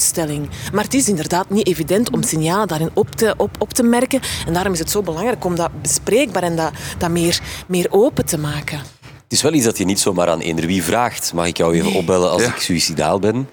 maar 0.73 0.83
het 0.83 0.93
is 0.93 1.09
inderdaad 1.09 1.49
niet 1.49 1.67
evident 1.67 2.11
om 2.11 2.23
signalen 2.23 2.67
daarin 2.67 2.89
op 2.93 3.11
te, 3.11 3.33
op, 3.37 3.55
op 3.59 3.73
te 3.73 3.83
merken. 3.83 4.21
En 4.47 4.53
daarom 4.53 4.73
is 4.73 4.79
het 4.79 4.91
zo 4.91 5.01
belangrijk 5.01 5.45
om 5.45 5.55
dat 5.55 5.81
bespreekbaar 5.81 6.43
en 6.43 6.55
dat, 6.55 6.71
dat 6.97 7.09
meer, 7.09 7.39
meer 7.67 7.87
open 7.89 8.25
te 8.25 8.37
maken. 8.37 8.77
Het 9.23 9.33
is 9.33 9.41
wel 9.41 9.53
iets 9.53 9.65
dat 9.65 9.77
je 9.77 9.85
niet 9.85 9.99
zomaar 9.99 10.29
aan 10.29 10.39
eender 10.39 10.65
wie 10.65 10.83
vraagt. 10.83 11.33
Mag 11.33 11.47
ik 11.47 11.57
jou 11.57 11.75
even 11.75 11.93
opbellen 11.93 12.31
als 12.31 12.43
ik 12.43 12.55
suicidaal 12.55 13.19
ben? 13.19 13.49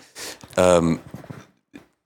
Um, 0.59 1.01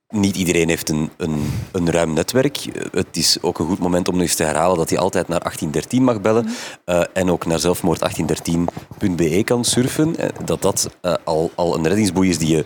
niet 0.09 0.37
iedereen 0.37 0.69
heeft 0.69 0.89
een, 0.89 1.11
een, 1.17 1.53
een, 1.73 1.91
ruim 1.91 2.13
netwerk. 2.13 2.59
Het 2.93 3.17
is 3.17 3.39
ook 3.41 3.59
een 3.59 3.67
goed 3.67 3.79
moment 3.79 4.09
om 4.09 4.15
nog 4.15 4.23
eens 4.23 4.35
te 4.35 4.45
herhalen 4.45 4.77
dat 4.77 4.91
je 4.91 4.99
altijd 4.99 5.29
naar 5.29 5.41
1813 5.41 6.05
mag 6.05 6.21
bellen 6.21 6.49
uh, 6.87 7.03
en 7.13 7.31
ook 7.31 7.47
naar 7.47 7.61
zelfmoord1813.be 7.61 9.43
kan 9.45 9.65
surfen. 9.65 10.17
Eh, 10.17 10.29
dat 10.45 10.63
dat 10.63 10.91
uh, 11.03 11.15
al, 11.25 11.51
al 11.55 11.75
een 11.75 11.87
reddingsboei 11.87 12.29
is 12.29 12.39
die 12.39 12.57
je 12.57 12.65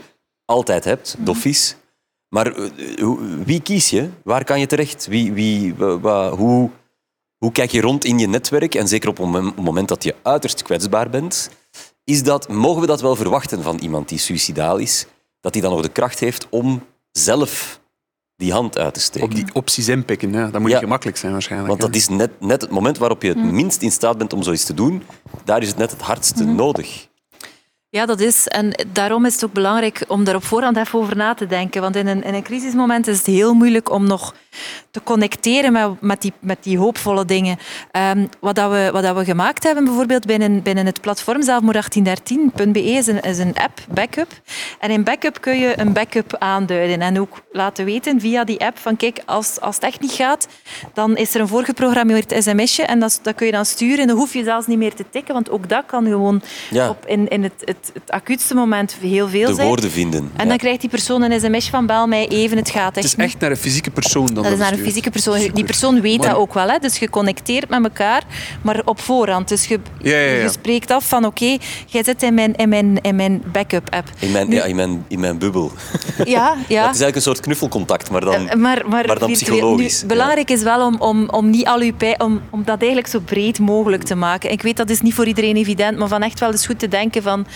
altijd 0.50 0.84
hebt, 0.84 1.14
mm 1.18 1.24
doffies. 1.24 1.76
Maar 2.28 2.46
eh, 2.46 3.06
wie 3.44 3.62
kies 3.62 3.90
je? 3.90 4.08
Waar 4.24 4.44
kan 4.44 4.60
je 4.60 4.66
terecht? 4.66 5.06
Wie, 5.06 5.32
wie, 5.32 5.74
hoe, 6.30 6.70
hoe 7.38 7.52
kijk 7.52 7.70
je 7.70 7.80
rond 7.80 8.04
in 8.04 8.18
je 8.18 8.26
netwerk? 8.26 8.74
En 8.74 8.88
zeker 8.88 9.08
op 9.08 9.16
het 9.16 9.56
moment 9.56 9.88
dat 9.88 10.04
je 10.04 10.14
uiterst 10.22 10.62
kwetsbaar 10.62 11.10
bent, 11.10 11.50
is 12.04 12.22
dat, 12.22 12.48
mogen 12.48 12.80
we 12.80 12.86
dat 12.86 13.00
wel 13.00 13.16
verwachten 13.16 13.62
van 13.62 13.78
iemand 13.78 14.08
die 14.08 14.18
suicidaal 14.18 14.76
is? 14.76 15.06
Dat 15.40 15.52
hij 15.52 15.62
dan 15.62 15.72
nog 15.72 15.82
de 15.82 15.88
kracht 15.88 16.18
heeft 16.18 16.46
om 16.50 16.82
zelf 17.12 17.80
die 18.36 18.52
hand 18.52 18.78
uit 18.78 18.94
te 18.94 19.00
steken. 19.00 19.28
Op 19.28 19.34
die 19.34 19.46
opties 19.52 19.88
inpikken, 19.88 20.32
ja. 20.32 20.46
dat 20.50 20.60
moet 20.60 20.70
ja. 20.70 20.78
gemakkelijk 20.78 21.16
zijn 21.16 21.32
waarschijnlijk. 21.32 21.70
Want 21.70 21.80
dat 21.80 21.94
is 21.94 22.08
net, 22.08 22.40
net 22.40 22.60
het 22.60 22.70
moment 22.70 22.98
waarop 22.98 23.22
je 23.22 23.28
het 23.28 23.52
minst 23.52 23.82
in 23.82 23.92
staat 23.92 24.18
bent 24.18 24.32
om 24.32 24.42
zoiets 24.42 24.64
te 24.64 24.74
doen. 24.74 25.02
Daar 25.44 25.62
is 25.62 25.68
het 25.68 25.76
net 25.76 25.90
het 25.90 26.00
hardste 26.00 26.44
nodig. 26.44 27.08
Ja, 27.92 28.06
dat 28.06 28.20
is. 28.20 28.48
En 28.48 28.70
daarom 28.92 29.24
is 29.26 29.34
het 29.34 29.44
ook 29.44 29.52
belangrijk 29.52 30.04
om 30.08 30.24
daar 30.24 30.34
op 30.34 30.44
voorhand 30.44 30.76
even 30.76 30.98
over 30.98 31.16
na 31.16 31.34
te 31.34 31.46
denken. 31.46 31.80
Want 31.80 31.96
in 31.96 32.06
een, 32.06 32.22
in 32.22 32.34
een 32.34 32.42
crisismoment 32.42 33.06
is 33.06 33.16
het 33.16 33.26
heel 33.26 33.54
moeilijk 33.54 33.90
om 33.90 34.06
nog 34.06 34.34
te 34.90 35.02
connecteren 35.02 35.72
met, 35.72 36.00
met, 36.00 36.22
die, 36.22 36.32
met 36.38 36.58
die 36.62 36.78
hoopvolle 36.78 37.24
dingen. 37.24 37.58
Um, 38.16 38.28
wat, 38.40 38.54
dat 38.54 38.70
we, 38.70 38.88
wat 38.92 39.02
dat 39.02 39.16
we 39.16 39.24
gemaakt 39.24 39.62
hebben, 39.64 39.84
bijvoorbeeld 39.84 40.26
binnen, 40.26 40.62
binnen 40.62 40.86
het 40.86 41.00
platform 41.00 41.42
zelfmoord1813.be, 41.42 42.82
is 42.82 43.06
een, 43.06 43.20
is 43.20 43.38
een 43.38 43.54
app, 43.56 43.80
Backup. 43.88 44.28
En 44.78 44.90
in 44.90 45.04
Backup 45.04 45.40
kun 45.40 45.58
je 45.58 45.78
een 45.80 45.92
backup 45.92 46.36
aanduiden 46.38 47.00
en 47.00 47.20
ook 47.20 47.42
laten 47.52 47.84
weten 47.84 48.20
via 48.20 48.44
die 48.44 48.60
app 48.60 48.78
van 48.78 48.96
kijk, 48.96 49.22
als, 49.26 49.60
als 49.60 49.74
het 49.74 49.84
echt 49.84 50.00
niet 50.00 50.12
gaat, 50.12 50.48
dan 50.94 51.16
is 51.16 51.34
er 51.34 51.40
een 51.40 51.48
voorgeprogrammeerd 51.48 52.34
sms'je 52.38 52.82
en 52.82 53.00
dat, 53.00 53.18
dat 53.22 53.34
kun 53.34 53.46
je 53.46 53.52
dan 53.52 53.64
sturen. 53.64 53.98
En 53.98 54.06
dan 54.06 54.16
hoef 54.16 54.32
je 54.32 54.44
zelfs 54.44 54.66
niet 54.66 54.78
meer 54.78 54.94
te 54.94 55.04
tikken, 55.10 55.34
want 55.34 55.50
ook 55.50 55.68
dat 55.68 55.82
kan 55.86 56.04
gewoon 56.04 56.42
Ja. 56.70 56.88
op, 56.88 57.06
in, 57.06 57.28
in 57.28 57.42
het, 57.42 57.62
het, 57.64 57.79
het 57.94 58.10
acuutste 58.10 58.54
moment 58.54 58.96
heel 59.00 59.28
veel 59.28 59.48
De 59.48 59.54
zijn. 59.54 59.66
woorden 59.66 59.90
vinden. 59.90 60.20
En 60.36 60.42
Ja. 60.42 60.48
dan 60.48 60.56
krijgt 60.58 60.80
die 60.80 60.90
persoon 60.90 61.22
een 61.22 61.40
sms'je 61.40 61.70
van 61.70 61.86
bel 61.86 62.06
mij 62.06 62.28
even, 62.28 62.56
het 62.56 62.70
gaat 62.70 62.86
Het 62.86 62.96
echt 62.96 63.04
is 63.04 63.16
niet. 63.16 63.26
echt 63.26 63.38
naar 63.40 63.50
een 63.50 63.56
fysieke 63.56 63.90
persoon 63.90 64.26
dan 64.26 64.42
Dat 64.42 64.52
is 64.52 64.58
naar 64.58 64.72
een 64.72 64.78
fysieke 64.78 65.10
persoon. 65.10 65.50
Die 65.52 65.64
persoon 65.64 66.00
weet 66.00 66.18
Maar- 66.18 66.28
dat 66.28 66.36
ook 66.36 66.54
wel. 66.54 66.68
Hè? 66.68 66.78
Dus 66.78 66.96
je 66.98 67.10
connecteert 67.10 67.68
met 67.68 67.82
elkaar, 67.84 68.22
maar 68.62 68.82
op 68.84 69.00
voorhand. 69.00 69.48
Dus 69.48 69.66
je, 69.66 69.78
Ja, 70.02 70.10
ja, 70.18 70.18
ja. 70.32 70.42
je 70.42 70.48
spreekt 70.50 70.90
af 70.90 71.08
van 71.08 71.24
oké, 71.24 71.56
jij 71.86 72.04
zit 72.04 72.22
in 72.22 72.34
mijn, 72.34 72.54
in 72.54 72.68
mijn, 72.68 72.98
in 73.02 73.16
mijn 73.16 73.42
backup-app. 73.52 74.08
In 74.18 74.30
mijn, 74.32 74.48
Nu- 74.48 74.54
ja, 74.56 74.64
in, 74.64 74.76
mijn, 74.76 75.04
in 75.08 75.20
mijn 75.20 75.38
bubbel. 75.38 75.72
Ja, 76.24 76.54
Ja, 76.68 76.86
het 76.86 76.94
is 76.94 77.00
eigenlijk 77.00 77.16
een 77.16 77.22
soort 77.22 77.40
knuffelcontact, 77.40 78.10
maar 78.10 78.20
dan... 78.20 78.34
Eh, 78.34 78.40
maar, 78.56 78.82
maar, 78.88 79.06
maar 79.06 79.18
dan 79.18 79.32
psychologisch, 79.32 80.02
Nu, 80.02 80.08
belangrijk 80.08 80.50
is 80.50 80.62
wel 80.62 80.86
om, 80.86 80.96
om, 80.98 81.28
om, 81.28 81.50
niet 81.50 81.66
al 81.66 81.80
uw 81.80 81.94
pijn, 81.94 82.20
om, 82.20 82.40
om 82.50 82.62
dat 82.64 82.78
eigenlijk 82.78 83.08
zo 83.08 83.18
breed 83.20 83.58
mogelijk 83.58 84.02
te 84.02 84.14
maken. 84.14 84.50
Ik 84.50 84.62
weet 84.62 84.76
dat 84.76 84.90
is 84.90 85.00
niet 85.00 85.14
voor 85.14 85.26
iedereen 85.26 85.56
evident, 85.56 85.98
maar 85.98 86.08
van 86.08 86.22
echt 86.22 86.40
wel 86.40 86.50
eens 86.50 86.66
goed 86.66 86.78
te 86.78 86.88
denken 86.88 87.22
van 87.22 87.46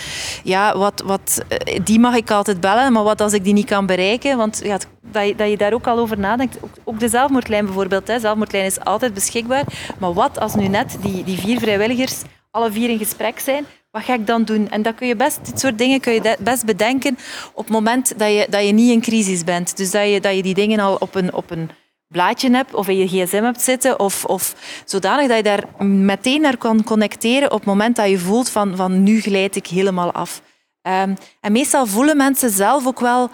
ja, 0.43 0.79
wat, 0.79 1.03
wat, 1.05 1.43
eh, 1.49 1.81
die 1.85 1.99
mag 1.99 2.15
ik 2.15 2.31
altijd 2.31 2.61
bellen, 2.61 2.93
maar 2.93 3.03
wat 3.03 3.21
als 3.21 3.33
ik 3.33 3.45
die 3.45 3.53
niet 3.53 3.67
kan 3.67 3.87
bereiken? 3.87 4.37
Want 4.37 4.61
ja, 4.65 4.79
dat, 5.01 5.27
je, 5.27 5.35
dat 5.35 5.51
je 5.51 5.57
daar 5.57 5.73
ook 5.73 5.87
al 5.87 5.99
over 5.99 6.19
nadenkt. 6.19 6.57
Ook, 6.61 6.75
ook 6.85 7.01
de 7.01 7.09
zelfmoordlijn 7.09 7.65
bijvoorbeeld. 7.65 8.07
Hè. 8.07 8.19
Zelfmoordlijn 8.19 8.65
is 8.65 8.81
altijd 8.81 9.15
beschikbaar. 9.15 9.65
Maar 9.99 10.13
wat 10.13 10.39
als 10.39 10.55
nu 10.55 10.69
net 10.69 10.97
die, 11.01 11.25
die 11.25 11.39
vier 11.39 11.59
vrijwilligers 11.59 12.23
alle 12.51 12.73
vier 12.73 12.91
in 12.91 12.99
gesprek 12.99 13.39
zijn? 13.39 13.65
Wat 13.91 14.03
ga 14.03 14.15
ik 14.15 14.27
dan 14.27 14.45
doen? 14.45 14.71
En 14.71 14.83
dat 14.83 14.95
kun 14.95 15.07
je 15.07 15.17
best, 15.17 15.39
dit 15.43 15.61
soort 15.61 15.79
dingen 15.79 16.01
kun 16.01 16.13
je 16.13 16.37
best 16.39 16.65
bedenken 16.65 17.19
op 17.53 17.65
het 17.65 17.73
moment 17.73 18.19
dat 18.19 18.29
je, 18.29 18.47
dat 18.51 18.67
je 18.67 18.73
niet 18.73 18.91
in 18.91 19.01
crisis 19.01 19.45
bent. 19.45 19.77
Dus 19.77 19.91
dat 19.91 20.09
je, 20.09 20.21
dat 20.21 20.37
je 20.37 20.43
die 20.43 20.55
dingen 20.55 20.79
al 20.79 20.95
op 20.95 21.15
een, 21.15 21.35
op 21.35 21.51
een 21.51 21.71
blaadje 22.15 22.51
hebt 22.51 22.75
of 22.75 22.89
in 22.89 22.97
je 22.97 23.07
gsm 23.07 23.43
hebt 23.43 23.63
zitten. 23.63 23.99
Of, 23.99 24.25
of 24.25 24.55
zodanig 24.85 25.29
dat 25.29 25.37
je 25.37 25.43
daar 25.43 25.87
meteen 25.87 26.41
naar 26.41 26.57
kan 26.57 26.85
connecteren 26.85 27.51
op 27.51 27.59
het 27.59 27.67
moment 27.67 27.97
dat 27.97 28.09
je 28.09 28.19
voelt 28.19 28.51
van, 28.51 28.77
van 28.77 29.03
nu 29.03 29.21
glijd 29.21 29.57
ik 29.57 29.67
helemaal 29.67 30.13
af. 30.13 30.43
Ehm, 30.83 31.15
en 31.41 31.53
meestal 31.53 31.87
voelen 31.87 32.17
mensen 32.17 32.51
zelf 32.51 32.87
ook 32.87 33.01
wel, 33.01 33.31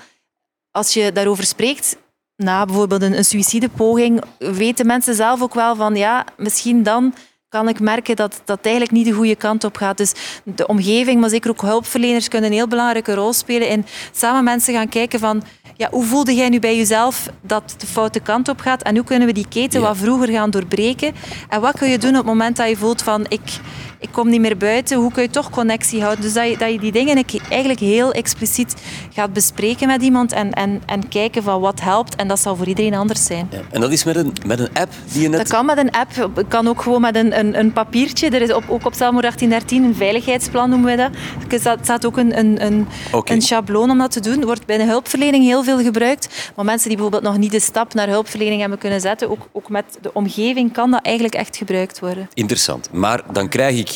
als 0.70 0.94
je 0.94 1.12
daarover 1.12 1.44
spreekt, 1.44 1.96
na 2.36 2.64
bijvoorbeeld 2.64 3.02
een, 3.02 3.16
een 3.16 3.24
suïcidepoging, 3.24 4.22
weten 4.38 4.86
mensen 4.86 5.14
zelf 5.14 5.42
ook 5.42 5.54
wel 5.54 5.76
van 5.76 5.94
ja, 5.96 6.24
misschien 6.36 6.82
dan 6.82 7.14
kan 7.50 7.68
ik 7.68 7.80
merken 7.80 8.16
dat 8.16 8.42
dat 8.44 8.58
eigenlijk 8.62 8.94
niet 8.94 9.04
de 9.06 9.12
goede 9.12 9.36
kant 9.36 9.64
op 9.64 9.76
gaat. 9.76 9.96
Dus 9.96 10.12
de 10.44 10.66
omgeving, 10.66 11.20
maar 11.20 11.30
zeker 11.30 11.50
ook 11.50 11.60
hulpverleners 11.60 12.28
kunnen 12.28 12.50
een 12.50 12.56
heel 12.56 12.68
belangrijke 12.68 13.14
rol 13.14 13.32
spelen 13.32 13.68
in 13.68 13.86
samen 14.12 14.44
mensen 14.44 14.74
gaan 14.74 14.88
kijken 14.88 15.18
van 15.18 15.42
ja, 15.76 15.88
hoe 15.90 16.04
voelde 16.04 16.34
jij 16.34 16.48
nu 16.48 16.58
bij 16.58 16.76
jezelf 16.76 17.28
dat 17.42 17.74
de 17.78 17.86
foute 17.86 18.20
kant 18.20 18.48
op 18.48 18.60
gaat 18.60 18.82
en 18.82 18.94
hoe 18.96 19.04
kunnen 19.04 19.26
we 19.26 19.34
die 19.34 19.48
keten 19.48 19.80
Ja. 19.80 19.86
wat 19.86 19.96
vroeger 19.96 20.28
gaan 20.28 20.50
doorbreken 20.50 21.14
en 21.48 21.60
wat 21.60 21.78
kun 21.78 21.88
je 21.88 21.98
doen 21.98 22.10
op 22.10 22.16
het 22.16 22.26
moment 22.26 22.56
dat 22.56 22.68
je 22.68 22.76
voelt 22.76 23.02
van 23.02 23.26
ik, 23.28 23.60
ik 24.00 24.08
kom 24.12 24.28
niet 24.28 24.40
meer 24.40 24.56
buiten, 24.56 24.98
hoe 24.98 25.12
kun 25.12 25.22
je 25.22 25.30
toch 25.30 25.50
connectie 25.50 26.00
houden? 26.02 26.24
Dus 26.24 26.32
dat 26.32 26.48
je, 26.48 26.56
dat 26.56 26.70
je 26.72 26.78
die 26.78 26.92
dingen 26.92 27.24
eigenlijk 27.48 27.80
heel 27.80 28.12
expliciet 28.12 28.74
gaat 29.12 29.32
bespreken 29.32 29.86
met 29.86 30.02
iemand 30.02 30.32
en, 30.32 30.52
en, 30.52 30.82
en 30.86 31.08
kijken 31.08 31.42
van 31.42 31.60
wat 31.60 31.80
helpt 31.80 32.16
en 32.16 32.28
dat 32.28 32.40
zal 32.40 32.56
voor 32.56 32.66
iedereen 32.66 32.94
anders 32.94 33.24
zijn. 33.24 33.48
Ja. 33.50 33.60
En 33.70 33.80
dat 33.80 33.92
is 33.92 34.04
met 34.04 34.16
een, 34.16 34.32
met 34.46 34.58
een 34.58 34.68
app 34.72 34.92
die 35.12 35.22
je 35.22 35.28
net... 35.28 35.38
Dat 35.38 35.48
kan 35.48 35.66
met 35.66 35.78
een 35.78 35.90
app, 35.90 36.36
het 36.36 36.48
kan 36.48 36.68
ook 36.68 36.82
gewoon 36.82 37.00
met 37.00 37.16
een, 37.16 37.38
een, 37.38 37.58
een 37.58 37.72
papiertje. 37.72 38.30
Er 38.30 38.42
is 38.42 38.52
op, 38.52 38.64
ook 38.68 38.86
op 38.86 38.94
Zelmoord 38.94 39.22
1813 39.22 39.84
een 39.84 39.94
veiligheidsplan, 39.94 40.70
noemen 40.70 40.90
we 40.90 40.96
dat. 40.96 41.10
Er 41.52 41.60
staat- 41.60 41.78
staat 41.82 42.06
ook 42.06 42.16
een, 42.16 42.38
een, 42.38 42.64
een, 42.64 42.86
een 43.24 43.42
schabloon 43.42 43.90
om 43.90 43.98
dat 43.98 44.12
te 44.12 44.20
doen. 44.20 44.44
Wordt 44.44 44.66
bij 44.66 44.76
de 44.76 44.84
hulpverlening 44.84 45.44
heel 45.44 45.64
veel 45.64 45.78
gebruikt. 45.78 46.52
Maar 46.56 46.64
mensen 46.64 46.88
die 46.88 46.96
bijvoorbeeld 46.96 47.32
nog 47.32 47.40
niet 47.40 47.50
de 47.52 47.60
stap 47.60 47.94
naar 47.94 48.08
hulpverlening 48.08 48.60
hebben 48.60 48.78
kunnen 48.78 49.00
zetten, 49.00 49.30
ook, 49.30 49.48
ook 49.52 49.68
met 49.68 49.84
de 50.00 50.12
omgeving, 50.14 50.72
kan 50.72 50.90
dat 50.90 51.02
eigenlijk 51.02 51.34
echt 51.34 51.56
gebruikt 51.56 51.98
worden. 52.00 52.28
Interessant. 52.34 52.88
Maar 52.92 53.22
dan 53.32 53.48
krijg 53.48 53.78
ik 53.78 53.89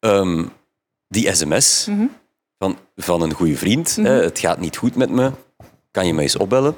ehm, 0.00 0.44
die 1.08 1.34
sms 1.34 1.86
Mhm. 1.86 2.06
van, 2.58 2.78
van 2.96 3.22
een 3.22 3.32
goede 3.32 3.56
vriend. 3.56 3.96
hè, 3.96 4.10
het 4.22 4.38
gaat 4.38 4.58
niet 4.60 4.76
goed 4.76 4.94
met 4.96 5.10
me. 5.10 5.30
Kan 5.90 6.06
je 6.06 6.14
mij 6.14 6.22
eens 6.22 6.36
opbellen? 6.36 6.74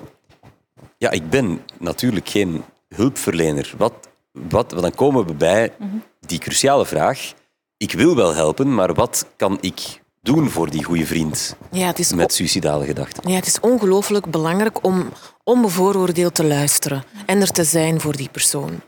Ja, 0.99 1.11
ik 1.11 1.31
ben 1.31 1.61
natuurlijk 1.79 2.29
geen 2.29 2.65
hulpverlener. 2.89 3.75
Wat, 3.79 3.93
wat, 4.33 4.71
dan 4.71 4.95
komen 4.95 5.27
we 5.27 5.35
bij 5.35 5.73
Mhm. 5.79 5.97
die 6.21 6.39
cruciale 6.39 6.87
vraag. 6.87 7.33
Ik 7.77 7.93
wil 7.93 8.17
wel 8.17 8.35
helpen, 8.35 8.75
maar 8.75 8.95
wat 8.95 9.27
kan 9.37 9.59
ik 9.61 10.01
doen 10.23 10.51
voor 10.51 10.71
die 10.71 10.85
goede 10.85 11.07
vriend 11.07 11.57
Ja, 11.71 11.87
het 11.87 11.99
is 11.99 12.13
met 12.13 12.33
suïcidale 12.35 12.85
gedachten? 12.87 13.31
Ja, 13.31 13.37
het 13.37 13.47
is 13.47 13.61
ongelooflijk 13.61 14.31
belangrijk 14.31 14.85
om 14.85 15.09
onbevooroordeeld 15.45 16.35
te 16.35 16.45
luisteren 16.45 17.05
en 17.27 17.41
er 17.41 17.51
te 17.51 17.65
zijn 17.65 18.01
voor 18.01 18.17
die 18.17 18.29
persoon. 18.29 18.81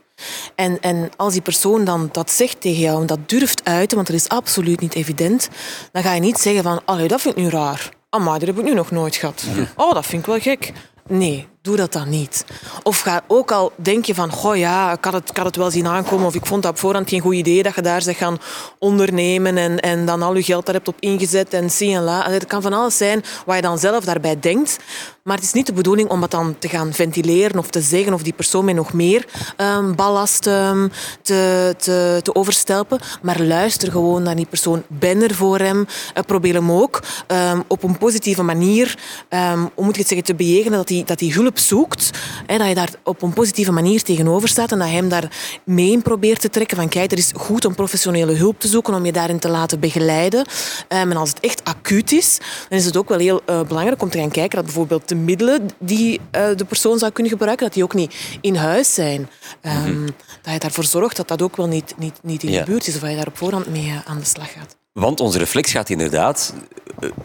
En, 0.55 0.77
en 0.81 1.09
als 1.15 1.33
die 1.33 1.41
persoon 1.41 1.85
dan 1.85 2.09
dat 2.11 2.31
zegt 2.31 2.61
tegen 2.61 2.81
jou 2.81 3.01
en 3.01 3.07
dat 3.07 3.29
durft 3.29 3.65
uiten, 3.65 3.95
want 3.95 4.07
dat 4.07 4.17
is 4.17 4.29
absoluut 4.29 4.79
niet 4.79 4.95
evident, 4.95 5.49
dan 5.91 6.03
ga 6.03 6.13
je 6.13 6.21
niet 6.21 6.37
zeggen 6.37 6.63
van, 6.63 6.81
allee, 6.85 7.07
dat 7.07 7.21
vind 7.21 7.37
ik 7.37 7.43
nu 7.43 7.49
raar. 7.49 7.89
Amai, 8.09 8.39
dat 8.39 8.47
heb 8.47 8.57
ik 8.57 8.63
nu 8.63 8.73
nog 8.73 8.91
nooit 8.91 9.15
gehad. 9.15 9.43
Oh, 9.75 9.93
dat 9.93 10.05
vind 10.05 10.21
ik 10.21 10.27
wel 10.27 10.39
gek. 10.39 10.71
Nee, 11.07 11.47
doe 11.63 11.75
dat 11.75 11.93
dan 11.93 12.09
niet. 12.09 12.45
Of 12.83 12.99
ga 12.99 13.23
ook 13.27 13.51
al 13.51 13.71
denk 13.75 14.05
je 14.05 14.15
van, 14.15 14.31
goh 14.31 14.57
ja, 14.57 14.91
ik 14.91 15.03
had, 15.05 15.13
het, 15.13 15.37
had 15.37 15.45
het 15.45 15.55
wel 15.55 15.71
zien 15.71 15.87
aankomen, 15.87 16.25
of 16.25 16.35
ik 16.35 16.45
vond 16.45 16.63
dat 16.63 16.71
op 16.71 16.77
voorhand 16.77 17.09
geen 17.09 17.19
goed 17.19 17.33
idee 17.33 17.63
dat 17.63 17.75
je 17.75 17.81
daar 17.81 18.01
zegt 18.01 18.17
gaan 18.17 18.37
ondernemen 18.79 19.57
en, 19.57 19.79
en 19.79 20.05
dan 20.05 20.21
al 20.21 20.35
je 20.35 20.43
geld 20.43 20.65
daar 20.65 20.75
hebt 20.75 20.87
op 20.87 20.95
ingezet 20.99 21.53
en 21.53 21.71
zie 21.71 21.95
en 21.95 22.03
la. 22.03 22.29
Het 22.29 22.45
kan 22.45 22.61
van 22.61 22.73
alles 22.73 22.97
zijn 22.97 23.23
wat 23.45 23.55
je 23.55 23.61
dan 23.61 23.79
zelf 23.79 24.03
daarbij 24.03 24.39
denkt. 24.39 24.79
Maar 25.23 25.35
het 25.35 25.45
is 25.45 25.53
niet 25.53 25.65
de 25.65 25.73
bedoeling 25.73 26.09
om 26.09 26.21
het 26.21 26.31
dan 26.31 26.55
te 26.59 26.69
gaan 26.69 26.93
ventileren 26.93 27.59
of 27.59 27.69
te 27.69 27.81
zeggen 27.81 28.13
of 28.13 28.23
die 28.23 28.33
persoon 28.33 28.65
mij 28.65 28.73
nog 28.73 28.93
meer 28.93 29.25
ehm, 29.57 29.95
ballast 29.95 30.47
ehm, 30.47 30.87
te, 31.21 31.75
te, 31.77 32.19
te 32.23 32.35
overstelpen. 32.35 32.99
Maar 33.21 33.41
luister 33.41 33.91
gewoon 33.91 34.23
naar 34.23 34.35
die 34.35 34.45
persoon. 34.45 34.83
Ben 34.87 35.21
er 35.21 35.35
voor 35.35 35.59
hem. 35.59 35.85
Eh, 36.13 36.23
probeer 36.23 36.53
hem 36.53 36.71
ook 36.71 37.03
ehm, 37.27 37.61
op 37.67 37.83
een 37.83 37.97
positieve 37.97 38.43
manier, 38.43 38.97
hoe 39.29 39.69
moet 39.75 39.93
ik 39.93 39.99
het 39.99 40.07
zeggen, 40.07 40.25
te 40.25 40.35
bejegenen 40.35 40.77
dat 40.77 40.89
hij, 40.89 41.03
dat 41.05 41.19
hij 41.19 41.29
hulp 41.29 41.52
zoekt. 41.59 42.09
Hè, 42.45 42.57
dat 42.57 42.67
je 42.67 42.75
daar 42.75 42.89
op 43.03 43.21
een 43.21 43.33
positieve 43.33 43.71
manier 43.71 44.03
tegenover 44.03 44.49
staat 44.49 44.71
en 44.71 44.79
dat 44.79 44.87
je 44.87 44.93
hem 44.93 45.09
daar 45.09 45.31
mee 45.65 45.91
in 45.91 46.01
probeert 46.01 46.41
te 46.41 46.49
trekken. 46.49 46.77
Van 46.77 46.89
kijk, 46.89 47.09
het 47.09 47.19
is 47.19 47.31
goed 47.35 47.65
om 47.65 47.75
professionele 47.75 48.33
hulp 48.33 48.59
te 48.59 48.67
zoeken, 48.67 48.93
om 48.93 49.05
je 49.05 49.11
daarin 49.11 49.39
te 49.39 49.49
laten 49.49 49.79
begeleiden. 49.79 50.45
Ehm, 50.87 51.11
en 51.11 51.17
als 51.17 51.29
het 51.29 51.39
echt 51.39 51.63
acuut 51.63 52.11
is, 52.11 52.37
dan 52.69 52.77
is 52.79 52.85
het 52.85 52.97
ook 52.97 53.09
wel 53.09 53.19
heel 53.19 53.41
eh, 53.45 53.61
belangrijk 53.61 54.01
om 54.01 54.09
te 54.09 54.17
gaan 54.17 54.31
kijken 54.31 54.55
dat 54.55 54.65
bijvoorbeeld 54.65 55.09
de 55.09 55.15
middelen 55.15 55.69
die 55.79 56.19
eh, 56.31 56.45
de 56.55 56.65
persoon 56.65 56.97
zou 56.99 57.11
kunnen 57.11 57.31
gebruiken, 57.31 57.65
dat 57.65 57.73
die 57.73 57.83
ook 57.83 57.93
niet 57.93 58.15
in 58.41 58.55
huis 58.55 58.93
zijn. 58.93 59.29
Ehm, 59.61 60.05
Dat 60.41 60.53
je 60.53 60.59
daarvoor 60.59 60.83
zorgt 60.83 61.17
dat 61.17 61.27
dat 61.27 61.41
ook 61.41 61.55
wel 61.55 61.67
niet, 61.67 61.93
niet, 61.97 62.19
niet 62.23 62.43
in 62.43 62.51
Ja. 62.51 62.59
de 62.59 62.65
buurt 62.71 62.87
is, 62.87 62.95
of 62.95 63.01
dat 63.01 63.09
je 63.09 63.15
daar 63.15 63.27
op 63.27 63.37
voorhand 63.37 63.67
mee 63.67 63.87
eh, 63.87 64.09
aan 64.11 64.19
de 64.19 64.25
slag 64.25 64.51
gaat. 64.51 64.75
Want 64.93 65.19
onze 65.19 65.37
reflex 65.37 65.71
gaat 65.71 65.89
inderdaad 65.89 66.53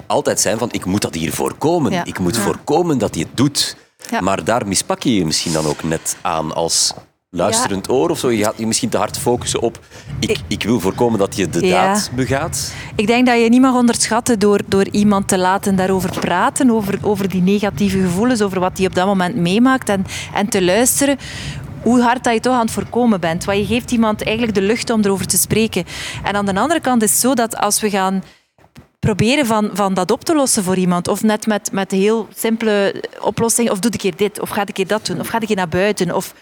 altijd 0.06 0.40
zijn 0.40 0.58
van 0.58 0.68
ik 0.72 0.84
moet 0.84 1.02
dat 1.02 1.14
hier 1.14 1.32
voorkomen. 1.32 1.92
Ja. 1.92 2.04
Ik 2.04 2.18
moet 2.18 2.36
Ja. 2.36 2.42
voorkomen 2.42 2.98
dat 2.98 3.14
hij 3.14 3.22
het 3.28 3.36
doet. 3.36 3.76
Ja. 4.10 4.20
Maar 4.20 4.44
daar 4.44 4.66
mispak 4.66 5.02
je 5.02 5.14
je 5.14 5.24
misschien 5.24 5.52
dan 5.52 5.66
ook 5.66 5.82
net 5.82 6.16
aan 6.20 6.54
als 6.54 6.92
luisterend 7.30 7.88
oor 7.90 8.10
of 8.10 8.18
zo. 8.18 8.30
Je 8.30 8.44
gaat 8.44 8.54
je 8.56 8.66
misschien 8.66 8.88
te 8.88 8.96
hard 8.96 9.18
focussen 9.18 9.60
op 9.60 9.78
ik, 10.18 10.38
ik 10.46 10.62
wil 10.62 10.80
voorkomen 10.80 11.18
dat 11.18 11.36
je 11.36 11.48
de 11.48 11.66
Ja. 11.66 11.92
daad 11.92 12.10
begaat. 12.14 12.72
Ik 12.96 13.06
denk 13.06 13.26
dat 13.26 13.42
je 13.42 13.48
niet 13.48 13.60
mag 13.60 13.74
onderschatten 13.74 14.38
door, 14.38 14.60
door 14.66 14.88
iemand 14.90 15.28
te 15.28 15.38
laten 15.38 15.76
daarover 15.76 16.20
praten, 16.20 16.70
over, 16.70 16.98
over 17.02 17.28
die 17.28 17.42
negatieve 17.42 18.00
gevoelens, 18.00 18.42
over 18.42 18.60
wat 18.60 18.78
hij 18.78 18.86
op 18.86 18.94
dat 18.94 19.06
moment 19.06 19.36
meemaakt 19.36 19.88
en, 19.88 20.06
en 20.34 20.48
te 20.48 20.62
luisteren 20.64 21.18
hoe 21.82 22.00
hard 22.02 22.24
dat 22.24 22.32
je 22.34 22.40
toch 22.40 22.54
aan 22.54 22.60
het 22.60 22.70
voorkomen 22.70 23.20
bent. 23.20 23.44
Want 23.44 23.58
je 23.58 23.66
geeft 23.66 23.90
iemand 23.90 24.22
eigenlijk 24.22 24.54
de 24.54 24.62
lucht 24.62 24.90
om 24.90 25.00
erover 25.04 25.26
te 25.26 25.36
spreken. 25.38 25.84
En 26.24 26.34
aan 26.34 26.46
de 26.46 26.54
andere 26.54 26.80
kant 26.80 27.02
is 27.02 27.10
het 27.10 27.20
zo 27.20 27.34
dat 27.34 27.56
als 27.56 27.80
we 27.80 27.90
gaan 27.90 28.22
proberen 28.98 29.46
van, 29.46 29.70
van 29.72 29.94
dat 29.94 30.10
op 30.10 30.24
te 30.24 30.34
lossen 30.34 30.62
voor 30.64 30.76
iemand. 30.76 31.08
Of 31.08 31.22
net 31.22 31.46
met, 31.46 31.72
met 31.72 31.90
heel 31.90 32.28
simpele 32.34 33.04
oplossingen. 33.20 33.72
Of 33.72 33.78
doe 33.78 33.92
een 33.92 33.98
keer 33.98 34.16
dit, 34.16 34.40
of 34.40 34.48
ga 34.48 34.60
een 34.60 34.72
keer 34.72 34.86
dat 34.86 35.06
doen. 35.06 35.20
Of 35.20 35.28
ga 35.28 35.40
een 35.40 35.46
keer 35.46 35.56
naar 35.56 35.68
buiten. 35.68 36.14
Of 36.14 36.34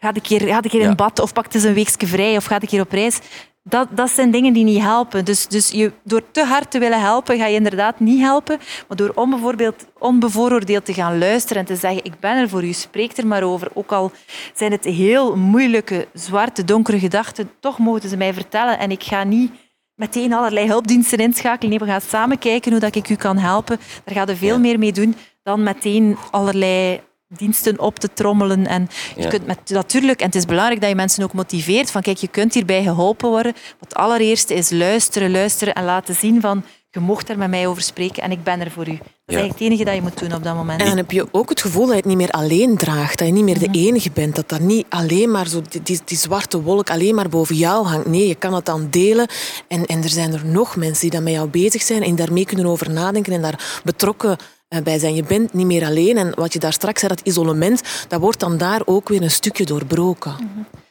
ga 0.00 0.08
een 0.08 0.20
keer, 0.20 0.40
ga 0.40 0.56
een 0.56 0.70
keer 0.70 0.80
in 0.80 0.88
Ja. 0.88 0.94
bad. 0.94 1.20
Of 1.20 1.32
pak 1.32 1.54
eens 1.54 1.64
een 1.64 1.74
weekje 1.74 2.06
vrij. 2.06 2.36
Of 2.36 2.44
ga 2.44 2.54
een 2.54 2.68
keer 2.68 2.80
op 2.80 2.92
reis. 2.92 3.18
Dat, 3.62 3.88
dat 3.90 4.10
zijn 4.10 4.30
dingen 4.30 4.52
die 4.52 4.64
niet 4.64 4.82
helpen. 4.82 5.24
Dus, 5.24 5.46
dus 5.46 5.70
je, 5.70 5.92
door 6.04 6.22
te 6.30 6.44
hard 6.44 6.70
te 6.70 6.78
willen 6.78 7.00
helpen, 7.00 7.38
ga 7.38 7.46
je 7.46 7.54
inderdaad 7.54 8.00
niet 8.00 8.20
helpen. 8.20 8.58
Maar 8.88 8.96
door 8.96 9.12
onbevoordeeld, 9.14 9.86
onbevooroordeeld 9.98 10.84
te 10.84 10.94
gaan 10.94 11.18
luisteren 11.18 11.58
en 11.62 11.68
te 11.68 11.76
zeggen 11.76 12.04
ik 12.04 12.20
ben 12.20 12.36
er 12.36 12.48
voor 12.48 12.64
u, 12.64 12.72
spreek 12.72 13.16
er 13.16 13.26
maar 13.26 13.42
over. 13.42 13.68
Ook 13.74 13.92
al 13.92 14.12
zijn 14.54 14.72
het 14.72 14.84
heel 14.84 15.36
moeilijke, 15.36 16.08
zwarte, 16.12 16.64
donkere 16.64 16.98
gedachten, 16.98 17.50
toch 17.60 17.78
mogen 17.78 18.08
ze 18.08 18.16
mij 18.16 18.34
vertellen. 18.34 18.78
En 18.78 18.90
ik 18.90 19.02
ga 19.02 19.24
niet 19.24 19.52
meteen 20.00 20.32
allerlei 20.32 20.66
hulpdiensten 20.66 21.18
inschakelen. 21.18 21.70
Nee, 21.70 21.78
we 21.78 21.86
gaan 21.86 22.00
samen 22.00 22.38
kijken 22.38 22.70
hoe 22.70 22.80
dat 22.80 22.94
ik 22.94 23.08
u 23.08 23.14
kan 23.14 23.38
helpen. 23.38 23.78
Daar 24.04 24.14
gaat 24.14 24.28
er 24.28 24.36
veel 24.36 24.54
Ja. 24.54 24.58
meer 24.58 24.78
mee 24.78 24.92
doen 24.92 25.16
dan 25.42 25.62
meteen 25.62 26.16
allerlei 26.30 27.00
diensten 27.28 27.78
op 27.78 27.98
te 27.98 28.12
trommelen. 28.12 28.66
En 28.66 28.88
je 29.16 29.22
Ja. 29.22 29.28
kunt 29.28 29.46
met, 29.46 29.58
natuurlijk, 29.68 30.20
en 30.20 30.26
het 30.26 30.34
is 30.34 30.44
belangrijk 30.44 30.80
dat 30.80 30.88
je 30.90 30.96
mensen 30.96 31.24
ook 31.24 31.32
motiveert, 31.32 31.90
van 31.90 32.02
kijk, 32.02 32.16
je 32.16 32.28
kunt 32.28 32.54
hierbij 32.54 32.82
geholpen 32.82 33.28
worden. 33.28 33.54
Het 33.80 33.94
allereerste 33.94 34.54
is 34.54 34.70
luisteren, 34.70 35.30
luisteren 35.30 35.74
en 35.74 35.84
laten 35.84 36.14
zien 36.14 36.40
van 36.40 36.64
je 36.90 37.00
mocht 37.00 37.28
er 37.28 37.38
met 37.38 37.50
mij 37.50 37.66
over 37.66 37.82
spreken 37.82 38.22
en 38.22 38.30
ik 38.30 38.42
ben 38.44 38.60
er 38.60 38.70
voor 38.70 38.88
u. 38.88 38.96
Dat 38.96 38.98
is 38.98 39.06
Ja. 39.26 39.36
eigenlijk 39.40 39.58
het 39.58 39.68
enige 39.68 39.84
dat 39.84 39.94
je 39.94 40.02
moet 40.02 40.18
doen 40.18 40.34
op 40.38 40.44
dat 40.44 40.54
moment. 40.54 40.80
En 40.80 40.86
dan 40.86 40.96
heb 40.96 41.10
je 41.10 41.26
ook 41.30 41.48
het 41.48 41.60
gevoel 41.60 41.80
dat 41.82 41.90
je 41.90 41.96
het 41.96 42.04
niet 42.04 42.16
meer 42.16 42.30
alleen 42.30 42.76
draagt. 42.76 43.18
Dat 43.18 43.26
je 43.26 43.32
niet 43.32 43.44
meer 43.44 43.56
Mhm. 43.60 43.72
de 43.72 43.78
enige 43.78 44.10
bent. 44.10 44.36
Dat 44.36 44.48
dat 44.48 44.60
niet 44.60 44.86
alleen 44.88 45.30
maar 45.30 45.46
zo 45.48 45.62
die, 45.68 45.82
die, 45.82 46.00
die 46.04 46.18
zwarte 46.18 46.62
wolk 46.62 46.90
alleen 46.90 47.14
maar 47.14 47.28
boven 47.28 47.54
jou 47.56 47.86
hangt. 47.86 48.06
Nee, 48.06 48.26
je 48.28 48.34
kan 48.34 48.54
het 48.54 48.64
dan 48.64 48.86
delen. 48.90 49.28
En, 49.68 49.86
en 49.86 50.02
er 50.02 50.08
zijn 50.08 50.32
er 50.32 50.46
nog 50.46 50.76
mensen 50.76 51.00
die 51.00 51.10
dan 51.10 51.22
met 51.22 51.32
jou 51.32 51.48
bezig 51.48 51.82
zijn 51.82 52.02
en 52.02 52.16
daarmee 52.16 52.44
kunnen 52.46 52.66
over 52.66 52.90
nadenken 52.90 53.32
en 53.32 53.42
daar 53.42 53.80
betrokken 53.84 54.36
eh, 54.68 54.82
bij 54.82 54.98
zijn. 54.98 55.14
Je 55.14 55.22
bent 55.24 55.52
niet 55.52 55.66
meer 55.66 55.84
alleen. 55.84 56.16
En 56.16 56.32
wat 56.34 56.52
je 56.52 56.58
daar 56.58 56.72
straks 56.72 57.00
zei, 57.00 57.14
dat 57.14 57.26
isolement, 57.26 57.82
dat 58.08 58.20
wordt 58.20 58.40
dan 58.40 58.56
daar 58.58 58.82
ook 58.84 59.08
weer 59.08 59.22
een 59.22 59.30
stukje 59.30 59.64
doorbroken. 59.64 60.34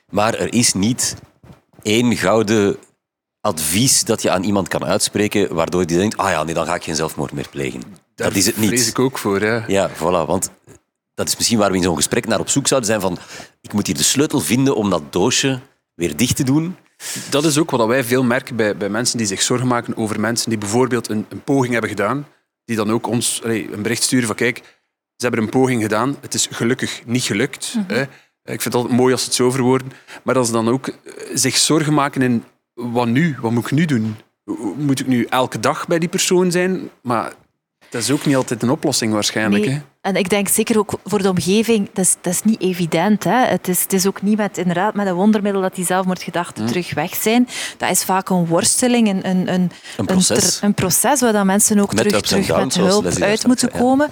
Maar 0.10 0.34
er 0.34 0.54
is 0.54 0.74
niet 0.74 1.16
één 1.82 2.18
gouden 2.18 2.78
advies 3.42 4.04
dat 4.04 4.22
je 4.22 4.30
aan 4.30 4.44
iemand 4.44 4.68
kan 4.68 4.86
uitspreken 4.86 5.56
waardoor 5.56 5.86
die 5.86 5.98
denkt, 5.98 6.18
ah 6.18 6.30
ja, 6.30 6.44
nee, 6.44 6.54
dan 6.54 6.66
ga 6.66 6.76
ik 6.76 6.84
geen 6.84 6.96
zelfmoord 6.96 7.32
meer 7.32 7.50
plegen. 7.50 7.82
dat 8.16 8.36
is 8.36 8.46
het 8.46 8.56
vrees 8.56 8.70
niet. 8.70 8.88
ik 8.88 9.00
ook 9.00 9.18
voor. 9.18 9.40
Hè. 9.40 9.66
Ja, 9.68 9.90
voilà. 9.90 10.26
Want 10.26 10.50
dat 11.14 11.28
is 11.28 11.36
misschien 11.36 11.58
waar 11.58 11.72
we 11.72 11.78
in 11.78 11.84
zo'n 11.84 11.96
gesprek 11.96 12.28
naar 12.28 12.40
op 12.40 12.50
zoek 12.50 12.68
zouden 12.68 12.90
zijn 12.90 13.02
van 13.02 13.18
ik 13.62 13.74
moet 13.74 13.88
hier 13.88 13.98
de 13.98 14.04
sleutel 14.04 14.40
vinden 14.40 14.76
om 14.76 14.90
dat 14.90 15.14
doosje 15.14 15.60
weer 15.96 16.16
dicht 16.16 16.36
te 16.36 16.44
doen. 16.44 16.76
Dat 17.30 17.46
is 17.46 17.58
ook 17.58 17.72
wat 17.72 17.88
wij 17.88 18.04
veel 18.04 18.24
merken 18.24 18.56
bij, 18.56 18.78
bij 18.78 18.90
mensen 18.90 19.18
die 19.18 19.28
zich 19.28 19.42
zorgen 19.42 19.68
maken 19.68 19.98
over 19.98 20.20
mensen 20.20 20.50
die 20.50 20.60
bijvoorbeeld 20.60 21.10
een, 21.10 21.26
een 21.30 21.44
poging 21.44 21.72
hebben 21.72 21.90
gedaan, 21.90 22.28
die 22.66 22.76
dan 22.76 22.92
ook 22.92 23.08
ons 23.08 23.42
allee, 23.44 23.74
een 23.74 23.82
bericht 23.82 24.04
sturen 24.04 24.28
van 24.28 24.36
kijk, 24.36 24.58
ze 25.16 25.26
hebben 25.26 25.44
een 25.44 25.50
poging 25.50 25.82
gedaan, 25.82 26.18
het 26.22 26.34
is 26.34 26.48
gelukkig 26.52 27.02
niet 27.06 27.24
gelukt. 27.24 27.76
hè. 27.88 28.02
Ik 28.44 28.62
vind 28.62 28.74
het 28.74 28.74
altijd 28.84 29.00
mooi 29.00 29.12
als 29.12 29.22
ze 29.22 29.28
het 29.28 29.36
zo 29.36 29.52
verwoorden. 29.52 29.92
Maar 30.24 30.38
als 30.38 30.48
ze 30.48 30.54
dan 30.54 30.70
ook 30.70 30.88
eh, 30.88 30.94
zich 31.34 31.58
zorgen 31.58 31.94
maken 31.94 32.22
in 32.22 32.44
wat 32.80 33.08
nu? 33.08 33.36
Wat 33.42 33.52
moet 33.52 33.66
ik 33.66 33.72
nu 33.72 33.86
doen? 33.86 34.16
Moet 34.78 35.00
ik 35.00 35.08
nu 35.08 35.26
elke 35.26 35.60
dag 35.60 35.88
bij 35.88 36.00
die 36.00 36.10
persoon 36.10 36.52
zijn? 36.52 36.90
Maar 37.02 37.34
dat 37.90 38.02
is 38.02 38.12
ook 38.12 38.26
niet 38.26 38.36
altijd 38.36 38.64
een 38.64 38.70
oplossing 38.70 39.14
waarschijnlijk. 39.14 39.66
Nee. 39.66 39.74
Hè? 39.74 39.82
En 40.02 40.16
ik 40.16 40.30
denk 40.30 40.48
zeker 40.48 40.78
ook 40.78 41.00
voor 41.04 41.22
de 41.22 41.30
omgeving, 41.30 41.90
dat 41.94 42.06
is, 42.06 42.16
dat 42.22 42.34
is 42.34 42.44
niet 42.44 42.62
evident. 42.62 43.24
Hè? 43.24 43.46
Het, 43.46 43.68
is, 43.68 43.82
het 43.82 43.94
is 43.94 44.08
ook 44.08 44.22
niet 44.22 44.38
met, 44.38 44.58
inderdaad, 44.58 44.94
met 44.94 45.08
een 45.08 45.14
wondermiddel 45.14 45.62
dat 45.62 45.76
die 45.76 45.86
zelfmoordgedachten 45.86 46.66
terug 46.66 46.94
weg 46.94 47.16
zijn. 47.16 47.48
Dat 47.78 47.90
is 47.90 48.04
vaak 48.04 48.30
een 48.30 48.46
worsteling, 48.46 49.08
een, 49.10 49.30
een, 49.30 49.54
een, 49.54 49.72
Een 49.98 50.06
proces. 50.06 50.60
een 50.62 50.74
proces 50.74 51.20
waar 51.20 51.32
dan 51.34 51.46
mensen 51.46 51.80
ook 51.80 51.94
Met 51.94 52.08
terug, 52.08 52.22
terug 52.22 52.48
met 52.64 52.76
hulp 52.76 53.06
uit 53.06 53.48
moeten 53.48 53.70
ja. 53.74 53.80
komen. 53.80 54.10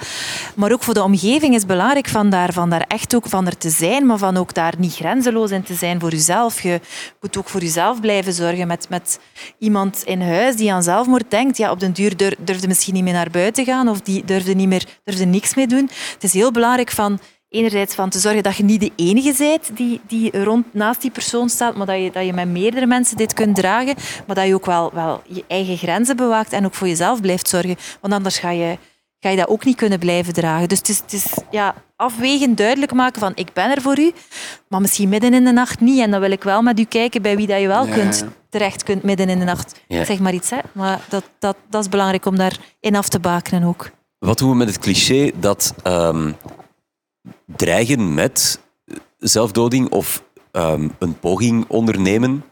Maar 0.55 0.71
ook 0.71 0.83
voor 0.83 0.93
de 0.93 1.03
omgeving 1.03 1.51
is 1.53 1.57
het 1.59 1.67
belangrijk 1.67 2.07
van 2.07 2.29
daar, 2.29 2.53
van 2.53 2.69
daar 2.69 2.85
echt 2.87 3.15
ook 3.15 3.27
van 3.27 3.45
er 3.47 3.57
te 3.57 3.69
zijn, 3.69 4.05
maar 4.05 4.17
van 4.17 4.37
ook 4.37 4.53
daar 4.53 4.73
niet 4.77 4.93
grenzeloos 4.95 5.51
in 5.51 5.63
te 5.63 5.73
zijn 5.73 5.99
voor 5.99 6.11
jezelf. 6.11 6.61
Je 6.61 6.79
moet 7.21 7.37
ook 7.37 7.49
voor 7.49 7.61
jezelf 7.61 8.01
blijven 8.01 8.33
zorgen 8.33 8.67
met, 8.67 8.89
met 8.89 9.19
iemand 9.59 10.01
in 10.05 10.21
huis 10.21 10.55
die 10.55 10.73
aan 10.73 10.83
zelfmoord 10.83 11.31
denkt. 11.31 11.57
Ja, 11.57 11.71
op 11.71 11.79
den 11.79 11.93
duur 11.93 12.17
dur- 12.17 12.35
durfde 12.39 12.67
misschien 12.67 12.93
niet 12.93 13.03
meer 13.03 13.13
naar 13.13 13.31
buiten 13.31 13.65
gaan 13.65 13.87
of 13.89 14.01
die 14.01 14.25
durfde, 14.25 14.53
niet 14.53 14.67
meer, 14.67 14.85
durfde 15.03 15.25
niks 15.25 15.55
mee 15.55 15.67
doen. 15.67 15.75
Het 15.85 16.23
is 16.23 16.33
heel 16.33 16.51
belangrijk 16.51 16.91
van 16.91 17.19
enerzijds 17.49 17.95
van 17.95 18.09
te 18.09 18.19
zorgen 18.19 18.43
dat 18.43 18.55
je 18.55 18.63
niet 18.63 18.79
de 18.79 18.91
enige 18.95 19.33
bent 19.37 19.77
die, 19.77 20.01
die 20.07 20.43
rond 20.43 20.73
naast 20.73 21.01
die 21.01 21.11
persoon 21.11 21.49
staat, 21.49 21.75
maar 21.75 21.85
dat 21.85 22.03
je, 22.03 22.11
dat 22.11 22.25
je 22.25 22.33
met 22.33 22.47
meerdere 22.47 22.85
mensen 22.85 23.17
dit 23.17 23.33
kunt 23.33 23.55
dragen, 23.55 23.95
maar 24.27 24.35
dat 24.35 24.47
je 24.47 24.53
ook 24.53 24.65
wel, 24.65 24.91
wel 24.93 25.21
je 25.27 25.43
eigen 25.47 25.77
grenzen 25.77 26.15
bewaakt 26.15 26.53
en 26.53 26.65
ook 26.65 26.73
voor 26.73 26.87
jezelf 26.87 27.21
blijft 27.21 27.49
zorgen. 27.49 27.75
Want 28.01 28.13
anders 28.13 28.37
ga 28.37 28.49
je, 28.49 28.77
ga 29.19 29.29
je 29.29 29.37
dat 29.37 29.47
ook 29.47 29.65
niet 29.65 29.75
kunnen 29.75 29.99
blijven 29.99 30.33
dragen. 30.33 30.67
Dus 30.67 30.77
het 30.77 30.89
is, 30.89 30.97
het 30.97 31.13
is 31.13 31.25
ja, 31.51 31.75
afwegen, 31.95 32.55
duidelijk 32.55 32.93
maken 32.93 33.19
van 33.19 33.31
ik 33.35 33.53
ben 33.53 33.71
er 33.71 33.81
voor 33.81 33.99
u, 33.99 34.11
maar 34.67 34.81
misschien 34.81 35.09
midden 35.09 35.33
in 35.33 35.45
de 35.45 35.51
nacht 35.51 35.79
niet. 35.79 35.99
En 35.99 36.11
dan 36.11 36.19
wil 36.19 36.31
ik 36.31 36.43
wel 36.43 36.61
met 36.61 36.79
u 36.79 36.83
kijken 36.83 37.21
bij 37.21 37.35
wie 37.35 37.47
dat 37.47 37.61
je 37.61 37.67
wel 37.67 37.85
Ja, 37.85 37.93
kunt, 37.93 38.25
terecht 38.49 38.83
kunt 38.83 39.03
midden 39.03 39.29
in 39.29 39.39
de 39.39 39.45
nacht. 39.45 39.81
Ja. 39.87 40.03
Zeg 40.03 40.19
maar 40.19 40.33
iets, 40.33 40.49
hè. 40.49 40.57
Maar 40.71 40.99
dat, 41.09 41.23
dat, 41.39 41.57
dat 41.69 41.81
is 41.81 41.89
belangrijk 41.89 42.25
om 42.25 42.37
daarin 42.37 42.95
af 42.95 43.09
te 43.09 43.19
bakenen 43.19 43.63
ook. 43.63 43.89
Wat 44.19 44.37
doen 44.37 44.49
we 44.49 44.55
met 44.55 44.67
het 44.67 44.79
cliché 44.79 45.31
dat 45.39 45.73
ehm, 45.83 46.31
dreigen 47.45 48.13
met 48.13 48.59
zelfdoding 49.17 49.89
of 49.89 50.23
ehm, 50.51 50.89
een 50.99 51.19
poging 51.19 51.65
ondernemen, 51.67 52.43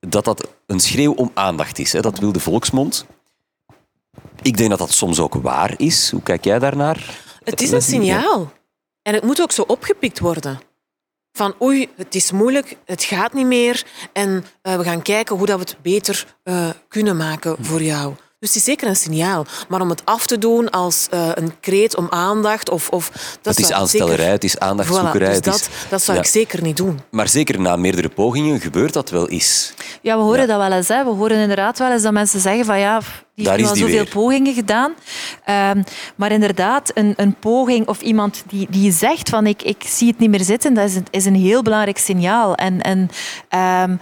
dat 0.00 0.24
dat 0.24 0.48
een 0.66 0.80
schreeuw 0.80 1.12
om 1.12 1.30
aandacht 1.34 1.78
is? 1.78 1.92
Hè? 1.92 2.00
Dat 2.00 2.18
wil 2.18 2.32
de 2.32 2.40
volksmond. 2.40 3.06
Ik 4.42 4.56
denk 4.56 4.70
dat 4.70 4.78
dat 4.78 4.92
soms 4.92 5.20
ook 5.20 5.34
waar 5.34 5.74
is. 5.76 6.10
Hoe 6.10 6.22
kijk 6.22 6.44
jij 6.44 6.58
daarnaar? 6.58 7.24
Het 7.44 7.60
is 7.60 7.70
een 7.70 7.82
signaal. 7.82 8.52
En 9.02 9.14
het 9.14 9.22
moet 9.22 9.40
ook 9.40 9.52
zo 9.52 9.62
opgepikt 9.62 10.18
worden. 10.18 10.60
Van 11.32 11.54
oei, 11.62 11.88
het 11.96 12.14
is 12.14 12.32
moeilijk, 12.32 12.76
het 12.84 13.02
gaat 13.02 13.32
niet 13.32 13.46
meer. 13.46 13.84
En 14.12 14.44
eh, 14.62 14.76
we 14.76 14.84
gaan 14.84 15.02
kijken 15.02 15.36
hoe 15.36 15.46
dat 15.46 15.58
we 15.58 15.64
het 15.64 15.82
beter 15.82 16.36
eh, 16.42 16.68
kunnen 16.88 17.16
maken 17.16 17.56
voor 17.60 17.82
jou. 17.82 18.14
Dus 18.46 18.54
het 18.54 18.64
is 18.64 18.70
zeker 18.72 18.88
een 18.88 18.96
signaal. 18.96 19.46
Maar 19.68 19.80
om 19.80 19.88
het 19.90 20.02
af 20.04 20.26
te 20.26 20.38
doen 20.38 20.70
als 20.70 21.06
eh, 21.10 21.28
een 21.34 21.52
kreet 21.60 21.96
om 21.96 22.06
aandacht... 22.10 22.70
Of, 22.70 22.88
of, 22.88 23.10
dat 23.42 23.56
Het 23.56 23.64
is 23.64 23.72
aanstellerij, 23.72 24.16
zeker- 24.16 24.32
het 24.32 24.44
is 24.44 24.54
Voilà, 24.56 24.58
aandachtszoekerij. 24.58 25.28
dus 25.32 25.40
dat, 25.40 25.68
dat 25.88 26.02
zou 26.02 26.16
Ja. 26.16 26.22
ik 26.22 26.28
zeker 26.30 26.62
niet 26.62 26.76
doen. 26.76 27.00
Maar 27.10 27.28
zeker 27.28 27.60
na 27.60 27.76
meerdere 27.76 28.08
pogingen 28.08 28.60
gebeurt 28.60 28.92
dat 28.92 29.10
wel 29.10 29.28
eens. 29.28 29.74
Ja, 30.02 30.16
we 30.16 30.22
horen 30.22 30.40
Ja. 30.40 30.46
dat 30.46 30.58
wel 30.68 30.72
eens. 30.72 30.88
Hè. 30.88 31.04
We 31.04 31.10
horen 31.10 31.36
inderdaad 31.38 31.78
wel 31.78 31.92
eens 31.92 32.02
dat 32.02 32.12
mensen 32.12 32.40
zeggen 32.40 32.64
van 32.64 32.78
ja, 32.78 33.00
die 33.34 33.44
Daar 33.44 33.56
heeft 33.56 33.68
al 33.68 33.76
zoveel 33.76 33.94
weer. 33.94 34.08
pogingen 34.08 34.54
gedaan. 34.54 34.94
Ehm, 35.44 35.82
maar 36.16 36.32
inderdaad, 36.32 36.90
een, 36.94 37.12
een 37.16 37.34
poging 37.38 37.88
of 37.88 38.00
iemand 38.00 38.44
die, 38.48 38.66
die 38.70 38.92
zegt 38.92 39.28
van 39.28 39.46
ik, 39.46 39.62
ik 39.62 39.82
zie 39.86 40.08
het 40.08 40.18
niet 40.18 40.30
meer 40.30 40.44
zitten, 40.44 40.74
dat 40.74 40.88
is 40.88 40.94
een, 40.94 41.06
is 41.10 41.24
een 41.24 41.34
heel 41.34 41.62
belangrijk 41.62 41.98
signaal. 41.98 42.54
En, 42.54 42.80
en 42.80 43.10
ehm, 43.48 43.96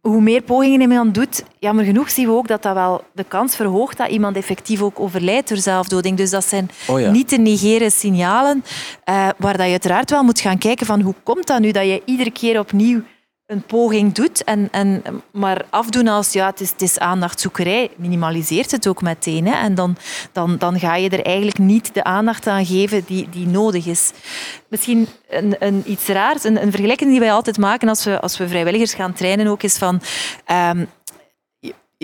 hoe 0.00 0.20
meer 0.20 0.42
pogingen 0.42 0.80
iemand 0.80 1.14
doet, 1.14 1.44
jammer 1.58 1.84
genoeg 1.84 2.10
zien 2.10 2.26
we 2.26 2.32
ook 2.32 2.48
dat 2.48 2.62
dat 2.62 2.74
wel 2.74 3.04
de 3.12 3.24
kans 3.24 3.56
verhoogt 3.56 3.96
dat 3.96 4.08
iemand 4.08 4.36
effectief 4.36 4.82
ook 4.82 5.00
overlijdt 5.00 5.48
door 5.48 5.58
zelfdoding. 5.58 6.16
Dus 6.16 6.30
dat 6.30 6.44
zijn 6.44 6.70
Oh 6.88 7.00
ja. 7.00 7.10
niet 7.10 7.28
te 7.28 7.36
negeren 7.36 7.90
signalen 7.90 8.64
eh, 9.04 9.28
waar 9.38 9.56
dat 9.56 9.66
je 9.66 9.70
uiteraard 9.70 10.10
wel 10.10 10.22
moet 10.22 10.40
gaan 10.40 10.58
kijken 10.58 10.86
van 10.86 11.00
hoe 11.00 11.14
komt 11.22 11.46
dat 11.46 11.60
nu 11.60 11.70
dat 11.70 11.84
je 11.84 12.02
iedere 12.04 12.30
keer 12.30 12.58
opnieuw 12.58 13.02
een 13.50 13.62
poging 13.62 14.12
doet, 14.12 14.44
en, 14.44 14.68
en, 14.70 15.02
maar 15.32 15.64
afdoen 15.70 16.08
als 16.08 16.32
ja, 16.32 16.46
het 16.46 16.60
is, 16.60 16.70
het 16.70 16.82
is 16.82 16.98
minimaliseert 17.96 18.70
het 18.70 18.86
ook 18.86 19.02
meteen. 19.02 19.46
Hè? 19.46 19.52
En 19.52 19.74
dan, 19.74 19.96
dan, 20.32 20.56
dan 20.58 20.78
ga 20.78 20.96
je 20.96 21.08
er 21.08 21.24
eigenlijk 21.24 21.58
niet 21.58 21.94
de 21.94 22.04
aandacht 22.04 22.46
aan 22.46 22.66
geven 22.66 23.04
die, 23.06 23.28
die 23.28 23.46
nodig 23.46 23.86
is. 23.86 24.12
Misschien 24.68 25.08
een, 25.28 25.56
een, 25.58 25.82
iets 25.86 26.06
raars, 26.06 26.44
een, 26.44 26.62
een 26.62 26.70
vergelijking 26.70 27.10
die 27.10 27.20
wij 27.20 27.32
altijd 27.32 27.58
maken 27.58 27.88
als 27.88 28.04
we, 28.04 28.20
als 28.20 28.38
we 28.38 28.48
vrijwilligers 28.48 28.94
gaan 28.94 29.12
trainen 29.12 29.46
ook, 29.46 29.62
is 29.62 29.78
van... 29.78 30.00
ehm, 30.44 30.84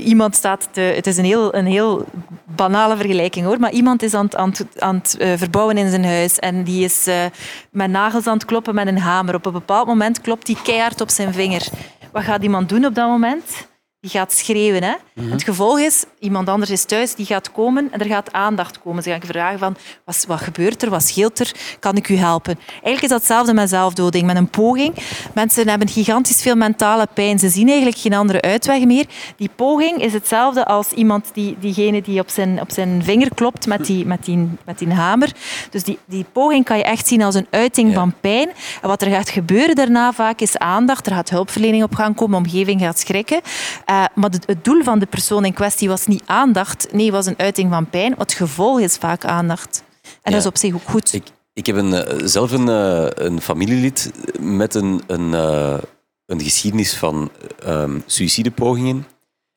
iemand 0.05 0.35
staat 0.35 0.69
het 0.73 1.07
is 1.07 1.17
een 1.17 1.25
heel, 1.25 1.55
een 1.55 1.67
heel 1.67 2.05
banale 2.45 2.97
vergelijking 2.97 3.47
hoor, 3.47 3.59
maar 3.59 3.73
iemand 3.73 4.03
is 4.03 4.15
aan 4.15 4.37
aan 4.37 4.53
aan 4.79 4.95
het 4.95 5.17
eh, 5.17 5.33
verbouwen 5.37 5.77
in 5.77 5.91
zijn 5.91 6.05
huis 6.05 6.39
en 6.39 6.65
die 6.65 6.85
is 6.85 7.07
eh, 7.07 7.25
met 7.71 7.91
nagels 7.91 8.27
aan 8.27 8.35
het 8.35 8.45
kloppen 8.45 8.75
met 8.75 8.87
een 8.87 8.99
hamer. 8.99 9.35
Op 9.35 9.47
een 9.47 9.53
bepaald 9.53 9.87
moment 9.87 10.21
klopt 10.21 10.47
hij 10.47 10.57
keihard 10.63 11.01
op 11.01 11.11
zijn 11.11 11.33
vinger. 11.33 11.67
Wat 12.13 12.23
gaat 12.23 12.43
iemand 12.43 12.69
doen 12.69 12.85
op 12.85 12.95
dat 12.95 13.09
moment? 13.09 13.69
Die 14.01 14.11
gaat 14.11 14.33
schreeuwen. 14.33 14.83
Hè? 14.83 14.93
Het 15.31 15.43
gevolg 15.43 15.79
is, 15.79 16.05
iemand 16.19 16.49
anders 16.49 16.71
is 16.71 16.85
thuis, 16.85 17.15
die 17.15 17.27
gaat 17.27 17.53
komen 17.53 17.89
en 17.93 18.01
er 18.01 18.07
gaat 18.07 18.33
aandacht 18.33 18.81
komen. 18.81 19.03
Ze 19.03 19.11
gaan 19.11 19.21
vragen 19.25 19.59
van, 19.59 19.77
wat, 20.05 20.25
wat 20.29 20.41
gebeurt 20.41 20.83
er, 20.83 20.91
wat 20.91 21.03
scheelt 21.03 21.39
er, 21.41 21.53
kan 21.79 21.97
ik 21.97 22.09
u 22.09 22.17
helpen? 22.17 22.59
Eigenlijk 22.71 23.03
is 23.03 23.09
dat 23.09 23.19
hetzelfde 23.19 23.55
met 23.55 23.69
zelfdoding, 23.69 24.27
met 24.27 24.37
een 24.37 24.49
poging. 24.49 24.95
Mensen 25.35 25.69
hebben 25.69 25.89
gigantisch 25.89 26.43
veel 26.43 26.55
mentale 26.55 27.07
pijn. 27.15 27.39
Ze 27.39 27.49
zien 27.49 27.67
eigenlijk 27.69 27.99
geen 27.99 28.15
andere 28.15 28.43
uitweg 28.43 28.85
meer. 28.85 29.07
Die 29.37 29.51
poging 29.57 30.03
is 30.03 30.13
hetzelfde 30.13 30.65
als 30.65 30.91
iemand 30.91 31.31
die, 31.33 31.57
diegene 31.61 32.03
die 32.03 32.21
op 32.21 32.29
zijn, 32.29 32.61
op 32.61 32.71
zijn 32.73 33.03
vinger 33.05 33.35
klopt 33.35 33.67
met 33.67 33.87
die, 33.87 34.07
met 34.07 34.25
die, 34.25 34.49
met 34.65 34.79
die 34.79 34.93
hamer. 34.93 35.33
Dus 35.71 35.83
die, 35.85 35.99
die 36.07 36.25
poging 36.33 36.65
kan 36.65 36.77
je 36.77 36.85
echt 36.85 37.07
zien 37.07 37.23
als 37.23 37.35
een 37.35 37.47
uiting 37.51 37.89
Ja. 37.89 37.95
van 37.95 38.15
pijn. 38.21 38.49
En 38.83 38.89
wat 38.89 39.03
er 39.03 39.11
gaat 39.11 39.29
gebeuren 39.31 39.75
daarna 39.75 40.13
vaak 40.13 40.41
is 40.41 40.59
aandacht. 40.59 41.07
Er 41.07 41.13
gaat 41.15 41.31
hulpverlening 41.31 41.83
op 41.83 41.95
gaan 41.95 42.15
komen, 42.15 42.43
de 42.43 42.49
omgeving 42.49 42.81
gaat 42.81 42.99
schrikken. 42.99 43.41
Eh, 43.87 44.05
maar 44.15 44.31
het, 44.31 44.47
het 44.47 44.65
doel 44.65 44.83
van 44.83 44.99
de 44.99 45.07
persoon 45.07 45.45
in 45.45 45.53
kwestie 45.53 45.89
was 45.89 46.07
niet 46.07 46.23
aandacht. 46.27 46.93
Nee, 46.93 47.13
was 47.13 47.27
een 47.27 47.39
uiting 47.39 47.71
van 47.71 47.91
pijn. 47.91 48.15
Het 48.19 48.33
gevolg 48.33 48.81
is 48.81 48.97
vaak 48.97 49.25
aandacht. 49.25 49.83
En 50.03 50.11
Ja. 50.23 50.31
dat 50.31 50.41
is 50.41 50.47
op 50.47 50.57
zich 50.57 50.75
ook 50.75 50.89
goed. 50.89 51.13
Ik, 51.13 51.25
ik 51.53 51.67
heb 51.67 51.77
een, 51.77 51.93
eh, 51.93 52.27
zelf 52.27 52.51
een, 52.53 52.69
eh, 52.69 53.07
een 53.27 53.41
familielid 53.41 54.11
met 54.41 54.75
een, 54.75 55.03
een, 55.07 55.35
eh, 55.35 55.79
een 56.27 56.41
geschiedenis 56.41 56.95
van 56.95 57.31
ehm 57.65 57.99
suïcidepogingen. 58.07 59.07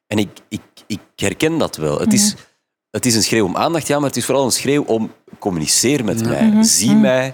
En 0.08 0.18
ik, 0.18 0.30
ik, 0.50 0.62
ik 0.88 1.00
herken 1.15 1.58
dat 1.58 1.76
wel. 1.76 2.00
Het, 2.00 2.13
is, 2.13 2.36
het 2.89 3.06
is 3.06 3.15
een 3.15 3.24
schreeuw 3.24 3.46
om 3.46 3.58
aandacht, 3.58 3.88
ja, 3.88 4.00
maar 4.00 4.08
het 4.08 4.18
is 4.18 4.26
vooral 4.26 4.46
een 4.46 4.52
schreeuw 4.52 4.84
om 4.84 5.12
communiceer 5.39 6.04
met 6.04 6.24
mij. 6.24 6.63
Zie 6.63 6.96
mij, 6.96 7.34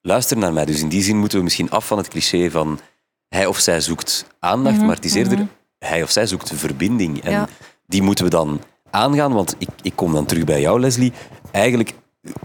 luister 0.00 0.36
naar 0.38 0.52
mij. 0.52 0.64
Dus 0.64 0.80
in 0.80 0.88
die 0.88 1.02
zin 1.02 1.16
moeten 1.18 1.38
we 1.38 1.44
misschien 1.44 1.70
af 1.70 1.86
van 1.86 1.98
het 1.98 2.08
cliché 2.08 2.50
van 2.50 2.80
hij 3.28 3.46
of 3.46 3.58
zij 3.58 3.80
zoekt 3.80 4.26
aandacht, 4.38 4.80
maar 4.80 4.94
het 4.94 5.04
is 5.04 5.14
eerder 5.14 5.46
hij 5.78 6.02
of 6.02 6.10
zij 6.10 6.26
zoekt 6.26 6.52
verbinding. 6.54 7.22
En 7.24 7.30
Ja. 7.30 7.48
die 7.86 8.02
moeten 8.02 8.24
we 8.24 8.30
dan 8.30 8.60
aangaan, 8.90 9.32
want 9.32 9.54
ik, 9.58 9.68
ik 9.82 9.92
kom 9.94 10.12
dan 10.12 10.26
terug 10.26 10.44
bij 10.44 10.60
jou, 10.60 10.80
Leslie. 10.80 11.12
Eigenlijk 11.50 11.94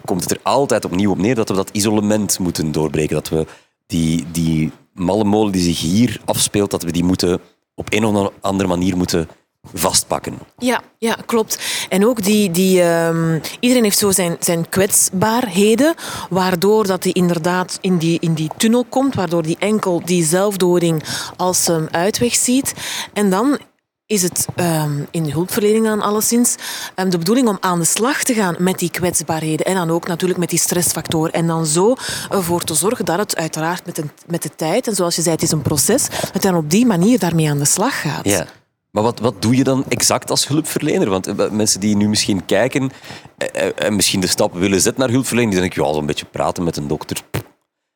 komt 0.06 0.22
het 0.22 0.32
er 0.32 0.40
altijd 0.44 0.86
opnieuw 0.86 1.12
op 1.12 1.18
neer 1.18 1.36
dat 1.36 1.50
we 1.50 1.56
dat 1.56 1.70
isolement 1.72 2.40
moeten 2.40 2.72
doorbreken. 2.72 3.16
Dat 3.16 3.30
we 3.30 3.46
die, 3.88 4.26
die 4.32 4.72
malle 4.94 5.24
molen 5.24 5.52
die 5.52 5.62
zich 5.62 5.80
hier 5.80 6.22
afspeelt, 6.26 6.72
dat 6.72 6.84
we 6.84 6.92
die 6.92 7.04
moeten 7.04 7.40
op 7.76 7.94
een 7.94 8.06
of 8.06 8.32
andere 8.42 8.70
manier 8.70 8.98
moeten 8.98 9.28
vastpakken. 9.74 10.40
Ja, 10.58 10.82
ja, 10.98 11.18
klopt. 11.26 11.60
En 11.90 12.08
ook 12.08 12.24
die, 12.24 12.52
die 12.52 12.82
ehm, 12.82 13.40
iedereen 13.60 13.84
heeft 13.84 13.98
zo 13.98 14.12
zijn, 14.12 14.38
zijn 14.40 14.70
kwetsbaarheden, 14.70 15.96
waardoor 16.30 16.86
dat 16.86 17.04
hij 17.04 17.14
inderdaad 17.14 17.78
in 17.82 17.98
die, 17.98 18.20
in 18.20 18.34
die 18.34 18.50
tunnel 18.58 18.86
komt, 18.90 19.16
waardoor 19.16 19.44
die 19.44 19.58
enkel 19.60 20.02
die 20.06 20.26
zelfdoding 20.26 21.04
als 21.38 21.68
um, 21.68 21.88
uitweg 21.92 22.36
ziet. 22.36 22.74
En 23.14 23.30
dan 23.30 23.60
is 24.06 24.22
het 24.22 24.48
um, 24.56 25.08
in 25.12 25.24
de 25.24 25.32
hulpverlening 25.32 25.86
dan 25.86 26.02
alleszins 26.02 26.56
um, 26.96 27.10
de 27.10 27.18
bedoeling 27.18 27.48
om 27.48 27.58
aan 27.60 27.80
de 27.80 27.86
slag 27.86 28.24
te 28.24 28.34
gaan 28.34 28.56
met 28.60 28.80
die 28.80 28.92
kwetsbaarheden 28.92 29.66
en 29.66 29.76
dan 29.76 29.92
ook 29.92 30.08
natuurlijk 30.08 30.40
met 30.40 30.50
die 30.50 30.60
stressfactoren. 30.60 31.34
En 31.34 31.48
dan 31.48 31.66
zo 31.66 31.96
ervoor 32.30 32.64
te 32.64 32.74
zorgen 32.74 33.06
dat 33.06 33.20
het 33.20 33.36
uiteraard 33.36 33.86
met 33.86 33.96
de, 33.96 34.04
met 34.28 34.44
de 34.44 34.56
tijd, 34.56 34.88
en 34.88 34.96
zoals 34.96 35.16
je 35.16 35.22
zei, 35.22 35.36
het 35.36 35.44
is 35.44 35.52
een 35.52 35.62
proces, 35.62 36.08
dat 36.34 36.42
dan 36.42 36.56
op 36.56 36.70
die 36.70 36.86
manier 36.86 37.20
daarmee 37.20 37.50
aan 37.50 37.58
de 37.58 37.66
slag 37.66 38.02
gaat. 38.02 38.26
Ja. 38.26 38.46
Maar 38.92 39.04
wat, 39.04 39.20
wat 39.20 39.42
doe 39.42 39.56
je 39.56 39.64
dan 39.64 39.86
exact 39.88 40.30
als 40.30 40.48
hulpverlener? 40.48 41.10
Want 41.10 41.28
uh, 41.28 41.50
mensen 41.50 41.80
die 41.80 41.96
nu 41.96 42.10
misschien 42.10 42.46
kijken 42.46 42.84
uh, 42.84 43.64
uh, 43.64 43.72
en 43.76 43.96
misschien 43.96 44.20
de 44.20 44.28
stap 44.28 44.54
willen 44.54 44.82
zetten 44.82 45.02
naar 45.02 45.12
hulpverlening, 45.12 45.52
die 45.52 45.62
denken, 45.62 45.84
ja, 45.84 45.94
zo'n 45.94 46.06
beetje 46.06 46.26
praten 46.26 46.64
met 46.64 46.78
een 46.78 46.88
dokter. 46.88 47.22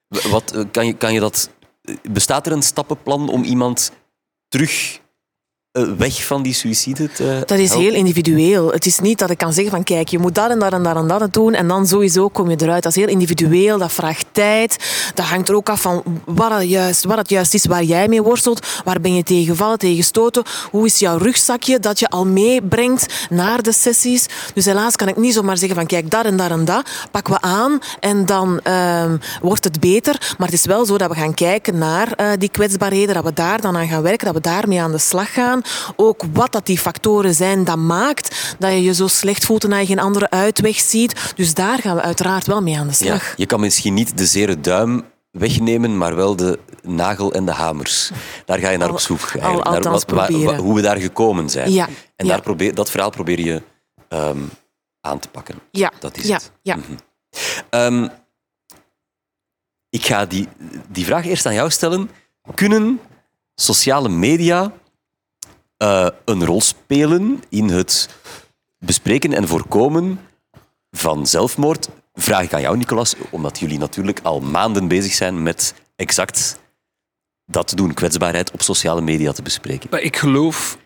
Wat, 0.07 0.65
kan, 0.71 0.85
je, 0.85 0.93
kan 0.93 1.13
je 1.13 1.19
dat... 1.19 1.49
Bestaat 2.11 2.45
er 2.45 2.51
een 2.51 2.63
stappenplan 2.63 3.29
om 3.29 3.43
iemand 3.43 3.91
terug 4.47 5.01
weg 5.97 6.25
van 6.25 6.43
die 6.43 6.53
suïcide 6.53 7.11
te 7.11 7.43
Dat 7.45 7.57
is 7.57 7.73
heel 7.73 7.93
individueel. 7.93 8.71
Het 8.71 8.85
is 8.85 8.99
niet 8.99 9.19
dat 9.19 9.29
ik 9.29 9.37
kan 9.37 9.53
zeggen 9.53 9.71
van 9.71 9.83
kijk, 9.83 10.07
je 10.07 10.19
moet 10.19 10.35
dat 10.35 10.49
en 10.49 10.59
dat 10.59 10.73
en 10.73 10.83
dat 10.83 10.95
en 10.95 11.07
dat 11.07 11.33
doen 11.33 11.53
en 11.53 11.67
dan 11.67 11.87
sowieso 11.87 12.27
kom 12.27 12.49
je 12.49 12.55
eruit. 12.59 12.83
Dat 12.83 12.91
is 12.95 12.97
heel 12.97 13.11
individueel, 13.11 13.77
dat 13.77 13.91
vraagt 13.91 14.25
tijd. 14.31 14.77
Dat 15.13 15.25
hangt 15.25 15.49
er 15.49 15.55
ook 15.55 15.69
af 15.69 15.81
van 15.81 16.03
wat 16.25 16.51
het 16.51 16.69
juist, 16.69 17.03
wat 17.03 17.17
het 17.17 17.29
juist 17.29 17.53
is 17.53 17.65
waar 17.65 17.83
jij 17.83 18.07
mee 18.07 18.21
worstelt. 18.21 18.67
Waar 18.83 19.01
ben 19.01 19.15
je 19.15 19.23
tegen 19.23 19.45
gevallen, 19.45 19.77
tegen 19.77 19.95
gestoten? 19.95 20.43
Hoe 20.71 20.85
is 20.85 20.99
jouw 20.99 21.17
rugzakje 21.17 21.79
dat 21.79 21.99
je 21.99 22.07
al 22.07 22.25
meebrengt 22.25 23.27
naar 23.29 23.61
de 23.61 23.73
sessies? 23.73 24.25
Dus 24.53 24.65
helaas 24.65 24.95
kan 24.95 25.07
ik 25.07 25.17
niet 25.17 25.33
zomaar 25.33 25.57
zeggen 25.57 25.77
van 25.77 25.87
kijk, 25.87 26.11
dat 26.11 26.25
en 26.25 26.37
dat 26.37 26.49
en 26.49 26.65
dat 26.65 26.89
pakken 27.11 27.33
we 27.33 27.41
aan 27.41 27.79
en 27.99 28.25
dan 28.25 28.59
um, 28.67 29.19
wordt 29.41 29.63
het 29.63 29.79
beter. 29.79 30.35
Maar 30.37 30.47
het 30.47 30.57
is 30.57 30.65
wel 30.65 30.85
zo 30.85 30.97
dat 30.97 31.09
we 31.09 31.15
gaan 31.15 31.33
kijken 31.33 31.77
naar 31.77 32.13
uh, 32.21 32.27
die 32.37 32.49
kwetsbaarheden, 32.49 33.15
dat 33.15 33.23
we 33.23 33.33
daar 33.33 33.61
dan 33.61 33.77
aan 33.77 33.87
gaan 33.87 34.01
werken, 34.01 34.25
dat 34.25 34.35
we 34.35 34.41
daarmee 34.41 34.81
aan 34.81 34.91
de 34.91 34.97
slag 34.97 35.33
gaan 35.33 35.63
ook 35.95 36.23
wat 36.33 36.51
dat 36.51 36.65
die 36.65 36.79
factoren 36.79 37.33
zijn 37.33 37.63
dat 37.63 37.77
maakt 37.77 38.55
dat 38.59 38.71
je 38.71 38.83
je 38.83 38.93
zo 38.93 39.07
slecht 39.07 39.45
voelt 39.45 39.63
en 39.63 39.69
dat 39.69 39.79
je 39.79 39.85
geen 39.85 39.99
andere 39.99 40.29
uitweg 40.29 40.79
ziet. 40.79 41.33
Dus 41.35 41.53
daar 41.53 41.79
gaan 41.79 41.95
we 41.95 42.01
uiteraard 42.01 42.47
wel 42.47 42.61
mee 42.61 42.77
aan 42.77 42.87
de 42.87 42.93
slag. 42.93 43.27
Ja, 43.27 43.33
je 43.35 43.45
kan 43.45 43.59
misschien 43.59 43.93
niet 43.93 44.17
de 44.17 44.25
zere 44.25 44.59
duim 44.59 45.03
wegnemen, 45.31 45.97
maar 45.97 46.15
wel 46.15 46.35
de 46.35 46.59
nagel 46.81 47.33
en 47.33 47.45
de 47.45 47.51
hamers. 47.51 48.11
Daar 48.45 48.59
ga 48.59 48.69
je 48.69 48.77
naar 48.77 48.91
op 48.91 48.99
zoek. 48.99 49.31
Al, 49.41 49.59
naar 49.59 49.81
wat, 49.81 50.09
waar, 50.09 50.31
waar, 50.43 50.57
hoe 50.57 50.75
we 50.75 50.81
daar 50.81 50.97
gekomen 50.97 51.49
zijn. 51.49 51.71
Ja, 51.71 51.87
en 52.15 52.25
ja. 52.25 52.31
daar 52.31 52.41
probeer, 52.41 52.75
dat 52.75 52.89
verhaal 52.89 53.09
probeer 53.09 53.39
je 53.39 53.61
um, 54.09 54.49
aan 55.01 55.19
te 55.19 55.27
pakken. 55.27 55.55
Ja, 55.71 55.91
dat 55.99 56.17
is 56.17 56.27
ja, 56.27 56.35
het. 56.35 56.51
Ja. 56.61 56.75
Mm 56.75 56.83
-hmm. 56.83 58.03
um, 58.03 58.09
ik 59.89 60.05
ga 60.05 60.25
die, 60.25 60.47
die 60.89 61.05
vraag 61.05 61.25
eerst 61.25 61.45
aan 61.45 61.53
jou 61.53 61.69
stellen. 61.69 62.09
Kunnen 62.53 62.99
sociale 63.55 64.09
media 64.09 64.73
uh, 65.77 66.07
een 66.25 66.45
rol 66.45 66.61
spelen 66.61 67.43
in 67.49 67.69
het 67.69 68.09
bespreken 68.77 69.33
en 69.33 69.47
voorkomen 69.47 70.19
van 70.91 71.27
zelfmoord. 71.27 71.89
Vraag 72.13 72.43
ik 72.43 72.53
aan 72.53 72.61
jou, 72.61 72.77
Nicolas, 72.77 73.15
omdat 73.29 73.59
jullie 73.59 73.77
natuurlijk 73.77 74.19
al 74.23 74.39
maanden 74.39 74.87
bezig 74.87 75.13
zijn 75.13 75.43
met 75.43 75.73
exact 75.95 76.59
dat 77.45 77.67
te 77.67 77.75
doen, 77.75 77.93
kwetsbaarheid 77.93 78.51
op 78.51 78.61
sociale 78.61 79.01
media 79.01 79.31
te 79.31 79.41
bespreken. 79.41 79.87
Maar 79.91 80.01
ik 80.01 80.17
geloof 80.17 80.77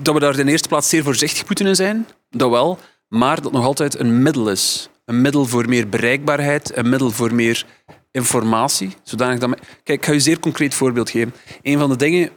dat 0.00 0.14
we 0.14 0.20
daar 0.20 0.38
in 0.38 0.48
eerste 0.48 0.68
plaats 0.68 0.88
zeer 0.88 1.02
voorzichtig 1.02 1.46
moeten 1.46 1.76
zijn, 1.76 2.06
dat 2.30 2.50
wel, 2.50 2.78
maar 3.08 3.42
dat 3.42 3.52
nog 3.52 3.64
altijd 3.64 3.98
een 3.98 4.22
middel 4.22 4.50
is. 4.50 4.88
Een 5.04 5.20
middel 5.20 5.46
voor 5.46 5.68
meer 5.68 5.88
bereikbaarheid, 5.88 6.76
een 6.76 6.88
middel 6.88 7.10
voor 7.10 7.34
meer 7.34 7.66
informatie. 8.10 8.94
Zodanig 9.02 9.38
dat... 9.38 9.58
Kijk, 9.82 9.98
ik 9.98 10.04
ga 10.04 10.10
je 10.10 10.16
een 10.16 10.22
zeer 10.22 10.40
concreet 10.40 10.74
voorbeeld 10.74 11.10
geven. 11.10 11.34
Een 11.62 11.78
van 11.78 11.88
de 11.88 11.96
dingen 11.96 12.30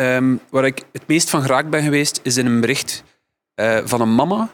Um, 0.00 0.40
waar 0.50 0.64
ik 0.64 0.82
het 0.92 1.06
meest 1.06 1.30
van 1.30 1.40
geraakt 1.40 1.70
ben 1.70 1.82
geweest, 1.82 2.20
is 2.22 2.36
in 2.36 2.46
een 2.46 2.60
bericht 2.60 3.04
uh, 3.60 3.78
van 3.84 4.00
een 4.00 4.14
mama 4.14 4.50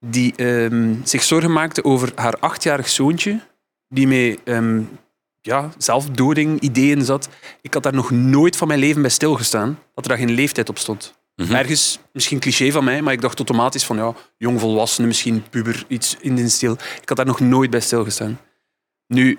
die 0.00 0.42
um, 0.44 1.00
zich 1.04 1.22
zorgen 1.22 1.52
maakte 1.52 1.84
over 1.84 2.12
haar 2.14 2.38
achtjarig 2.38 2.88
zoontje, 2.88 3.40
die 3.88 4.06
met 4.06 4.40
um, 4.44 4.98
ja, 5.40 5.70
zelfdoding 5.78 6.60
ideeën 6.60 7.04
zat. 7.04 7.28
Ik 7.60 7.74
had 7.74 7.82
daar 7.82 7.94
nog 7.94 8.10
nooit 8.10 8.56
van 8.56 8.68
mijn 8.68 8.80
leven 8.80 9.02
bij 9.02 9.10
stilgestaan, 9.10 9.78
dat 9.94 10.04
er 10.04 10.10
daar 10.10 10.18
geen 10.18 10.34
leeftijd 10.34 10.68
op 10.68 10.78
stond. 10.78 11.14
Mhm. 11.36 11.54
Ergens, 11.54 11.98
misschien 12.12 12.38
cliché 12.38 12.70
van 12.70 12.84
mij, 12.84 13.02
maar 13.02 13.12
ik 13.12 13.20
dacht 13.20 13.36
automatisch 13.36 13.84
van 13.84 13.96
ja, 13.96 14.14
jongvolwassene, 14.36 15.06
misschien 15.06 15.44
puber, 15.50 15.84
iets 15.88 16.16
in 16.20 16.34
die 16.34 16.48
stil. 16.48 16.72
Ik 16.72 17.08
had 17.08 17.16
daar 17.16 17.26
nog 17.26 17.40
nooit 17.40 17.70
bij 17.70 17.80
stilgestaan. 17.80 18.40
Nu, 19.06 19.38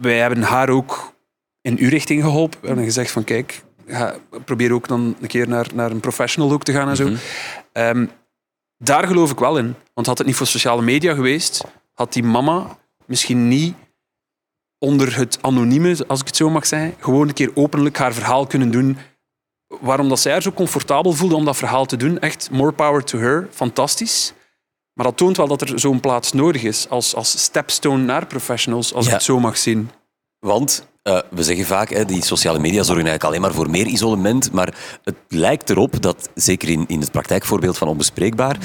wij 0.00 0.18
hebben 0.18 0.42
haar 0.42 0.68
ook 0.68 1.14
in 1.60 1.78
uw 1.78 1.88
richting 1.88 2.22
geholpen. 2.22 2.60
We 2.60 2.66
hebben 2.66 2.84
gezegd 2.84 3.10
van 3.10 3.24
kijk, 3.24 3.62
ga, 3.90 4.14
probeer 4.44 4.72
ook 4.72 4.88
dan 4.88 5.16
een 5.20 5.28
keer 5.28 5.48
naar, 5.48 5.66
naar 5.74 5.90
een 5.90 6.00
professional 6.00 6.52
ook 6.52 6.62
te 6.62 6.72
gaan 6.72 6.88
en 6.88 6.96
zo. 6.96 7.04
Mhm. 7.04 7.16
Um, 7.72 8.10
daar 8.76 9.06
geloof 9.06 9.30
ik 9.30 9.38
wel 9.38 9.58
in. 9.58 9.74
Want 9.94 10.06
had 10.06 10.18
het 10.18 10.26
niet 10.26 10.36
voor 10.36 10.46
sociale 10.46 10.82
media 10.82 11.14
geweest, 11.14 11.64
had 11.92 12.12
die 12.12 12.22
mama 12.22 12.78
misschien 13.06 13.48
niet 13.48 13.74
onder 14.78 15.16
het 15.16 15.38
anonieme, 15.40 16.04
als 16.06 16.20
ik 16.20 16.26
het 16.26 16.36
zo 16.36 16.50
mag 16.50 16.66
zeggen, 16.66 16.94
gewoon 16.98 17.28
een 17.28 17.34
keer 17.34 17.50
openlijk 17.54 17.98
haar 17.98 18.12
verhaal 18.14 18.46
kunnen 18.46 18.70
doen. 18.70 18.98
Waarom 19.80 20.08
dat 20.08 20.20
zij 20.20 20.32
haar 20.32 20.42
zo 20.42 20.52
comfortabel 20.52 21.12
voelde 21.12 21.34
om 21.34 21.44
dat 21.44 21.56
verhaal 21.56 21.86
te 21.86 21.96
doen. 21.96 22.18
Echt, 22.18 22.50
more 22.50 22.72
power 22.72 23.04
to 23.04 23.18
her. 23.18 23.48
Fantastisch. 23.50 24.32
Maar 24.94 25.06
dat 25.06 25.16
toont 25.16 25.36
wel 25.36 25.48
dat 25.48 25.60
er 25.60 25.78
zo'n 25.80 26.00
plaats 26.00 26.32
nodig 26.32 26.62
is 26.62 26.88
als, 26.88 27.14
als 27.14 27.42
stepstone 27.42 28.04
naar 28.04 28.26
professionals, 28.26 28.94
als 28.94 29.04
Ja. 29.04 29.10
ik 29.10 29.16
het 29.16 29.26
zo 29.26 29.40
mag 29.40 29.58
zien. 29.58 29.90
Want 30.38 30.86
uh, 31.08 31.18
we 31.30 31.42
zeggen 31.42 31.64
vaak, 31.66 31.90
hè, 31.90 32.04
die 32.04 32.24
sociale 32.24 32.58
media 32.58 32.82
zorgen 32.82 33.06
eigenlijk 33.06 33.24
alleen 33.24 33.40
maar 33.40 33.52
voor 33.54 33.70
meer 33.70 33.86
isolement, 33.86 34.52
maar 34.52 34.74
het 35.04 35.14
lijkt 35.28 35.70
erop 35.70 36.02
dat, 36.02 36.28
zeker 36.34 36.68
in, 36.68 36.84
in 36.86 37.00
het 37.00 37.10
praktijkvoorbeeld 37.10 37.78
van 37.78 37.88
Onbespreekbaar, 37.88 38.56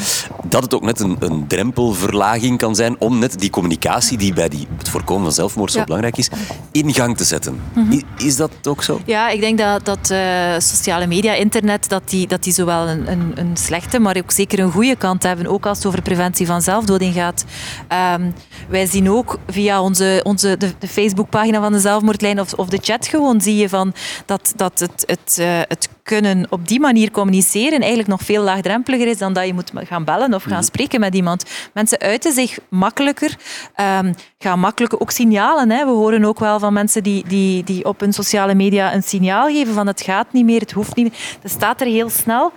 dat 0.43 0.63
het 0.63 0.73
ook 0.73 0.81
net 0.81 0.99
een, 0.99 1.15
een 1.19 1.47
drempelverlaging 1.47 2.57
kan 2.57 2.75
zijn 2.75 2.95
om 2.99 3.19
net 3.19 3.39
die 3.39 3.49
communicatie 3.49 4.17
die 4.17 4.33
bij 4.33 4.49
die, 4.49 4.67
het 4.77 4.89
voorkomen 4.89 5.23
van 5.23 5.31
zelfmoord 5.33 5.71
zo 5.71 5.77
Ja. 5.79 5.83
belangrijk 5.83 6.17
is, 6.17 6.29
in 6.71 6.93
gang 6.93 7.17
te 7.17 7.23
zetten. 7.23 7.59
I- 7.91 8.03
is 8.17 8.35
dat 8.35 8.51
ook 8.67 8.83
zo? 8.83 8.99
Ja, 9.05 9.29
ik 9.29 9.39
denk 9.39 9.57
dat, 9.57 9.85
dat 9.85 10.09
eh, 10.09 10.53
sociale 10.57 11.07
media, 11.07 11.33
internet, 11.33 11.89
dat 11.89 12.09
die, 12.09 12.27
dat 12.27 12.43
die 12.43 12.53
zowel 12.53 12.87
een, 12.87 13.11
een, 13.11 13.31
een 13.35 13.57
slechte, 13.57 13.99
maar 13.99 14.17
ook 14.17 14.31
zeker 14.31 14.59
een 14.59 14.71
goede 14.71 14.95
kant 14.95 15.23
hebben. 15.23 15.47
Ook 15.47 15.65
als 15.65 15.77
het 15.77 15.87
over 15.87 16.01
preventie 16.01 16.45
van 16.45 16.61
zelfdoding 16.61 17.13
gaat. 17.13 17.45
Ehm, 17.87 18.29
wij 18.69 18.85
zien 18.85 19.09
ook 19.09 19.39
via 19.47 19.81
onze, 19.81 20.19
onze, 20.23 20.55
de, 20.57 20.73
de 20.79 20.87
Facebookpagina 20.87 21.61
van 21.61 21.71
de 21.71 21.79
of, 22.33 22.53
of 22.53 22.67
de 22.67 22.79
chat 22.81 23.07
gewoon, 23.07 23.41
zie 23.41 23.55
je 23.55 23.69
van 23.69 23.93
dat, 24.25 24.53
dat 24.55 24.79
het, 24.79 25.03
het, 25.05 25.37
eh, 25.39 25.59
het 25.67 25.89
kunnen 26.03 26.47
op 26.49 26.67
die 26.67 26.79
manier 26.79 27.11
communiceren 27.11 27.79
eigenlijk 27.79 28.07
nog 28.07 28.21
veel 28.21 28.43
laagdrempeliger 28.43 29.07
is 29.07 29.17
dan 29.17 29.33
dat 29.33 29.45
je 29.45 29.53
moet 29.53 29.71
gaan 29.75 30.03
bellen 30.03 30.33
of 30.33 30.43
gaan 30.43 30.63
spreken 30.63 30.99
met 30.99 31.15
iemand. 31.15 31.43
Mensen 31.73 31.99
uiten 31.99 32.33
zich 32.33 32.59
makkelijker, 32.69 33.35
ehm, 33.75 34.13
gaan 34.37 34.59
makkelijker 34.59 34.99
ook 34.99 35.11
signalen. 35.11 35.71
Hè. 35.71 35.85
We 35.85 35.91
horen 35.91 36.25
ook 36.25 36.39
wel 36.39 36.59
van 36.59 36.73
mensen 36.73 37.03
die, 37.03 37.27
die, 37.27 37.63
die 37.63 37.85
op 37.85 37.99
hun 37.99 38.13
sociale 38.13 38.55
media 38.55 38.93
een 38.93 39.03
signaal 39.03 39.47
geven 39.47 39.73
van 39.73 39.87
het 39.87 40.01
gaat 40.01 40.33
niet 40.33 40.45
meer, 40.45 40.59
het 40.59 40.71
hoeft 40.71 40.95
niet 40.95 41.09
meer. 41.09 41.37
Dat 41.41 41.51
staat 41.51 41.81
er 41.81 41.87
heel 41.87 42.09
snel. 42.09 42.51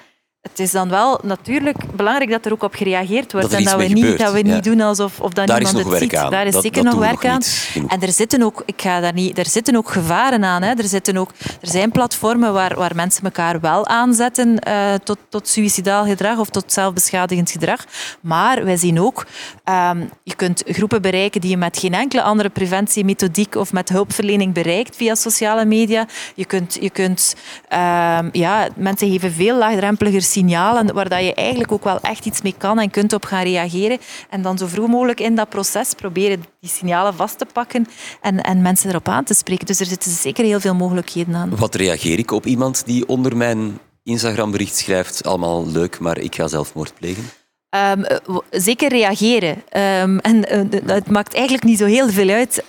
Het 0.51 0.59
is 0.59 0.71
dan 0.71 0.89
wel 0.89 1.21
natuurlijk 1.23 1.77
belangrijk 1.97 2.31
dat 2.31 2.47
er 2.47 2.53
ook 2.53 2.63
op 2.63 2.75
gereageerd 2.75 3.33
wordt 3.33 3.51
Dat 3.51 3.59
en 3.59 3.65
dat 3.65 3.77
we 3.77 3.83
niet, 3.85 3.93
gebeurt, 3.99 4.19
dat 4.19 4.33
we 4.33 4.47
ja. 4.47 4.55
niet 4.55 4.65
doen 4.65 4.81
alsof 4.81 5.21
of 5.21 5.33
dat 5.33 5.47
Daar 5.47 5.61
niemand 5.63 5.85
het 5.89 5.99
ziet. 5.99 6.17
aan. 6.17 6.31
Daar 6.31 6.47
is 6.47 6.53
Dat- 6.53 6.63
zeker 6.63 6.83
dat 6.83 6.93
nog 6.93 7.01
werk 7.03 7.23
nog 7.23 7.33
aan. 7.33 7.41
En 7.89 8.01
er 8.03 8.13
zitten 8.13 8.43
ook, 8.43 8.63
ik 8.67 8.83
ga 8.83 9.01
daar 9.01 9.13
niet, 9.13 9.39
er 9.39 9.47
zitten 9.47 9.77
ook 9.77 9.91
gevaren 9.91 10.45
aan. 10.45 10.63
Hè. 10.63 10.73
Er, 10.75 10.85
zitten 10.89 11.17
ook, 11.17 11.31
er 11.61 11.69
zijn 11.69 11.91
platformen 11.91 12.53
waar, 12.53 12.75
waar 12.77 12.95
mensen 12.95 13.25
elkaar 13.25 13.61
wel 13.61 13.87
aanzetten 13.87 14.59
eh, 14.59 14.95
tot, 15.05 15.19
tot 15.29 15.49
suïcidaal 15.49 16.05
gedrag 16.05 16.39
of 16.39 16.49
tot 16.51 16.73
zelfbeschadigend 16.73 17.51
gedrag. 17.51 17.85
Maar 18.21 18.65
wij 18.65 18.77
zien 18.77 19.01
ook, 19.01 19.27
ehm, 19.65 20.01
je 20.23 20.35
kunt 20.35 20.63
groepen 20.67 21.03
bereiken 21.03 21.41
die 21.41 21.51
je 21.51 21.57
met 21.57 21.79
geen 21.79 21.95
enkele 21.95 22.23
andere 22.23 22.49
preventiemethodiek 22.49 23.55
of 23.55 23.73
met 23.73 23.89
hulpverlening 23.89 24.55
bereikt 24.55 24.97
via 24.97 25.15
sociale 25.15 25.65
media. 25.65 26.07
Je 26.35 26.45
kunt, 26.45 26.79
je 26.81 26.91
kunt 26.91 27.35
ehm, 27.69 28.29
ja, 28.33 28.69
mensen 28.77 29.11
geven 29.11 29.33
veel 29.33 29.57
laagdrempeliger 29.59 30.23
signalen 30.39 30.95
waar 30.95 31.09
dat 31.09 31.25
je 31.25 31.35
eigenlijk 31.35 31.73
ook 31.73 31.85
wel 31.85 32.01
echt 32.01 32.27
iets 32.27 32.43
mee 32.43 32.55
kan 32.59 32.79
en 32.79 32.91
kunt 32.91 33.13
op 33.13 33.25
gaan 33.25 33.43
reageren. 33.43 33.99
En 34.31 34.43
dan 34.43 34.59
zo 34.59 34.67
vroeg 34.67 34.89
mogelijk 34.89 35.21
in 35.21 35.35
dat 35.35 35.49
proces 35.49 35.95
proberen 35.95 36.45
die 36.61 36.71
signalen 36.71 37.15
vast 37.15 37.39
te 37.39 37.47
pakken 37.53 37.87
en, 38.21 38.41
en 38.41 38.63
mensen 38.63 38.91
erop 38.91 39.09
aan 39.09 39.25
te 39.25 39.35
spreken. 39.35 39.67
Dus 39.67 39.81
er 39.81 39.87
zitten 39.87 40.11
zeker 40.11 40.45
heel 40.45 40.61
veel 40.61 40.75
mogelijkheden 40.75 41.35
aan. 41.35 41.57
Wat 41.57 41.75
reageer 41.75 42.19
ik 42.19 42.31
op 42.31 42.47
iemand 42.47 42.83
die 42.87 43.09
onder 43.09 43.37
mijn 43.37 43.79
Instagram-bericht 44.03 44.77
schrijft, 44.77 45.25
allemaal 45.25 45.67
leuk, 45.67 45.99
maar 45.99 46.19
ik 46.19 46.35
ga 46.35 46.49
zelfmoord 46.49 46.93
plegen? 46.99 47.25
Um, 47.71 48.05
zeker 48.51 48.89
reageren. 48.89 49.51
Um, 49.51 50.19
en 50.19 50.37
uh, 50.37 50.81
het 50.87 51.11
maakt 51.11 51.35
eigenlijk 51.35 51.65
niet 51.65 51.79
zo 51.79 51.85
heel 51.85 52.09
veel 52.09 52.29
uit 52.29 52.65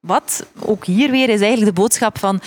wat. 0.00 0.46
Ook 0.60 0.84
hier 0.84 1.10
weer 1.10 1.28
is 1.28 1.40
eigenlijk 1.40 1.74
de 1.74 1.80
boodschap 1.80 2.18
van 2.18 2.40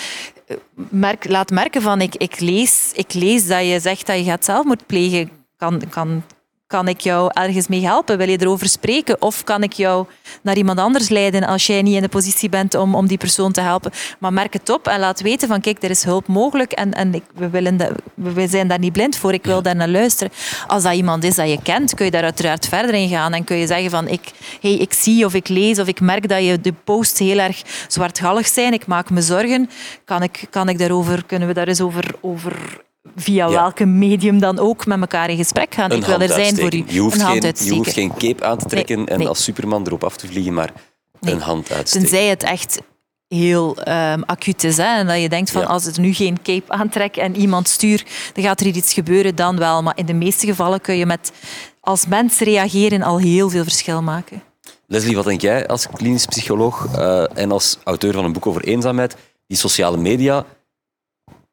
merk, 0.74 1.30
laat 1.30 1.50
merken 1.50 1.82
van 1.82 2.02
ik, 2.02 2.16
ik, 2.16 2.40
lees, 2.40 2.92
ik 2.94 3.14
lees 3.14 3.48
dat 3.48 3.66
je 3.66 3.80
zegt 3.80 4.08
dat 4.08 4.18
je 4.18 4.24
gaat 4.24 4.46
zelfmoord 4.46 4.86
plegen. 4.86 5.30
Kan, 5.58 5.82
kan 5.90 6.24
kan 6.70 6.88
ik 6.88 7.02
jou 7.02 7.32
ergens 7.34 7.68
mee 7.68 7.86
helpen? 7.86 8.18
Wil 8.18 8.30
je 8.30 8.42
erover 8.42 8.70
spreken? 8.70 9.22
Of 9.22 9.44
kan 9.44 9.64
ik 9.64 9.74
jou 9.74 10.06
naar 10.42 10.58
iemand 10.58 10.80
anders 10.80 11.10
leiden 11.10 11.44
als 11.44 11.68
jij 11.68 11.82
niet 11.82 11.96
in 11.96 12.02
de 12.02 12.08
positie 12.08 12.50
bent 12.50 12.76
om, 12.76 12.96
om 12.96 13.08
die 13.08 13.18
persoon 13.18 13.52
te 13.52 13.62
helpen? 13.62 13.92
Maar 14.20 14.34
merk 14.34 14.54
het 14.54 14.70
op 14.70 14.88
en 14.88 15.00
laat 15.00 15.22
weten 15.22 15.48
van 15.48 15.62
kijk, 15.62 15.84
er 15.84 15.90
is 15.90 16.04
hulp 16.04 16.28
mogelijk 16.28 16.72
en, 16.72 16.94
en 16.94 17.14
ik, 17.14 17.24
we, 17.36 17.50
willen 17.50 17.78
de, 17.78 17.96
we 18.14 18.48
zijn 18.48 18.68
daar 18.68 18.80
niet 18.80 18.94
blind 18.94 19.18
voor. 19.18 19.34
Ik 19.34 19.46
wil 19.46 19.62
daar 19.62 19.76
naar 19.76 19.88
luisteren. 19.88 20.34
Als 20.68 20.84
dat 20.84 20.94
iemand 20.94 21.24
is 21.24 21.36
dat 21.36 21.50
je 21.50 21.62
kent, 21.62 21.94
kun 21.94 22.06
je 22.06 22.12
daar 22.12 22.24
uiteraard 22.24 22.68
verder 22.68 22.94
in 22.94 23.10
gaan 23.10 23.34
en 23.34 23.44
kun 23.44 23.58
je 23.58 23.68
zeggen 23.68 23.90
van 23.90 24.08
ik, 24.08 24.32
hey, 24.62 24.74
ik 24.74 24.94
zie 24.94 25.26
of 25.26 25.34
ik 25.34 25.48
lees 25.48 25.80
of 25.80 25.88
ik 25.88 26.00
merk 26.02 26.28
dat 26.28 26.44
je 26.44 26.62
de 26.62 26.74
posts 26.84 27.20
heel 27.20 27.40
erg 27.40 27.62
zwartgallig 27.88 28.48
zijn. 28.48 28.74
Ik 28.74 28.88
maak 28.88 29.10
me 29.10 29.22
zorgen. 29.22 29.70
Kan, 30.06 30.24
ik, 30.24 30.48
kan 30.50 30.70
ik 30.70 30.78
daarover, 30.78 31.26
kunnen 31.26 31.48
we 31.48 31.54
daar 31.54 31.68
eens 31.68 31.82
over, 31.82 32.16
over 32.22 32.82
via 33.16 33.50
welke 33.50 33.86
medium 33.86 34.40
dan 34.40 34.60
ook 34.60 34.86
met 34.86 35.00
elkaar 35.00 35.30
in 35.30 35.38
gesprek 35.38 35.74
gaan. 35.76 35.92
ik 35.92 36.06
wil 36.06 36.22
er 36.22 36.30
zijn 36.30 36.56
voor 36.56 36.74
u. 36.74 36.84
Je 36.88 37.00
hoeft, 37.00 37.22
geen, 37.22 37.54
je 37.64 37.74
hoeft 37.74 37.94
geen 37.94 38.14
cape 38.18 38.44
aan 38.46 38.58
te 38.58 38.66
trekken 38.66 39.06
en 39.06 39.28
als 39.28 39.44
Superman 39.44 39.86
erop 39.86 40.04
af 40.04 40.18
te 40.18 40.28
vliegen, 40.28 40.54
maar 40.54 40.74
een 41.20 41.42
hand 41.42 41.72
uitsteken. 41.72 42.08
Tenzij 42.08 42.28
het 42.28 42.44
echt 42.44 42.80
heel 43.28 43.78
um, 43.88 44.24
acuut 44.24 44.64
is. 44.64 44.78
Hè? 44.78 44.98
En 44.98 45.08
dat 45.08 45.22
je 45.22 45.30
denkt 45.30 45.52
van 45.52 45.68
als 45.68 45.86
het 45.86 45.98
nu 45.98 46.14
geen 46.14 46.42
cape 46.42 46.72
aantrek 46.72 47.18
en 47.18 47.36
iemand 47.36 47.68
stuurt, 47.68 48.06
dan 48.34 48.44
gaat 48.44 48.60
er 48.60 48.68
iets 48.68 48.94
gebeuren, 48.94 49.36
dan 49.36 49.58
wel. 49.58 49.84
Maar 49.84 49.98
in 49.98 50.06
de 50.06 50.14
meeste 50.14 50.46
gevallen 50.46 50.82
kun 50.82 50.98
je 50.98 51.06
met 51.06 51.32
als 51.80 52.06
mens 52.06 52.40
reageren 52.40 53.02
al 53.02 53.18
heel 53.18 53.50
veel 53.50 53.64
verschil 53.64 54.02
maken. 54.02 54.44
Leslie, 54.88 55.16
wat 55.16 55.26
denk 55.26 55.42
jij 55.42 55.68
als 55.68 55.88
klinisch 55.88 56.26
psycholoog 56.26 56.88
uh, 56.96 57.38
en 57.38 57.52
als 57.52 57.78
auteur 57.84 58.14
van 58.14 58.26
een 58.26 58.34
boek 58.34 58.48
over 58.48 58.64
eenzaamheid? 58.64 59.16
Die 59.48 59.58
sociale 59.58 59.98
media 59.98 60.46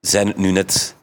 zijn 0.01 0.27
het 0.27 0.37
nu 0.37 0.51
net 0.51 0.95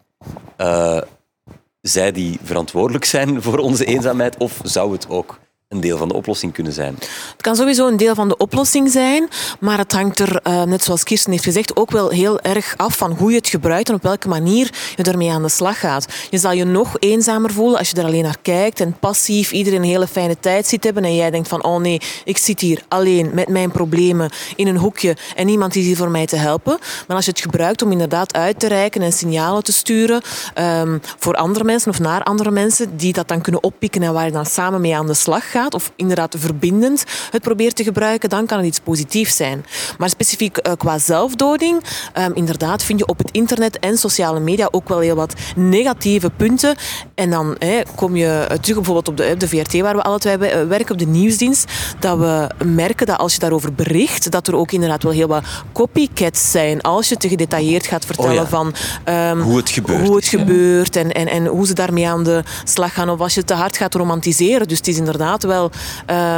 zij 1.82 2.12
die 2.12 2.40
verantwoordelijk 2.44 3.06
zijn 3.06 3.42
voor 3.42 3.58
onze 3.58 3.86
eenzaamheid? 3.86 4.38
Of 4.38 4.60
zou 4.64 4.92
het 4.92 5.10
ook 5.10 5.40
een 5.74 5.82
deel 5.82 5.98
van 5.98 6.08
de 6.08 6.14
oplossing 6.14 6.54
kunnen 6.54 6.74
zijn? 6.74 6.96
Het 7.32 7.42
kan 7.42 7.56
sowieso 7.56 7.88
een 7.88 7.98
deel 7.98 8.16
van 8.16 8.28
de 8.28 8.38
oplossing 8.38 8.92
zijn, 8.92 9.28
maar 9.60 9.78
het 9.78 9.92
hangt 9.92 10.20
er, 10.20 10.40
uh, 10.48 10.64
net 10.64 10.84
zoals 10.84 11.04
Kirsten 11.04 11.32
heeft 11.32 11.44
gezegd, 11.44 11.76
ook 11.76 11.92
wel 11.92 12.10
heel 12.10 12.40
erg 12.40 12.74
af 12.78 12.98
van 12.98 13.12
hoe 13.12 13.32
je 13.32 13.38
het 13.38 13.48
gebruikt 13.48 13.90
en 13.90 13.96
op 13.96 14.04
welke 14.04 14.28
manier 14.28 14.74
je 14.96 15.04
ermee 15.04 15.32
aan 15.32 15.42
de 15.42 15.50
slag 15.50 15.80
gaat. 15.80 16.06
Je 16.30 16.38
zal 16.38 16.52
je 16.52 16.64
nog 16.64 16.96
eenzamer 17.00 17.52
voelen 17.52 17.78
als 17.78 17.90
je 17.90 17.98
er 17.98 18.06
alleen 18.06 18.24
naar 18.24 18.38
kijkt 18.42 18.80
en 18.80 18.98
passief 19.00 19.52
iedereen 19.52 19.82
een 19.82 19.90
hele 19.90 20.08
fijne 20.08 20.40
tijd 20.40 20.68
ziet 20.68 20.84
hebben 20.84 21.04
en 21.04 21.16
jij 21.16 21.32
denkt 21.32 21.48
van 21.48 21.64
oh 21.64 21.80
nee, 21.80 22.02
ik 22.24 22.38
zit 22.38 22.60
hier 22.60 22.84
alleen 22.88 23.32
met 23.34 23.48
mijn 23.48 23.72
problemen 23.72 24.30
in 24.56 24.68
een 24.68 24.78
hoekje 24.78 25.18
en 25.36 25.46
niemand 25.46 25.76
is 25.76 25.86
hier 25.86 25.98
voor 25.98 26.12
mij 26.12 26.26
te 26.26 26.36
helpen. 26.36 26.78
Maar 27.08 27.16
als 27.16 27.26
je 27.26 27.32
het 27.32 27.42
gebruikt 27.42 27.82
om 27.82 27.92
inderdaad 27.92 28.34
uit 28.34 28.60
te 28.60 28.68
reiken 28.68 29.02
en 29.02 29.14
signalen 29.14 29.64
te 29.64 29.74
sturen 29.74 30.22
um, 30.60 31.02
voor 31.18 31.36
andere 31.36 31.64
mensen 31.64 31.92
of 31.92 32.00
naar 32.00 32.24
andere 32.24 32.52
mensen 32.52 32.98
die 32.98 33.14
dat 33.14 33.28
dan 33.28 33.42
kunnen 33.42 33.64
oppikken 33.64 34.04
en 34.04 34.14
waar 34.14 34.26
je 34.26 34.32
dan 34.32 34.46
samen 34.46 34.82
mee 34.82 34.96
aan 34.96 35.08
de 35.08 35.14
slag 35.14 35.52
gaat, 35.52 35.63
of 35.70 35.92
inderdaad 35.96 36.36
verbindend 36.38 37.04
het 37.32 37.42
probeert 37.42 37.76
te 37.76 37.84
gebruiken, 37.84 38.30
dan 38.30 38.46
kan 38.46 38.58
het 38.58 38.68
iets 38.68 38.80
positiefs 38.80 39.36
zijn. 39.36 39.66
Maar 39.98 40.10
specifiek 40.10 40.58
uh, 40.68 40.74
qua 40.78 40.98
zelfdoding, 40.98 41.84
um, 42.18 42.34
inderdaad 42.34 42.84
vind 42.84 43.00
je 43.00 43.06
op 43.06 43.18
het 43.18 43.32
internet 43.32 43.80
en 43.80 43.98
sociale 43.98 44.40
media 44.40 44.68
ook 44.72 44.88
wel 44.88 45.00
heel 45.00 45.16
wat 45.16 45.34
negatieve 45.56 46.30
punten. 46.30 46.76
En 47.16 47.30
dan 47.30 47.58
kom 47.96 48.16
je 48.16 48.46
eh, 48.50 48.58
terug 48.58 48.76
bijvoorbeeld 48.76 49.08
op 49.08 49.18
de, 49.18 49.38
de 49.38 49.48
VRT, 49.48 49.80
waar 49.80 49.96
we 49.96 50.02
alle 50.02 50.20
twee 50.20 50.38
werken, 50.38 50.92
op 50.92 51.00
de 51.00 51.06
nieuwsdienst, 51.06 51.72
dat 52.00 52.18
we 52.18 52.50
merken 52.66 53.06
dat 53.06 53.18
als 53.18 53.34
je 53.34 53.40
daarover 53.40 53.74
bericht, 53.74 54.32
dat 54.32 54.48
er 54.48 54.56
ook 54.56 54.72
inderdaad 54.72 55.04
wel 55.04 55.12
heel 55.12 55.28
wat 55.28 55.44
copycats 55.74 56.52
zijn. 56.52 56.82
Als 56.82 57.10
je 57.10 57.18
te 57.18 57.30
gedetailleerd 57.30 57.86
gaat 57.86 58.06
vertellen 58.06 58.32
oh 58.32 58.42
ja. 58.42 58.48
van 58.48 58.74
um, 59.06 59.42
hoe 59.42 59.58
het 59.58 59.70
gebeurt, 59.70 60.08
hoe 60.08 60.16
het 60.16 60.26
gebeurt 60.26 60.96
en, 60.96 61.12
en, 61.12 61.28
en 61.28 61.46
hoe 61.46 61.68
ze 61.68 61.74
daarmee 61.74 62.08
aan 62.08 62.24
de 62.24 62.44
slag 62.64 62.94
gaan. 62.94 63.10
Of 63.10 63.20
als 63.20 63.34
je 63.34 63.44
te 63.44 63.54
hard 63.54 63.78
gaat 63.78 63.94
romantiseren. 63.94 64.68
Dus 64.68 64.78
het 64.78 64.88
is 64.88 64.98
inderdaad 64.98 65.44
wel 65.44 65.53
wel 65.54 65.72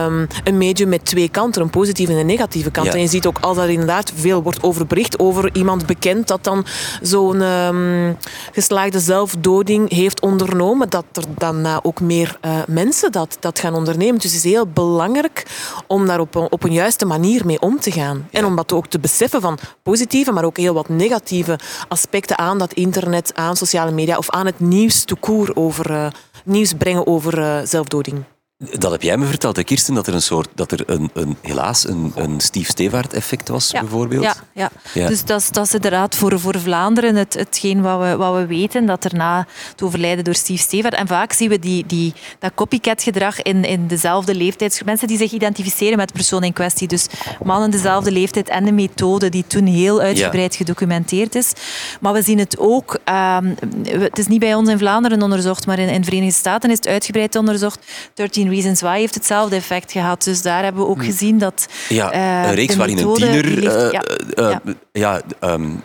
um, 0.06 0.28
een 0.44 0.58
medium 0.58 0.90
met 0.90 1.06
twee 1.06 1.30
kanten, 1.30 1.62
een 1.62 1.70
positieve 1.70 2.12
en 2.12 2.18
een 2.18 2.26
negatieve 2.26 2.72
kant. 2.72 2.88
Ja. 2.88 2.94
En 2.94 3.00
je 3.00 3.08
ziet 3.08 3.26
ook 3.26 3.40
als 3.40 3.58
er 3.58 3.70
inderdaad 3.70 4.12
veel 4.16 4.42
wordt 4.44 4.64
over 4.64 4.88
bericht 4.88 5.20
over 5.20 5.50
iemand 5.54 5.86
bekend 5.86 6.28
dat 6.28 6.44
dan 6.44 6.66
zo'n 7.02 7.42
um, 7.42 8.18
geslaagde 8.52 9.00
zelfdoding 9.00 9.90
heeft 9.92 10.22
ondernomen, 10.22 10.90
dat 10.90 11.06
er 11.14 11.24
daarna 11.38 11.80
ook 11.84 12.00
meer 12.02 12.38
uh, 12.42 12.58
mensen 12.68 13.12
dat, 13.12 13.38
dat 13.40 13.60
gaan 13.60 13.74
ondernemen. 13.74 14.20
Dus 14.20 14.34
het 14.34 14.46
is 14.46 14.52
heel 14.52 14.68
belangrijk 14.68 15.46
om 15.88 16.08
daar 16.08 16.20
op 16.20 16.36
een, 16.36 16.52
op 16.52 16.64
een 16.64 16.74
juiste 16.74 17.06
manier 17.06 17.46
mee 17.46 17.62
om 17.62 17.80
te 17.80 17.92
gaan. 17.92 18.28
Ja. 18.32 18.40
En 18.40 18.46
om 18.46 18.56
dat 18.56 18.74
ook 18.74 18.88
te 18.88 19.00
beseffen 19.00 19.42
van 19.42 19.58
positieve, 19.84 20.32
maar 20.32 20.46
ook 20.46 20.58
heel 20.58 20.74
wat 20.74 20.90
negatieve 20.90 21.60
aspecten 21.88 22.38
aan 22.38 22.58
dat 22.58 22.74
internet, 22.74 23.32
aan 23.36 23.56
sociale 23.56 23.92
media 23.92 24.18
of 24.18 24.30
aan 24.30 24.46
het 24.46 24.60
nieuws 24.60 25.04
te 25.04 25.16
koer 25.16 25.52
over 25.54 25.92
uh, 25.92 26.08
nieuws 26.46 26.74
brengen 26.74 27.08
over 27.08 27.40
uh, 27.40 27.58
zelfdoding. 27.64 28.24
Dat 28.58 28.92
heb 28.92 29.02
jij 29.02 29.18
me 29.18 29.26
verteld, 29.26 29.56
hè, 29.56 29.64
Kirsten, 29.64 29.94
dat 29.94 30.08
er, 30.08 30.14
een 30.14 30.22
soort, 30.22 30.50
dat 30.54 30.72
er 30.72 30.84
een, 30.86 31.10
een, 31.14 31.38
helaas 31.42 31.88
een, 31.88 32.12
een 32.16 32.40
Steve 32.40 32.72
Stevaart-effect 32.72 33.48
was, 33.48 33.72
ja, 33.72 33.80
bijvoorbeeld. 33.80 34.24
Ja, 34.24 34.36
ja. 34.54 34.70
ja. 34.94 35.08
dus 35.08 35.26
dat 35.26 35.42
is, 35.42 35.52
dat 35.52 35.66
is 35.66 35.74
inderdaad 35.74 36.16
voor, 36.16 36.40
voor 36.40 36.60
Vlaanderen 36.60 37.16
het, 37.16 37.34
hetgeen 37.34 37.82
wat 37.82 38.00
we, 38.00 38.16
wat 38.16 38.36
we 38.36 38.46
weten, 38.46 38.86
dat 38.86 39.04
er 39.04 39.16
na 39.16 39.48
het 39.72 39.82
overlijden 39.82 40.24
door 40.24 40.36
Steve 40.36 40.62
Stevaart... 40.62 40.94
En 40.94 41.08
vaak 41.08 41.34
zien 41.34 41.50
we 41.50 41.60
die, 41.60 41.86
die, 41.86 42.14
dat 42.40 42.52
copycat-gedrag 42.54 43.42
in, 43.42 43.64
in 43.64 43.88
dezelfde 43.88 44.36
leeftijd. 44.36 44.82
Mensen 44.86 45.08
die 45.08 45.18
zich 45.18 45.32
identificeren 45.32 45.98
met 45.98 46.08
de 46.08 46.14
persoon 46.14 46.44
in 46.44 46.54
kwestie. 46.54 46.88
Dus 46.88 47.08
mannen 47.44 47.72
dezelfde 47.72 48.12
leeftijd 48.12 48.50
en 48.50 48.66
de 48.66 48.72
methode 48.72 49.30
die 49.30 49.48
toen 49.48 49.66
heel 49.66 50.02
uitgebreid 50.02 50.52
ja. 50.52 50.58
gedocumenteerd 50.58 51.36
is. 51.36 51.54
Maar 52.00 52.14
we 52.14 52.22
zien 52.22 52.40
het 52.40 52.58
ook... 52.58 53.00
Um, 53.10 53.56
het 53.88 54.18
is 54.18 54.28
niet 54.28 54.40
bij 54.40 54.56
ons 54.56 54.70
in 54.70 54.78
Vlaanderen 54.78 55.22
onderzocht, 55.22 55.66
maar 55.66 55.80
in, 55.80 55.90
in 55.90 56.00
de 56.00 56.08
Verenigde 56.08 56.36
Staten 56.36 56.70
is 56.70 56.78
het 56.78 56.88
uitgebreid 56.88 57.36
onderzocht. 57.36 57.86
13 58.14 58.44
Reasons 58.50 58.82
Why 58.82 59.00
heeft 59.00 59.16
hetzelfde 59.16 59.56
effect 59.56 59.92
gehad. 59.92 60.24
Dus 60.24 60.42
daar 60.42 60.64
hebben 60.64 60.82
we 60.82 60.88
ook 60.88 61.04
gezien 61.04 61.38
dat. 61.38 61.68
Ja, 61.90 62.14
uh, 62.14 62.50
een 62.50 62.56
reeks 62.56 62.76
waarin 62.76 62.98
een 62.98 63.14
tiener. 63.14 63.46
Uh, 63.46 63.92
ja, 63.92 64.04
uh, 64.36 64.56
ja. 64.92 65.22
ja 65.40 65.50
um, 65.54 65.84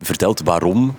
vertelt 0.00 0.40
waarom 0.44 0.94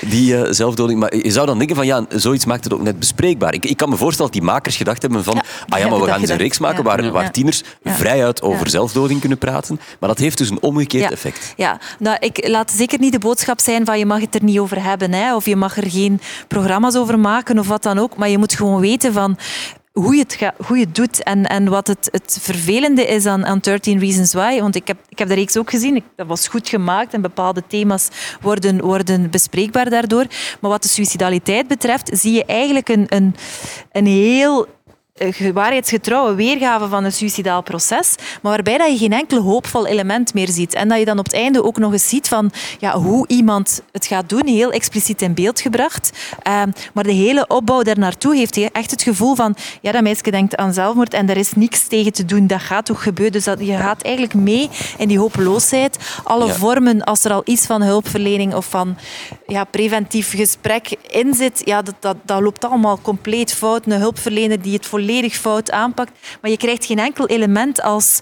die 0.00 0.34
uh, 0.34 0.46
zelfdoding. 0.50 1.00
Maar 1.00 1.16
je 1.16 1.30
zou 1.30 1.46
dan 1.46 1.58
denken 1.58 1.76
van 1.76 1.86
ja, 1.86 2.04
zoiets 2.08 2.44
maakt 2.44 2.64
het 2.64 2.72
ook 2.72 2.82
net 2.82 2.98
bespreekbaar. 2.98 3.54
Ik, 3.54 3.64
ik 3.64 3.76
kan 3.76 3.88
me 3.88 3.96
voorstellen 3.96 4.32
dat 4.32 4.40
die 4.40 4.50
makers 4.50 4.76
gedacht 4.76 5.02
hebben 5.02 5.24
van 5.24 5.34
ja, 5.34 5.42
ah 5.68 5.78
ja, 5.78 5.88
maar 5.88 6.00
we 6.00 6.06
gaan 6.06 6.20
eens 6.20 6.30
een 6.30 6.36
reeks 6.36 6.58
maken 6.58 6.84
waar, 6.84 7.04
ja. 7.04 7.10
waar 7.10 7.30
tieners 7.30 7.62
vrijuit 7.84 8.42
over 8.42 8.70
zelfdoding 8.70 9.20
kunnen 9.20 9.38
praten. 9.38 9.80
Maar 10.00 10.08
dat 10.08 10.18
heeft 10.18 10.38
dus 10.38 10.50
een 10.50 10.62
omgekeerd 10.62 11.12
effect. 11.12 11.52
Ja, 11.56 11.80
nou, 11.98 12.16
ik 12.20 12.48
laat 12.48 12.70
zeker 12.70 12.98
niet 12.98 13.12
de 13.12 13.18
boodschap 13.18 13.60
zijn 13.60 13.84
van 13.84 13.98
je 13.98 14.06
mag 14.06 14.20
het 14.20 14.34
er 14.34 14.44
niet 14.44 14.58
over 14.58 14.82
hebben 14.82 15.12
hè, 15.12 15.34
of 15.34 15.44
je 15.44 15.56
mag 15.56 15.76
er 15.76 15.90
geen 15.90 16.20
programma's 16.48 16.96
over 16.96 17.18
maken 17.18 17.58
of 17.58 17.68
wat 17.68 17.82
dan 17.82 17.98
ook. 17.98 18.16
Maar 18.16 18.28
je 18.28 18.38
moet 18.38 18.54
gewoon 18.54 18.80
weten 18.80 19.12
van 19.12 19.38
hoe 19.92 20.14
je 20.14 20.20
het, 20.20 20.52
hoe 20.66 20.78
je 20.78 20.90
doet 20.90 21.22
en, 21.22 21.46
en 21.46 21.68
wat 21.68 21.86
het, 21.86 22.08
het 22.12 22.38
vervelende 22.40 23.06
is 23.06 23.26
aan, 23.26 23.46
aan 23.46 23.58
13 23.58 23.98
Reasons 23.98 24.32
Why. 24.32 24.60
Want 24.60 24.74
ik 24.74 24.86
heb, 24.86 24.98
ik 25.08 25.18
heb 25.18 25.28
de 25.28 25.34
reeks 25.34 25.56
ook 25.56 25.70
gezien. 25.70 26.04
Dat 26.16 26.26
was 26.26 26.48
goed 26.48 26.68
gemaakt 26.68 27.14
en 27.14 27.20
bepaalde 27.20 27.62
thema's 27.66 28.08
worden, 28.40 28.80
worden 28.80 29.30
bespreekbaar 29.30 29.90
daardoor. 29.90 30.26
Maar 30.60 30.70
wat 30.70 30.82
de 30.82 30.88
suicidaliteit 30.88 31.68
betreft, 31.68 32.10
zie 32.12 32.32
je 32.32 32.44
eigenlijk 32.44 32.88
een, 32.88 33.04
een, 33.08 33.34
een 33.92 34.06
heel 34.06 34.66
waarheidsgetrouwe 35.54 36.34
weergave 36.34 36.88
van 36.88 37.04
een 37.04 37.12
suicidaal 37.12 37.62
proces, 37.62 38.14
maar 38.42 38.52
waarbij 38.52 38.78
dat 38.78 38.90
je 38.90 38.98
geen 38.98 39.12
enkel 39.12 39.42
hoopvol 39.42 39.86
element 39.86 40.34
meer 40.34 40.48
ziet. 40.48 40.74
En 40.74 40.88
dat 40.88 40.98
je 40.98 41.04
dan 41.04 41.18
op 41.18 41.24
het 41.24 41.34
einde 41.34 41.64
ook 41.64 41.78
nog 41.78 41.92
eens 41.92 42.08
ziet 42.08 42.28
van 42.28 42.50
ja, 42.78 42.98
hoe 42.98 43.28
iemand 43.28 43.82
het 43.92 44.06
gaat 44.06 44.28
doen, 44.28 44.46
heel 44.46 44.70
expliciet 44.70 45.22
in 45.22 45.34
beeld 45.34 45.60
gebracht. 45.60 46.10
Uh, 46.48 46.62
maar 46.94 47.04
de 47.04 47.12
hele 47.12 47.46
opbouw 47.46 47.82
daar 47.82 47.98
naartoe 47.98 48.36
heeft 48.36 48.56
echt 48.72 48.90
het 48.90 49.02
gevoel 49.02 49.34
van 49.34 49.54
ja, 49.80 49.92
dat 49.92 50.02
meisje 50.02 50.30
denkt 50.30 50.56
aan 50.56 50.72
zelfmoord 50.72 51.14
en 51.14 51.28
er 51.30 51.36
is 51.36 51.52
niks 51.52 51.86
tegen 51.86 52.12
te 52.12 52.24
doen. 52.24 52.46
Dat 52.46 52.60
gaat 52.60 52.84
toch 52.84 53.02
gebeuren. 53.02 53.32
Dus 53.32 53.44
dat, 53.44 53.58
je 53.60 53.76
gaat 53.76 54.02
eigenlijk 54.02 54.34
mee 54.34 54.68
in 54.98 55.08
die 55.08 55.18
hopeloosheid. 55.18 55.98
Alle 56.24 56.46
ja. 56.46 56.52
vormen, 56.52 57.04
als 57.04 57.24
er 57.24 57.32
al 57.32 57.42
iets 57.44 57.66
van 57.66 57.82
hulpverlening 57.82 58.54
of 58.54 58.66
van 58.66 58.96
ja, 59.46 59.64
preventief 59.64 60.34
gesprek 60.34 60.96
in 61.08 61.34
zit, 61.34 61.62
ja, 61.64 61.82
dat, 61.82 61.94
dat, 62.00 62.16
dat 62.24 62.40
loopt 62.40 62.64
allemaal 62.64 62.98
compleet 63.02 63.54
fout. 63.54 63.86
Een 63.86 64.00
hulpverlener 64.00 64.62
die 64.62 64.72
het 64.72 64.86
volledig 64.86 65.08
volledig 65.10 65.36
fout 65.36 65.70
aanpakt. 65.70 66.12
Maar 66.40 66.50
je 66.50 66.56
krijgt 66.56 66.84
geen 66.84 66.98
enkel 66.98 67.26
element 67.26 67.82
als... 67.82 68.20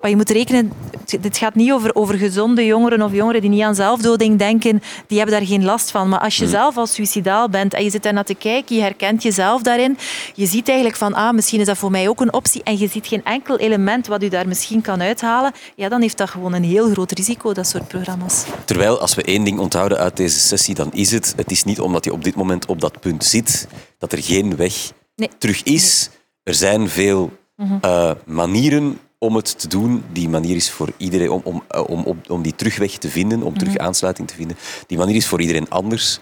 Maar 0.00 0.10
je 0.10 0.16
moet 0.16 0.30
rekenen, 0.30 0.72
dit 1.20 1.36
gaat 1.36 1.54
niet 1.54 1.72
over, 1.72 1.94
over 1.94 2.14
gezonde 2.14 2.64
jongeren 2.64 3.02
of 3.02 3.12
jongeren 3.12 3.40
die 3.40 3.50
niet 3.50 3.62
aan 3.62 3.74
zelfdoding 3.74 4.38
denken, 4.38 4.82
die 5.06 5.18
hebben 5.18 5.38
daar 5.38 5.46
geen 5.46 5.64
last 5.64 5.90
van. 5.90 6.08
Maar 6.08 6.18
als 6.20 6.36
je 6.36 6.48
zelf 6.48 6.76
al 6.76 6.86
suicidaal 6.86 7.48
bent 7.48 7.74
en 7.74 7.84
je 7.84 7.90
zit 7.90 8.02
daar 8.02 8.12
naar 8.12 8.24
te 8.24 8.34
kijken, 8.34 8.76
je 8.76 8.82
herkent 8.82 9.22
jezelf 9.22 9.62
daarin, 9.62 9.98
je 10.34 10.46
ziet 10.46 10.68
eigenlijk 10.68 10.98
van, 10.98 11.14
ah, 11.14 11.34
misschien 11.34 11.60
is 11.60 11.66
dat 11.66 11.78
voor 11.78 11.90
mij 11.90 12.08
ook 12.08 12.20
een 12.20 12.32
optie 12.32 12.62
en 12.62 12.78
je 12.78 12.88
ziet 12.88 13.06
geen 13.06 13.24
enkel 13.24 13.58
element 13.58 14.06
wat 14.06 14.22
u 14.22 14.28
daar 14.28 14.48
misschien 14.48 14.80
kan 14.80 15.02
uithalen, 15.02 15.52
ja, 15.76 15.88
dan 15.88 16.00
heeft 16.00 16.16
dat 16.18 16.30
gewoon 16.30 16.52
een 16.52 16.64
heel 16.64 16.90
groot 16.90 17.12
risico, 17.12 17.52
dat 17.52 17.66
soort 17.66 17.88
programma's. 17.88 18.44
Terwijl, 18.64 19.00
als 19.00 19.14
we 19.14 19.22
één 19.22 19.44
ding 19.44 19.58
onthouden 19.58 19.98
uit 19.98 20.16
deze 20.16 20.38
sessie, 20.38 20.74
dan 20.74 20.92
is 20.92 21.10
het, 21.10 21.32
het 21.36 21.50
is 21.50 21.64
niet 21.64 21.80
omdat 21.80 22.04
je 22.04 22.12
op 22.12 22.24
dit 22.24 22.34
moment 22.34 22.66
op 22.66 22.80
dat 22.80 23.00
punt 23.00 23.24
zit, 23.24 23.66
dat 23.98 24.12
er 24.12 24.22
geen 24.22 24.56
weg 24.56 24.92
Nee. 25.16 25.30
terug 25.38 25.62
is. 25.62 26.10
Er 26.48 26.54
zijn 26.54 26.88
veel 26.88 27.38
eh, 27.80 28.12
manieren 28.24 28.98
om 29.18 29.36
het 29.36 29.58
te 29.58 29.68
doen. 29.68 30.04
Die 30.12 30.28
manier 30.28 30.56
is 30.56 30.70
voor 30.70 30.92
iedereen 30.96 31.30
om, 31.30 31.40
om, 31.44 31.62
eh, 31.68 31.84
om, 31.88 32.04
om, 32.04 32.20
om 32.28 32.42
die 32.42 32.54
terugweg 32.54 32.90
te 32.90 33.08
vinden, 33.08 33.42
om 33.42 33.58
terug 33.58 33.76
aansluiting 33.76 34.28
te 34.28 34.34
vinden. 34.34 34.56
Die 34.86 34.98
manier 34.98 35.14
is 35.14 35.26
voor 35.26 35.40
iedereen 35.40 35.70
anders. 35.70 36.18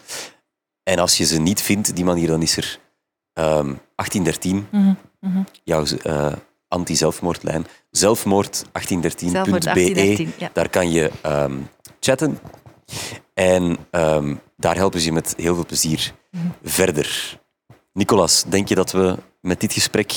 En 0.83 0.99
als 0.99 1.17
je 1.17 1.25
ze 1.25 1.39
niet 1.39 1.63
vindt, 1.63 1.97
die 1.97 2.05
manier, 2.05 2.29
dan 2.29 2.43
is 2.43 2.57
er 2.57 2.79
ehm 3.33 3.75
1813, 3.95 4.67
jouw 5.65 5.85
eh, 6.03 6.33
anti-zelfmoordlijn. 6.69 7.67
Zelfmoord1813.be. 7.91 9.29
Zelfmoord 9.29 9.65
1813, 9.65 10.33
ja. 10.39 10.51
Daar 10.53 10.69
kan 10.69 10.91
je 10.91 11.11
ehm, 11.23 11.59
chatten. 12.01 12.39
En 13.35 13.77
ehm, 13.91 14.35
daar 14.57 14.77
helpen 14.77 15.01
ze 15.01 15.07
je 15.07 15.13
met 15.13 15.35
heel 15.37 15.55
veel 15.55 15.67
plezier 15.67 16.15
verder. 16.63 17.39
Nicolas, 17.97 18.45
denk 18.49 18.69
je 18.69 18.75
dat 18.75 18.93
we 18.93 19.17
met 19.41 19.61
dit 19.61 19.73
gesprek 19.73 20.13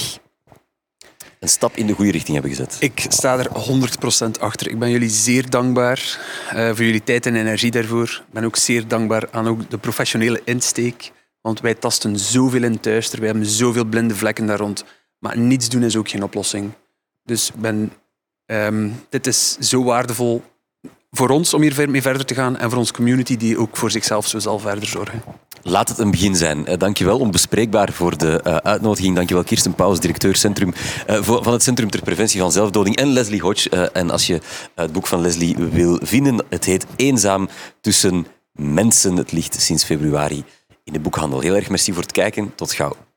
een 1.40 1.50
stap 1.50 1.76
in 1.76 1.88
de 1.88 1.94
goede 1.94 2.12
richting 2.12 2.34
hebben 2.34 2.56
gezet? 2.56 2.78
Ik 2.80 3.06
sta 3.10 3.38
er 3.38 3.50
100% 4.38 4.40
achter. 4.40 4.70
Ik 4.70 4.80
ben 4.80 4.90
jullie 4.90 5.10
zeer 5.10 5.50
dankbaar 5.50 6.20
eh, 6.50 6.68
voor 6.68 6.84
jullie 6.84 7.04
tijd 7.04 7.26
en 7.26 7.36
energie 7.36 7.72
daarvoor. 7.72 8.24
Ik 8.28 8.34
ben 8.34 8.44
ook 8.44 8.56
zeer 8.56 8.88
dankbaar 8.88 9.32
aan 9.32 9.48
ook 9.48 9.70
de 9.70 9.78
professionele 9.78 10.42
insteek. 10.46 11.12
Want 11.42 11.60
wij 11.60 11.74
tasten 11.74 12.20
zoveel 12.20 12.64
in 12.64 12.78
duister. 12.82 13.20
Wij 13.20 13.30
hebben 13.30 13.46
zoveel 13.46 13.86
blinde 13.86 14.16
vlekken 14.16 14.46
daar 14.46 14.60
rond. 14.60 14.86
Maar 15.20 15.38
niets 15.38 15.70
doen 15.70 15.84
is 15.84 15.96
ook 15.96 16.10
geen 16.10 16.24
oplossing. 16.24 16.72
Dus 17.24 17.52
ben, 17.56 17.94
ehm, 18.46 18.90
dit 19.10 19.28
is 19.28 19.58
zo 19.58 19.84
waardevol 19.84 20.44
voor 21.12 21.30
ons 21.30 21.54
om 21.54 21.62
hier 21.62 21.90
mee 21.90 22.02
verder 22.02 22.26
te 22.26 22.34
gaan. 22.34 22.58
En 22.58 22.70
voor 22.70 22.80
onze 22.80 22.94
community 22.94 23.38
die 23.38 23.58
ook 23.58 23.78
voor 23.78 23.92
zichzelf 23.92 24.28
zo 24.28 24.40
zal 24.40 24.60
verder 24.60 24.88
zorgen. 24.88 25.24
Laat 25.62 25.90
het 25.90 25.98
een 25.98 26.12
begin 26.12 26.36
zijn. 26.36 26.66
Dankjewel, 26.78 27.20
onbespreekbaar 27.20 27.92
voor 27.92 28.18
de 28.18 28.42
eh, 28.42 28.56
uitnodiging. 28.56 29.16
Dankjewel 29.16 29.44
Kirsten 29.44 29.74
Pauws, 29.74 30.00
directeur 30.00 30.36
Centrum, 30.36 30.74
eh, 31.08 31.22
van 31.22 31.54
het 31.54 31.64
Centrum 31.64 31.90
ter 31.90 32.02
Preventie 32.02 32.40
van 32.40 32.52
Zelfdoding. 32.52 32.96
En 32.96 33.08
Leslie 33.08 33.42
Hodge. 33.42 33.70
Eh, 33.70 33.86
en 33.94 34.10
als 34.10 34.28
je 34.28 34.42
het 34.76 34.92
boek 34.92 35.08
van 35.08 35.22
Leslie 35.22 35.56
wil 35.56 36.00
vinden, 36.02 36.46
het 36.50 36.66
heet 36.66 36.86
Eenzaam 36.96 37.50
tussen 37.82 38.28
mensen. 38.52 39.16
Het 39.16 39.32
ligt 39.32 39.62
sinds 39.62 39.84
februari 39.84 40.44
in 40.84 40.94
de 40.94 41.00
boekhandel. 41.00 41.40
Heel 41.40 41.56
erg 41.56 41.70
merci 41.70 41.94
voor 41.94 42.02
het 42.02 42.12
kijken. 42.12 42.56
Tot 42.56 42.74
gauw. 42.74 43.09